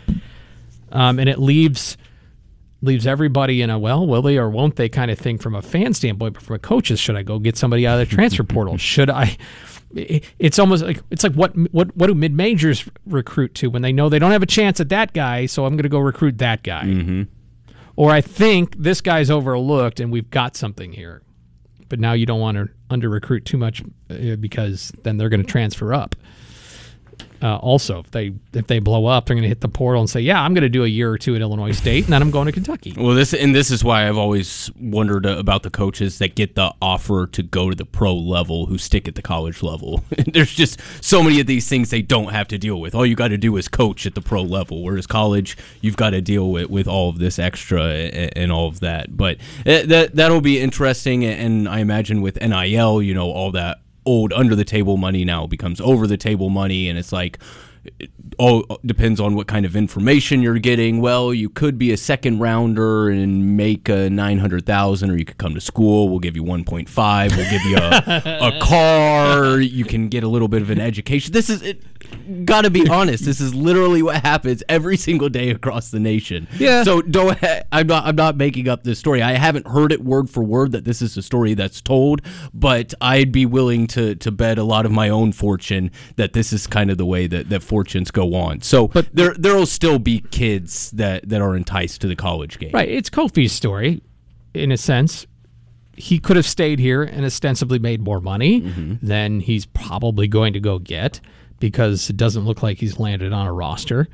um, 0.93 1.19
and 1.19 1.29
it 1.29 1.39
leaves 1.39 1.97
leaves 2.81 3.07
everybody 3.07 3.61
in 3.63 3.71
a 3.71 3.79
well, 3.79 4.07
will 4.07 4.23
they 4.23 4.39
or 4.39 4.49
won't 4.49 4.77
they 4.77 4.89
kind 4.89 5.11
of 5.11 5.19
thing 5.19 5.39
from 5.39 5.55
a 5.55 5.63
fan 5.63 5.95
standpoint, 5.95 6.35
but 6.35 6.43
from 6.43 6.57
a 6.57 6.61
coach's, 6.61 7.01
should 7.01 7.17
I 7.17 7.23
go 7.23 7.39
get 7.39 7.57
somebody 7.57 7.87
out 7.87 8.01
of 8.01 8.09
the 8.09 8.15
transfer 8.15 8.45
portal? 8.45 8.77
Should 8.77 9.11
I? 9.11 9.37
It's 9.95 10.59
almost 10.59 10.85
like 10.85 11.01
it's 11.11 11.23
like 11.23 11.33
what 11.33 11.57
what 11.73 11.97
what 11.97 12.09
do 12.09 12.15
mid 12.15 12.33
majors 12.33 12.89
recruit 13.07 13.55
to 13.57 13.69
when 13.69 13.83
they 13.83 13.93
know 13.93 14.09
they 14.09 14.19
don't 14.19 14.33
have 14.33 14.43
a 14.43 14.47
chance 14.47 14.81
at 14.81 14.89
that 14.91 15.13
guy, 15.13 15.47
so 15.47 15.65
I'm 15.65 15.75
going 15.75 15.85
to 15.85 15.89
go 15.89 15.99
recruit 15.99 16.39
that 16.39 16.63
guy. 16.63 16.85
Mm-hmm. 16.85 17.23
Or 17.97 18.13
I 18.13 18.21
think 18.21 18.77
this 18.79 19.01
guy's 19.01 19.31
overlooked 19.31 19.99
and 19.99 20.13
we've 20.13 20.31
got 20.31 20.57
something 20.57 20.93
here, 20.93 21.23
but 21.89 21.99
now 21.99 22.13
you 22.13 22.27
don't 22.27 22.41
want 22.41 22.57
to 22.57 22.69
under 22.91 23.09
recruit 23.09 23.45
too 23.45 23.59
much 23.59 23.83
uh, 24.11 24.37
because 24.37 24.93
then 25.03 25.17
they're 25.17 25.29
going 25.29 25.43
to 25.43 25.51
transfer 25.51 25.93
up. 25.93 26.15
Uh, 27.41 27.57
also, 27.57 28.01
if 28.01 28.11
they 28.11 28.33
if 28.53 28.67
they 28.67 28.81
blow 28.81 29.07
up, 29.07 29.27
they're 29.27 29.37
going 29.37 29.43
to 29.43 29.49
hit 29.49 29.61
the 29.61 29.69
portal 29.69 30.01
and 30.01 30.11
say, 30.11 30.21
"Yeah, 30.21 30.43
I'm 30.43 30.55
going 30.55 30.63
to 30.63 30.69
do 30.69 30.85
a 30.85 30.89
year 30.89 31.11
or 31.11 31.19
two 31.19 31.37
at 31.37 31.41
Illinois 31.41 31.71
State, 31.71 32.05
and 32.05 32.13
then 32.13 32.21
I'm 32.21 32.33
going 32.33 32.47
to 32.47 32.53
Kentucky." 32.53 32.95
Well, 32.97 33.15
this 33.15 33.33
and 33.33 33.55
this 33.55 33.71
is 33.71 33.85
why 33.85 34.09
I've 34.09 34.19
always 34.19 34.71
wondered 34.81 35.25
about 35.25 35.63
the 35.63 35.71
coaches 35.71 36.19
that 36.19 36.35
get 36.35 36.57
the 36.57 36.75
offer 36.83 37.29
to 37.29 37.43
go 37.43 37.71
to 37.71 37.77
the 37.77 37.85
pro 37.85 38.15
level 38.15 38.67
who 38.67 38.77
stick 38.77 39.07
at 39.07 39.15
the 39.15 39.23
college 39.23 39.63
level. 39.63 40.03
There's 40.33 40.53
just 40.53 40.81
so 41.01 41.23
many 41.23 41.41
of 41.41 41.47
these 41.47 41.69
things 41.69 41.91
they 41.91 42.03
don't 42.03 42.33
have 42.33 42.49
to 42.49 42.59
deal 42.59 42.81
with. 42.81 42.95
All 42.95 43.07
you 43.07 43.15
got 43.15 43.29
to 43.29 43.39
do 43.39 43.57
is 43.57 43.69
coach 43.69 44.05
at 44.05 44.17
the 44.17 44.21
pro 44.21 44.43
level, 44.43 44.83
whereas 44.83 45.07
college, 45.07 45.57
you've 45.81 45.97
got 45.97 46.11
to 46.11 46.21
deal 46.21 46.51
with 46.51 46.71
with 46.71 46.89
all 46.89 47.09
of 47.09 47.19
this 47.19 47.39
extra 47.39 47.85
and, 47.85 48.37
and 48.37 48.53
all 48.53 48.67
of 48.67 48.81
that. 48.81 49.17
But 49.17 49.37
uh, 49.65 49.87
that 49.87 50.17
that'll 50.17 50.41
be 50.41 50.59
interesting, 50.59 51.25
and 51.25 51.69
I 51.69 51.79
imagine 51.79 52.21
with 52.21 52.41
NIL, 52.41 53.01
you 53.01 53.15
know, 53.15 53.31
all 53.31 53.53
that 53.53 53.79
old 54.09 54.33
under 54.33 54.57
the 54.57 54.65
table 54.65 54.97
money 54.97 55.25
now 55.25 55.47
becomes 55.47 55.81
over 55.81 56.07
the 56.07 56.17
table 56.17 56.49
money, 56.49 56.89
and 56.89 56.99
it's 56.99 57.13
like 57.13 57.39
all 58.39 58.65
uh, 58.71 58.77
depends 58.87 59.21
on 59.21 59.35
what 59.35 59.47
kind 59.47 59.67
of 59.67 59.77
information 59.77 60.41
you're 60.41 60.59
getting. 60.59 61.01
Well, 61.01 61.35
you 61.35 61.51
could 61.51 61.77
be 61.77 61.93
a 61.93 61.97
second 61.97 62.39
rounder 62.39 63.09
and 63.09 63.57
make 63.57 63.89
a 63.89 64.09
nine 64.09 64.39
hundred 64.39 64.65
thousand, 64.65 65.11
or 65.11 65.17
you 65.17 65.25
could 65.25 65.39
come 65.39 65.55
to 65.55 65.61
school. 65.61 66.09
We'll 66.09 66.21
give 66.21 66.37
you 66.37 66.45
one 66.45 66.65
point 66.65 66.89
five. 66.89 67.37
We'll 67.37 67.51
give 67.51 67.63
you 67.63 67.77
a, 67.77 68.39
a 68.57 68.61
car. 68.61 69.59
You 69.59 69.85
can 69.85 70.09
get 70.09 70.23
a 70.23 70.29
little 70.29 70.49
bit 70.49 70.63
of 70.63 70.71
an 70.71 70.81
education. 70.81 71.33
This 71.33 71.51
is 71.51 71.63
it. 71.63 71.83
Got 72.45 72.63
to 72.63 72.71
be 72.71 72.89
honest. 72.89 73.25
This 73.25 73.41
is 73.41 73.55
literally 73.55 74.03
what 74.03 74.23
happens 74.23 74.63
every 74.69 74.97
single 74.97 75.29
day 75.29 75.51
across 75.51 75.91
the 75.91 76.01
nation. 76.01 76.47
Yeah. 76.57 76.85
So 76.85 77.03
don't. 77.03 77.39
I'm 77.73 77.87
not. 77.87 78.07
I'm 78.07 78.17
not 78.17 78.37
making 78.37 78.69
up 78.69 78.85
this 78.85 78.99
story. 78.99 79.21
I 79.21 79.33
haven't 79.33 79.67
heard 79.67 79.93
it 79.93 80.05
word 80.05 80.31
for 80.31 80.43
word 80.43 80.73
that 80.73 80.85
this 80.85 81.03
is 81.03 81.17
a 81.17 81.23
story 81.23 81.55
that's 81.55 81.81
told, 81.81 82.23
but 82.55 82.95
I'd 83.01 83.33
be 83.33 83.47
willing 83.47 83.89
to 83.89 84.15
to 84.15 84.31
bet 84.31 84.59
a 84.59 84.65
lot 84.65 84.87
of 84.87 84.93
my 84.93 85.09
own 85.09 85.33
fortune 85.33 85.91
that 86.17 86.35
this 86.35 86.53
is 86.53 86.67
kind 86.67 86.91
of 86.91 86.99
the 86.99 87.07
way 87.07 87.27
that 87.27 87.49
that 87.49 87.63
fortunes 87.63 88.11
go 88.11 88.28
on. 88.35 88.61
So, 88.63 88.89
but 88.89 89.09
there 89.13 89.35
there 89.35 89.55
will 89.55 89.67
still 89.67 89.99
be 89.99 90.21
kids 90.21 90.91
that 90.93 91.29
that 91.29 91.41
are 91.41 91.57
enticed 91.57 92.01
to 92.03 92.07
the 92.07 92.17
college 92.17 92.59
game. 92.59 92.71
Right. 92.73 92.89
It's 92.89 93.11
Kofi's 93.11 93.53
story, 93.53 94.03
in 94.55 94.73
a 94.73 94.77
sense. 94.77 95.27
He 95.97 96.19
could 96.21 96.37
have 96.37 96.47
stayed 96.47 96.79
here 96.79 97.03
and 97.03 97.25
ostensibly 97.25 97.81
made 97.81 98.01
more 98.01 98.21
money 98.21 98.61
mm-hmm. 98.61 98.95
than 99.05 99.41
he's 99.41 99.67
probably 99.67 100.29
going 100.29 100.53
to 100.53 100.61
go 100.61 100.79
get 100.79 101.21
because 101.59 102.09
it 102.09 102.17
doesn't 102.17 102.45
look 102.45 102.63
like 102.63 102.79
he's 102.79 103.01
landed 103.01 103.33
on 103.33 103.49
a 103.49 103.53
roster. 103.53 104.07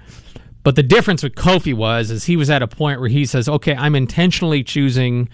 But 0.62 0.77
the 0.77 0.83
difference 0.83 1.22
with 1.22 1.35
Kofi 1.35 1.74
was 1.74 2.11
is 2.11 2.24
he 2.24 2.37
was 2.37 2.48
at 2.48 2.62
a 2.62 2.66
point 2.66 3.00
where 3.00 3.11
he 3.11 3.27
says, 3.27 3.48
"Okay, 3.48 3.74
I'm 3.74 3.94
intentionally 3.94 4.64
choosing 4.64 5.29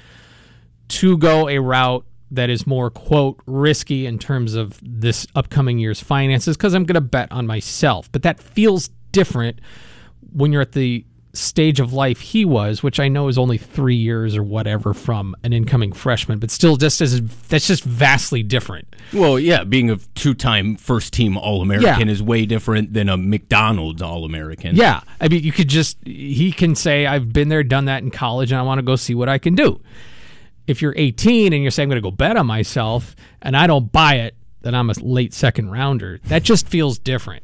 to 0.89 1.17
go 1.17 1.49
a 1.49 1.59
route 1.61 2.05
that 2.31 2.51
is 2.51 2.67
more 2.67 2.91
quote 2.91 3.41
risky 3.47 4.07
in 4.07 4.19
terms 4.19 4.55
of 4.55 4.79
this 4.83 5.27
upcoming 5.35 5.79
year's 5.79 6.01
finances 6.01 6.57
because 6.57 6.75
I'm 6.75 6.85
going 6.85 6.95
to 6.95 7.01
bet 7.01 7.31
on 7.33 7.47
myself. 7.47 8.11
But 8.13 8.23
that 8.23 8.41
feels 8.41 8.91
different 9.13 9.61
when 10.33 10.53
you're 10.53 10.63
at 10.63 10.73
the 10.73 11.05
stage 11.33 11.79
of 11.79 11.93
life 11.93 12.21
he 12.21 12.45
was, 12.45 12.83
which 12.83 12.99
I 12.99 13.09
know 13.09 13.29
is 13.29 13.39
only 13.39 13.57
three 13.57 13.97
years 13.97 14.37
or 14.37 14.43
whatever 14.43 14.93
from 14.93 15.37
an 15.45 15.53
incoming 15.53 15.93
freshman, 15.93 16.39
but 16.39 16.51
still 16.51 16.77
just 16.77 17.01
as 17.01 17.21
that's 17.49 17.67
just 17.67 17.85
vastly 17.85 18.43
different. 18.43 18.95
Well, 19.13 19.39
yeah, 19.39 19.65
being 19.65 19.91
a 19.91 19.97
two-time 20.15 20.77
first-team 20.77 21.37
All-American 21.37 22.09
yeah. 22.09 22.13
is 22.13 22.23
way 22.23 22.47
different 22.47 22.95
than 22.95 23.09
a 23.09 23.17
McDonald's 23.17 24.03
All-American. 24.03 24.77
Yeah, 24.77 25.03
I 25.21 25.29
mean, 25.29 25.45
you 25.45 25.53
could 25.53 25.69
just 25.69 25.99
he 26.05 26.53
can 26.53 26.75
say 26.75 27.07
I've 27.07 27.33
been 27.33 27.49
there, 27.49 27.63
done 27.63 27.85
that 27.85 28.03
in 28.03 28.11
college, 28.11 28.51
and 28.51 28.59
I 28.59 28.63
want 28.63 28.79
to 28.79 28.83
go 28.83 28.97
see 28.97 29.15
what 29.15 29.29
I 29.29 29.39
can 29.39 29.55
do 29.55 29.81
if 30.71 30.81
you're 30.81 30.95
18 30.97 31.53
and 31.53 31.63
you're 31.63 31.71
saying 31.71 31.87
I'm 31.87 31.91
going 31.91 32.03
to 32.03 32.11
go 32.11 32.15
bet 32.15 32.37
on 32.37 32.47
myself 32.47 33.15
and 33.43 33.57
I 33.57 33.67
don't 33.67 33.91
buy 33.91 34.17
it, 34.17 34.35
then 34.63 34.75
I'm 34.75 34.91
a 34.91 34.95
late 35.01 35.35
second 35.35 35.71
rounder. 35.71 36.21
That 36.25 36.43
just 36.43 36.69
feels 36.69 36.99
different. 36.99 37.43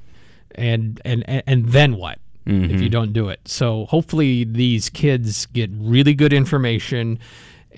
And 0.54 1.00
and 1.04 1.24
and 1.26 1.68
then 1.68 1.96
what? 1.96 2.18
if 2.46 2.52
mm-hmm. 2.52 2.78
you 2.80 2.88
don't 2.88 3.12
do 3.12 3.28
it. 3.28 3.40
So 3.46 3.86
hopefully 3.86 4.44
these 4.44 4.88
kids 4.88 5.46
get 5.46 5.68
really 5.72 6.14
good 6.14 6.32
information 6.32 7.18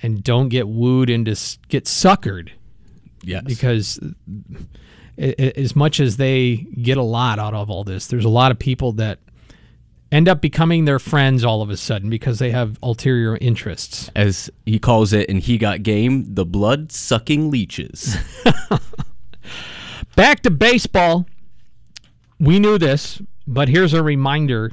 and 0.03 0.23
don't 0.23 0.49
get 0.49 0.67
wooed 0.67 1.09
into 1.09 1.31
get 1.69 1.85
suckered 1.85 2.51
Yes. 3.23 3.43
because 3.45 3.99
as 5.17 5.75
much 5.75 5.99
as 5.99 6.17
they 6.17 6.67
get 6.81 6.97
a 6.97 7.03
lot 7.03 7.39
out 7.39 7.53
of 7.53 7.69
all 7.69 7.83
this, 7.83 8.07
there's 8.07 8.25
a 8.25 8.29
lot 8.29 8.51
of 8.51 8.59
people 8.59 8.93
that 8.93 9.19
end 10.11 10.27
up 10.27 10.41
becoming 10.41 10.85
their 10.85 10.99
friends 10.99 11.43
all 11.43 11.61
of 11.61 11.69
a 11.69 11.77
sudden 11.77 12.09
because 12.09 12.39
they 12.39 12.51
have 12.51 12.77
ulterior 12.81 13.37
interests. 13.39 14.09
as 14.15 14.49
he 14.65 14.79
calls 14.79 15.13
it, 15.13 15.29
and 15.29 15.39
he 15.39 15.57
got 15.57 15.83
game, 15.83 16.25
the 16.33 16.45
blood 16.45 16.91
sucking 16.91 17.51
leeches. 17.51 18.17
Back 20.15 20.41
to 20.41 20.51
baseball. 20.51 21.25
We 22.39 22.59
knew 22.59 22.77
this, 22.77 23.21
but 23.47 23.69
here's 23.69 23.93
a 23.93 24.03
reminder. 24.03 24.71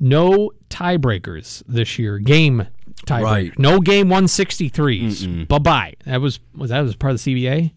No 0.00 0.50
tiebreakers 0.68 1.62
this 1.66 1.98
year. 1.98 2.18
Game 2.18 2.66
tiebreaker. 3.06 3.22
Right. 3.22 3.58
No 3.58 3.78
game 3.80 4.08
163s. 4.08 5.48
Bye 5.48 5.58
bye. 5.58 5.94
That 6.04 6.20
was 6.20 6.40
was 6.54 6.70
that 6.70 6.80
was 6.80 6.96
part 6.96 7.12
of 7.14 7.22
the 7.22 7.34
CBA? 7.44 7.72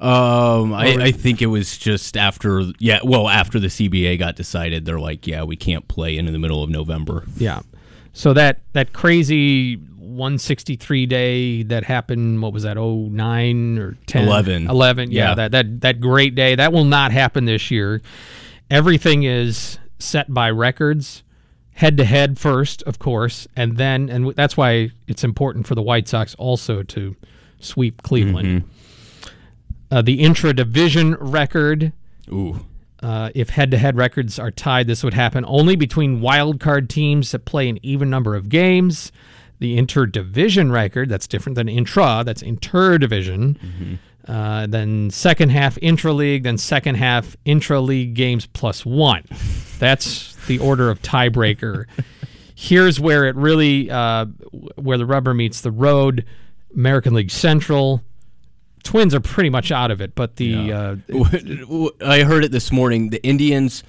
Um, 0.00 0.72
I, 0.72 0.96
I 1.00 1.12
think 1.12 1.42
it 1.42 1.46
was 1.46 1.76
just 1.76 2.16
after, 2.16 2.62
yeah, 2.78 3.00
well, 3.02 3.28
after 3.28 3.58
the 3.58 3.66
CBA 3.66 4.18
got 4.18 4.36
decided, 4.36 4.84
they're 4.84 5.00
like, 5.00 5.26
yeah, 5.26 5.42
we 5.42 5.56
can't 5.56 5.88
play 5.88 6.16
into 6.16 6.30
the 6.30 6.38
middle 6.38 6.62
of 6.62 6.70
November. 6.70 7.24
Yeah. 7.36 7.60
So 8.12 8.32
that 8.32 8.60
that 8.72 8.92
crazy 8.92 9.76
163 9.76 11.06
day 11.06 11.62
that 11.64 11.84
happened, 11.84 12.42
what 12.42 12.52
was 12.52 12.64
that? 12.64 12.76
09 12.76 13.78
or 13.78 13.96
10? 14.06 14.26
11. 14.26 14.68
11. 14.68 15.10
Yeah, 15.10 15.28
Yeah. 15.28 15.34
That 15.34 15.52
that 15.52 15.80
that 15.82 16.00
great 16.00 16.34
day. 16.34 16.54
That 16.54 16.72
will 16.72 16.84
not 16.84 17.12
happen 17.12 17.44
this 17.44 17.70
year. 17.70 18.00
Everything 18.70 19.22
is 19.22 19.78
set 19.98 20.32
by 20.32 20.50
records, 20.50 21.22
head 21.72 21.96
to 21.96 22.04
head 22.04 22.38
first, 22.38 22.82
of 22.82 22.98
course, 22.98 23.46
and 23.56 23.76
then 23.76 24.08
and 24.08 24.34
that's 24.34 24.56
why 24.56 24.90
it's 25.06 25.24
important 25.24 25.66
for 25.66 25.74
the 25.74 25.82
White 25.82 26.08
Sox 26.08 26.34
also 26.36 26.82
to 26.84 27.16
sweep 27.60 28.02
Cleveland. 28.02 28.64
Uh, 29.90 30.02
the 30.02 30.20
intra 30.20 30.52
division 30.52 31.14
record 31.14 31.92
Ooh. 32.30 32.66
uh, 33.02 33.30
if 33.34 33.50
head-to-head 33.50 33.96
records 33.96 34.38
are 34.38 34.50
tied, 34.50 34.86
this 34.86 35.02
would 35.02 35.14
happen 35.14 35.44
only 35.46 35.76
between 35.76 36.20
wild 36.20 36.60
card 36.60 36.90
teams 36.90 37.32
that 37.32 37.44
play 37.44 37.68
an 37.68 37.78
even 37.82 38.10
number 38.10 38.34
of 38.34 38.48
games. 38.48 39.12
The 39.60 39.78
interdivision 39.78 40.70
record, 40.70 41.08
that's 41.08 41.26
different 41.26 41.56
than 41.56 41.68
intra, 41.68 42.22
that's 42.24 42.42
interdivision. 42.42 43.56
Uh, 44.26 44.66
then 44.66 45.10
second 45.10 45.48
half 45.48 45.78
intra-league, 45.80 46.42
then 46.42 46.58
second 46.58 46.96
half 46.96 47.34
intra-league 47.46 48.12
games 48.14 48.44
plus 48.46 48.84
one. 48.84 49.24
That's 49.78 50.34
the 50.46 50.58
order 50.58 50.90
of 50.90 51.00
tiebreaker. 51.00 51.86
Here's 52.54 52.98
where 52.98 53.26
it 53.26 53.36
really, 53.36 53.88
uh, 53.90 54.26
where 54.74 54.98
the 54.98 55.06
rubber 55.06 55.32
meets 55.32 55.60
the 55.60 55.70
road. 55.70 56.24
American 56.74 57.14
League 57.14 57.30
Central. 57.30 58.02
Twins 58.82 59.14
are 59.14 59.20
pretty 59.20 59.50
much 59.50 59.70
out 59.72 59.90
of 59.90 60.00
it, 60.00 60.14
but 60.14 60.36
the 60.36 60.72
uh, 60.72 60.96
I 62.04 62.22
heard 62.22 62.44
it 62.44 62.52
this 62.52 62.70
morning. 62.72 63.10
The 63.10 63.22
Indians, 63.24 63.82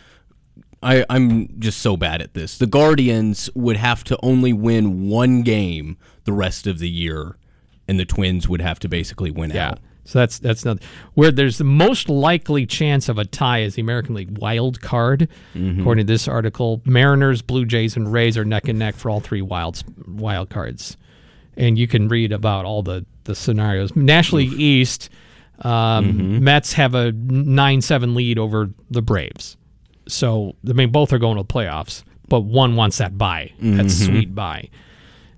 I, 0.84 1.06
I'm 1.10 1.60
just 1.60 1.80
so 1.80 1.98
bad 1.98 2.22
at 2.22 2.34
this. 2.34 2.58
The 2.58 2.68
Guardians 2.68 3.50
would 3.56 3.78
have 3.78 4.04
to 4.06 4.18
only 4.24 4.54
win 4.54 5.10
one 5.10 5.42
game 5.44 5.98
the 6.26 6.34
rest 6.34 6.68
of 6.68 6.80
the 6.80 6.90
year, 6.90 7.38
and 7.88 8.00
the 8.00 8.06
Twins 8.06 8.48
would 8.48 8.62
have 8.62 8.80
to 8.80 8.90
basically 8.90 9.32
win 9.32 9.52
Yeah. 9.52 9.70
out. 9.72 9.80
So 10.06 10.18
that's 10.18 10.40
that's 10.40 10.66
not 10.66 10.82
where 11.14 11.32
there's 11.32 11.60
the 11.60 11.64
most 11.64 12.10
likely 12.10 12.66
chance 12.66 13.10
of 13.10 13.20
a 13.20 13.26
tie 13.26 13.60
is 13.62 13.76
the 13.76 13.82
American 13.84 14.16
League 14.16 14.40
wild 14.40 14.82
card. 14.82 15.28
According 15.54 16.08
to 16.08 16.12
this 16.14 16.28
article, 16.28 16.82
Mariners, 16.84 17.44
Blue 17.44 17.64
Jays, 17.64 17.96
and 17.96 18.12
Rays 18.12 18.36
are 18.36 18.44
neck 18.46 18.68
and 18.68 18.80
neck 18.80 18.96
for 18.96 19.12
all 19.12 19.20
three 19.20 19.44
wild 19.44 19.84
wild 20.08 20.50
cards, 20.50 20.98
and 21.56 21.78
you 21.78 21.88
can 21.88 22.08
read 22.08 22.32
about 22.32 22.66
all 22.66 22.82
the 22.82 23.06
the 23.30 23.36
scenarios. 23.36 23.95
National 23.95 24.41
League 24.41 24.59
East, 24.59 25.09
um, 25.61 26.43
Mets 26.43 26.73
have 26.73 26.93
a 26.95 27.11
nine 27.13 27.82
seven 27.82 28.13
lead 28.15 28.38
over 28.38 28.69
the 28.91 29.01
Braves. 29.01 29.55
So 30.07 30.55
I 30.67 30.73
mean, 30.73 30.91
both 30.91 31.13
are 31.13 31.19
going 31.19 31.38
to 31.38 31.43
the 31.43 31.47
playoffs, 31.53 32.03
but 32.27 32.41
one 32.41 32.75
wants 32.75 32.97
that 32.97 33.17
bye, 33.17 33.53
that 33.61 33.89
sweet 33.89 34.36
bye 34.36 34.69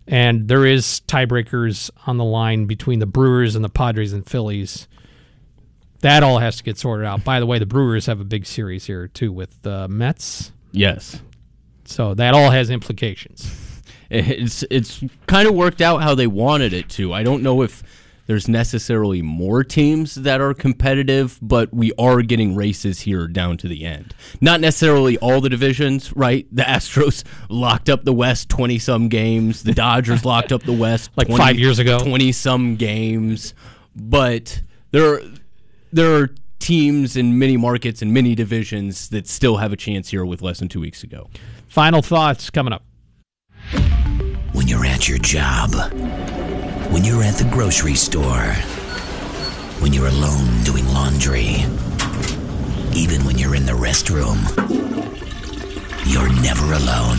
and 0.08 0.48
there 0.48 0.66
is 0.66 1.02
tiebreakers 1.08 1.90
on 2.08 2.18
the 2.18 2.24
line 2.24 2.66
between 2.66 2.98
the 3.00 3.06
Brewers 3.06 3.56
and 3.56 3.64
the 3.64 3.70
Padres 3.70 4.12
and 4.14 4.26
Phillies. 4.28 4.88
That 6.00 6.24
all 6.24 6.40
has 6.40 6.58
to 6.58 6.64
get 6.64 6.78
sorted 6.80 7.06
out. 7.06 7.24
By 7.24 7.40
the 7.40 7.46
way, 7.46 7.60
the 7.60 7.68
Brewers 7.68 8.08
have 8.08 8.20
a 8.20 8.24
big 8.26 8.48
series 8.48 8.86
here 8.86 9.08
too 9.08 9.32
with 9.32 9.62
the 9.62 9.88
Mets, 9.88 10.52
Yes. 10.72 11.22
so 11.86 12.16
that 12.16 12.34
all 12.34 12.50
has 12.50 12.72
implications. 12.72 13.61
It's 14.12 14.64
it's 14.70 15.02
kind 15.26 15.48
of 15.48 15.56
worked 15.56 15.82
out 15.82 16.02
how 16.02 16.16
they 16.16 16.28
wanted 16.28 16.74
it 16.74 16.90
to. 16.90 17.14
I 17.14 17.24
don't 17.24 17.42
know 17.42 17.62
if 17.62 17.82
there's 18.28 18.48
necessarily 18.48 19.22
more 19.22 19.64
teams 19.64 20.16
that 20.16 20.42
are 20.42 20.54
competitive, 20.54 21.40
but 21.42 21.74
we 21.74 21.92
are 21.98 22.22
getting 22.22 22.56
races 22.56 23.02
here 23.02 23.28
down 23.28 23.58
to 23.58 23.68
the 23.68 23.86
end. 23.86 24.14
Not 24.40 24.60
necessarily 24.62 25.18
all 25.18 25.42
the 25.42 25.50
divisions, 25.50 26.16
right? 26.16 26.46
The 26.52 26.64
Astros 26.64 27.24
locked 27.50 27.90
up 27.90 28.04
the 28.04 28.14
West 28.14 28.50
20 28.50 28.80
some 28.80 29.08
games, 29.08 29.64
the 29.64 29.74
Dodgers 29.74 30.26
locked 30.26 30.52
up 30.52 30.64
the 30.64 30.74
West 30.74 31.12
Like 31.16 31.30
five 31.30 31.58
years 31.58 31.80
ago. 31.80 32.00
20 32.00 32.32
some 32.32 32.76
games, 32.76 33.54
but 33.96 34.62
there 34.92 35.14
are, 35.14 35.22
there 35.92 36.16
are 36.22 36.30
teams 36.60 37.18
in 37.18 37.40
many 37.40 37.58
markets 37.58 38.02
and 38.02 38.14
many 38.14 38.36
divisions 38.36 39.10
that 39.10 39.28
still 39.28 39.58
have 39.58 39.74
a 39.74 39.78
chance 39.78 40.10
here 40.10 40.26
with 40.26 40.42
less 40.42 40.60
than 40.60 40.70
2 40.70 40.80
weeks 40.80 41.04
ago. 41.04 41.30
Final 41.68 42.02
thoughts 42.02 42.50
coming 42.50 42.72
up. 42.72 42.84
When 44.62 44.68
you're 44.68 44.86
at 44.86 45.10
your 45.10 45.18
job, 45.18 45.74
when 46.92 47.04
you're 47.04 47.24
at 47.24 47.34
the 47.34 47.50
grocery 47.52 47.96
store, 47.96 48.54
when 49.82 49.92
you're 49.92 50.06
alone 50.06 50.64
doing 50.64 50.88
laundry, 50.90 51.66
even 52.94 53.26
when 53.26 53.40
you're 53.40 53.56
in 53.56 53.66
the 53.66 53.72
restroom, 53.72 54.38
you're 56.06 56.30
never 56.44 56.74
alone. 56.74 57.18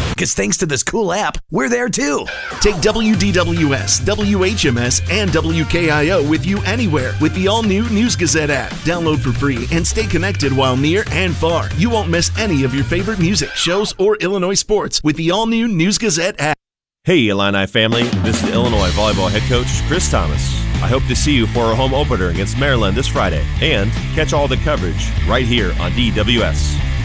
Because 0.16 0.32
thanks 0.32 0.56
to 0.56 0.64
this 0.64 0.82
cool 0.82 1.12
app, 1.12 1.36
we're 1.50 1.68
there 1.68 1.90
too. 1.90 2.24
Take 2.62 2.76
WDWS, 2.76 4.00
WHMS, 4.00 5.10
and 5.10 5.30
WKIO 5.30 6.26
with 6.26 6.46
you 6.46 6.58
anywhere 6.62 7.12
with 7.20 7.34
the 7.34 7.48
all 7.48 7.62
new 7.62 7.86
News 7.90 8.16
Gazette 8.16 8.48
app. 8.48 8.72
Download 8.86 9.18
for 9.18 9.32
free 9.32 9.66
and 9.72 9.86
stay 9.86 10.06
connected 10.06 10.56
while 10.56 10.74
near 10.74 11.04
and 11.10 11.36
far. 11.36 11.68
You 11.76 11.90
won't 11.90 12.08
miss 12.08 12.30
any 12.38 12.64
of 12.64 12.74
your 12.74 12.84
favorite 12.84 13.18
music, 13.18 13.50
shows, 13.50 13.94
or 13.98 14.16
Illinois 14.16 14.54
sports 14.54 15.02
with 15.04 15.16
the 15.16 15.30
all 15.30 15.46
new 15.46 15.68
News 15.68 15.98
Gazette 15.98 16.40
app. 16.40 16.56
Hey, 17.04 17.28
Illini 17.28 17.66
family. 17.66 18.04
This 18.24 18.42
is 18.42 18.48
Illinois 18.48 18.88
volleyball 18.92 19.30
head 19.30 19.42
coach 19.50 19.86
Chris 19.86 20.10
Tamas. 20.10 20.40
I 20.82 20.88
hope 20.88 21.04
to 21.08 21.14
see 21.14 21.36
you 21.36 21.46
for 21.46 21.64
our 21.64 21.76
home 21.76 21.92
opener 21.92 22.30
against 22.30 22.58
Maryland 22.58 22.96
this 22.96 23.06
Friday 23.06 23.44
and 23.60 23.92
catch 24.14 24.32
all 24.32 24.48
the 24.48 24.56
coverage 24.56 25.10
right 25.28 25.44
here 25.44 25.72
on 25.78 25.92
DWS. 25.92 26.95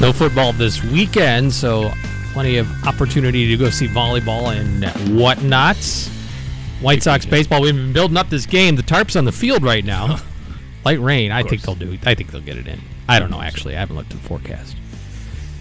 No 0.00 0.12
football 0.12 0.52
this 0.52 0.84
weekend, 0.84 1.52
so 1.52 1.90
plenty 2.34 2.58
of 2.58 2.68
opportunity 2.86 3.48
to 3.48 3.56
go 3.56 3.70
see 3.70 3.88
volleyball 3.88 4.54
and 4.54 5.18
whatnot. 5.18 5.76
White 6.82 7.02
Sox 7.02 7.24
baseball. 7.24 7.62
We've 7.62 7.74
been 7.74 7.94
building 7.94 8.18
up 8.18 8.28
this 8.28 8.44
game. 8.44 8.76
The 8.76 8.82
tarp's 8.82 9.16
on 9.16 9.24
the 9.24 9.32
field 9.32 9.62
right 9.62 9.84
now. 9.84 10.18
Light 10.84 11.00
rain. 11.00 11.32
I 11.32 11.42
think 11.42 11.62
they'll 11.62 11.74
do. 11.74 11.98
I 12.04 12.14
think 12.14 12.30
they'll 12.30 12.42
get 12.42 12.58
it 12.58 12.66
in. 12.68 12.78
I 13.08 13.18
don't 13.18 13.30
know. 13.30 13.40
Actually, 13.40 13.74
I 13.74 13.80
haven't 13.80 13.96
looked 13.96 14.12
at 14.12 14.20
the 14.20 14.28
forecast. 14.28 14.76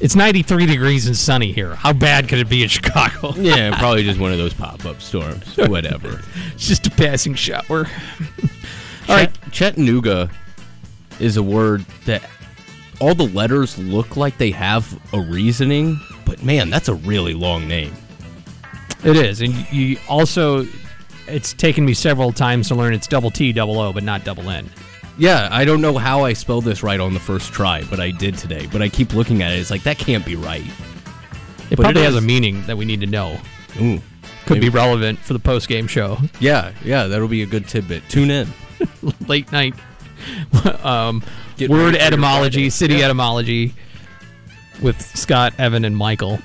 It's 0.02 0.16
93 0.18 0.66
degrees 0.66 1.08
and 1.08 1.16
sunny 1.16 1.54
here. 1.54 1.74
How 1.74 1.94
bad 1.94 2.28
could 2.28 2.40
it 2.40 2.50
be 2.50 2.62
in 2.62 2.68
Chicago? 2.70 3.34
Yeah, 3.38 3.78
probably 3.80 4.04
just 4.04 4.20
one 4.20 4.34
of 4.34 4.38
those 4.38 4.54
pop-up 4.54 5.02
storms. 5.02 5.56
Whatever. 5.58 6.22
It's 6.54 6.68
just 6.68 6.86
a 6.88 6.92
passing 6.92 7.36
shower. 7.36 7.88
All 9.08 9.16
right, 9.16 9.32
Chattanooga 9.52 10.30
is 11.22 11.38
a 11.38 11.44
word 11.44 11.86
that 12.06 12.30
all 13.00 13.16
the 13.16 13.28
letters 13.28 13.78
look 13.78 14.16
like 14.18 14.38
they 14.38 14.52
have 14.52 15.00
a 15.14 15.20
reasoning, 15.20 16.00
but 16.26 16.44
man, 16.44 16.70
that's 16.70 16.88
a 16.90 16.94
really 16.96 17.34
long 17.34 17.68
name. 17.68 17.94
It 19.04 19.16
is, 19.18 19.42
and 19.42 19.54
you 19.72 19.98
also. 20.10 20.66
It's 21.28 21.54
taken 21.54 21.84
me 21.86 21.96
several 21.96 22.32
times 22.32 22.68
to 22.68 22.76
learn 22.76 22.94
it's 22.94 23.08
double 23.08 23.32
T, 23.32 23.52
double 23.52 23.80
O, 23.80 23.92
but 23.92 24.04
not 24.04 24.24
double 24.24 24.48
N. 24.50 24.70
Yeah, 25.18 25.50
I 25.52 25.66
don't 25.66 25.82
know 25.82 25.98
how 25.98 26.24
I 26.24 26.34
spelled 26.34 26.66
this 26.66 26.84
right 26.84 27.00
on 27.00 27.16
the 27.16 27.20
first 27.20 27.52
try, 27.52 27.84
but 27.90 28.00
I 28.00 28.12
did 28.12 28.38
today. 28.38 28.68
But 28.72 28.82
I 28.84 28.90
keep 28.90 29.14
looking 29.14 29.42
at 29.42 29.52
it. 29.54 29.56
It's 29.60 29.72
like 29.72 29.82
that 29.84 29.98
can't 29.98 30.24
be 30.24 30.36
right. 30.36 30.62
It 30.62 31.78
But 31.78 31.80
probably 31.80 32.02
it 32.04 32.06
has 32.06 32.16
a 32.16 32.22
meaning 32.22 32.64
that 32.68 32.78
we 32.78 32.86
need 32.86 33.00
to 33.02 33.08
know. 33.08 33.40
Ooh, 33.82 34.00
Could 34.46 34.58
Maybe- 34.58 34.70
be 34.70 34.70
relevant 34.70 35.18
for 35.18 35.34
the 35.34 35.40
post 35.40 35.68
game 35.68 35.88
show. 35.88 36.20
yeah, 36.40 36.74
yeah, 36.84 37.08
that'll 37.08 37.28
be 37.28 37.42
a 37.42 37.48
good 37.48 37.68
tidbit. 37.68 38.04
Tune 38.08 38.30
in. 38.30 38.48
Late 39.28 39.52
night 39.52 39.74
um, 40.84 41.24
Get 41.58 41.70
word 41.70 41.78
ready 41.78 41.92
for 41.92 41.98
your 41.98 42.08
etymology, 42.08 42.70
city 42.70 42.96
Yeah. 42.96 43.06
etymology 43.06 43.74
with 44.82 45.02
Scott, 45.18 45.54
Evan, 45.58 45.86
and 45.86 45.96
Michael. 45.96 46.40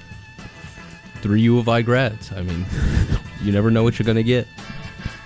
Three 1.22 1.42
U 1.42 1.58
of 1.58 1.68
I 1.68 1.82
grads. 1.82 2.32
I 2.32 2.42
mean, 2.42 2.64
you 3.42 3.52
never 3.52 3.70
know 3.70 3.82
what 3.82 3.98
you're 3.98 4.06
gonna 4.06 4.22
get. 4.22 4.46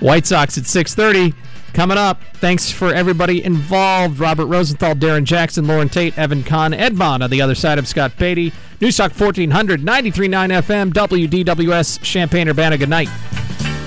White 0.00 0.26
Sox 0.26 0.58
at 0.58 0.64
6:30. 0.64 1.34
Coming 1.72 1.98
up, 1.98 2.22
thanks 2.34 2.70
for 2.70 2.94
everybody 2.94 3.42
involved 3.44 4.20
Robert 4.20 4.46
Rosenthal, 4.46 4.94
Darrin 4.94 5.24
Jackson, 5.24 5.66
Lauren 5.66 5.88
Tate, 5.88 6.16
Evan 6.16 6.44
Kahn, 6.44 6.72
Ed 6.72 6.96
Bond 6.96 7.20
on 7.22 7.30
the 7.30 7.42
other 7.42 7.56
side 7.56 7.78
of 7.80 7.88
Scott 7.88 8.12
Beatty. 8.16 8.52
Newstalk 8.80 9.18
1400, 9.18 9.80
93.9 9.82 10.52
FM, 10.62 10.92
WDWS, 10.92 12.00
Champaign 12.02 12.48
Urbana. 12.48 12.78
Good 12.78 12.88
night. 12.90 13.08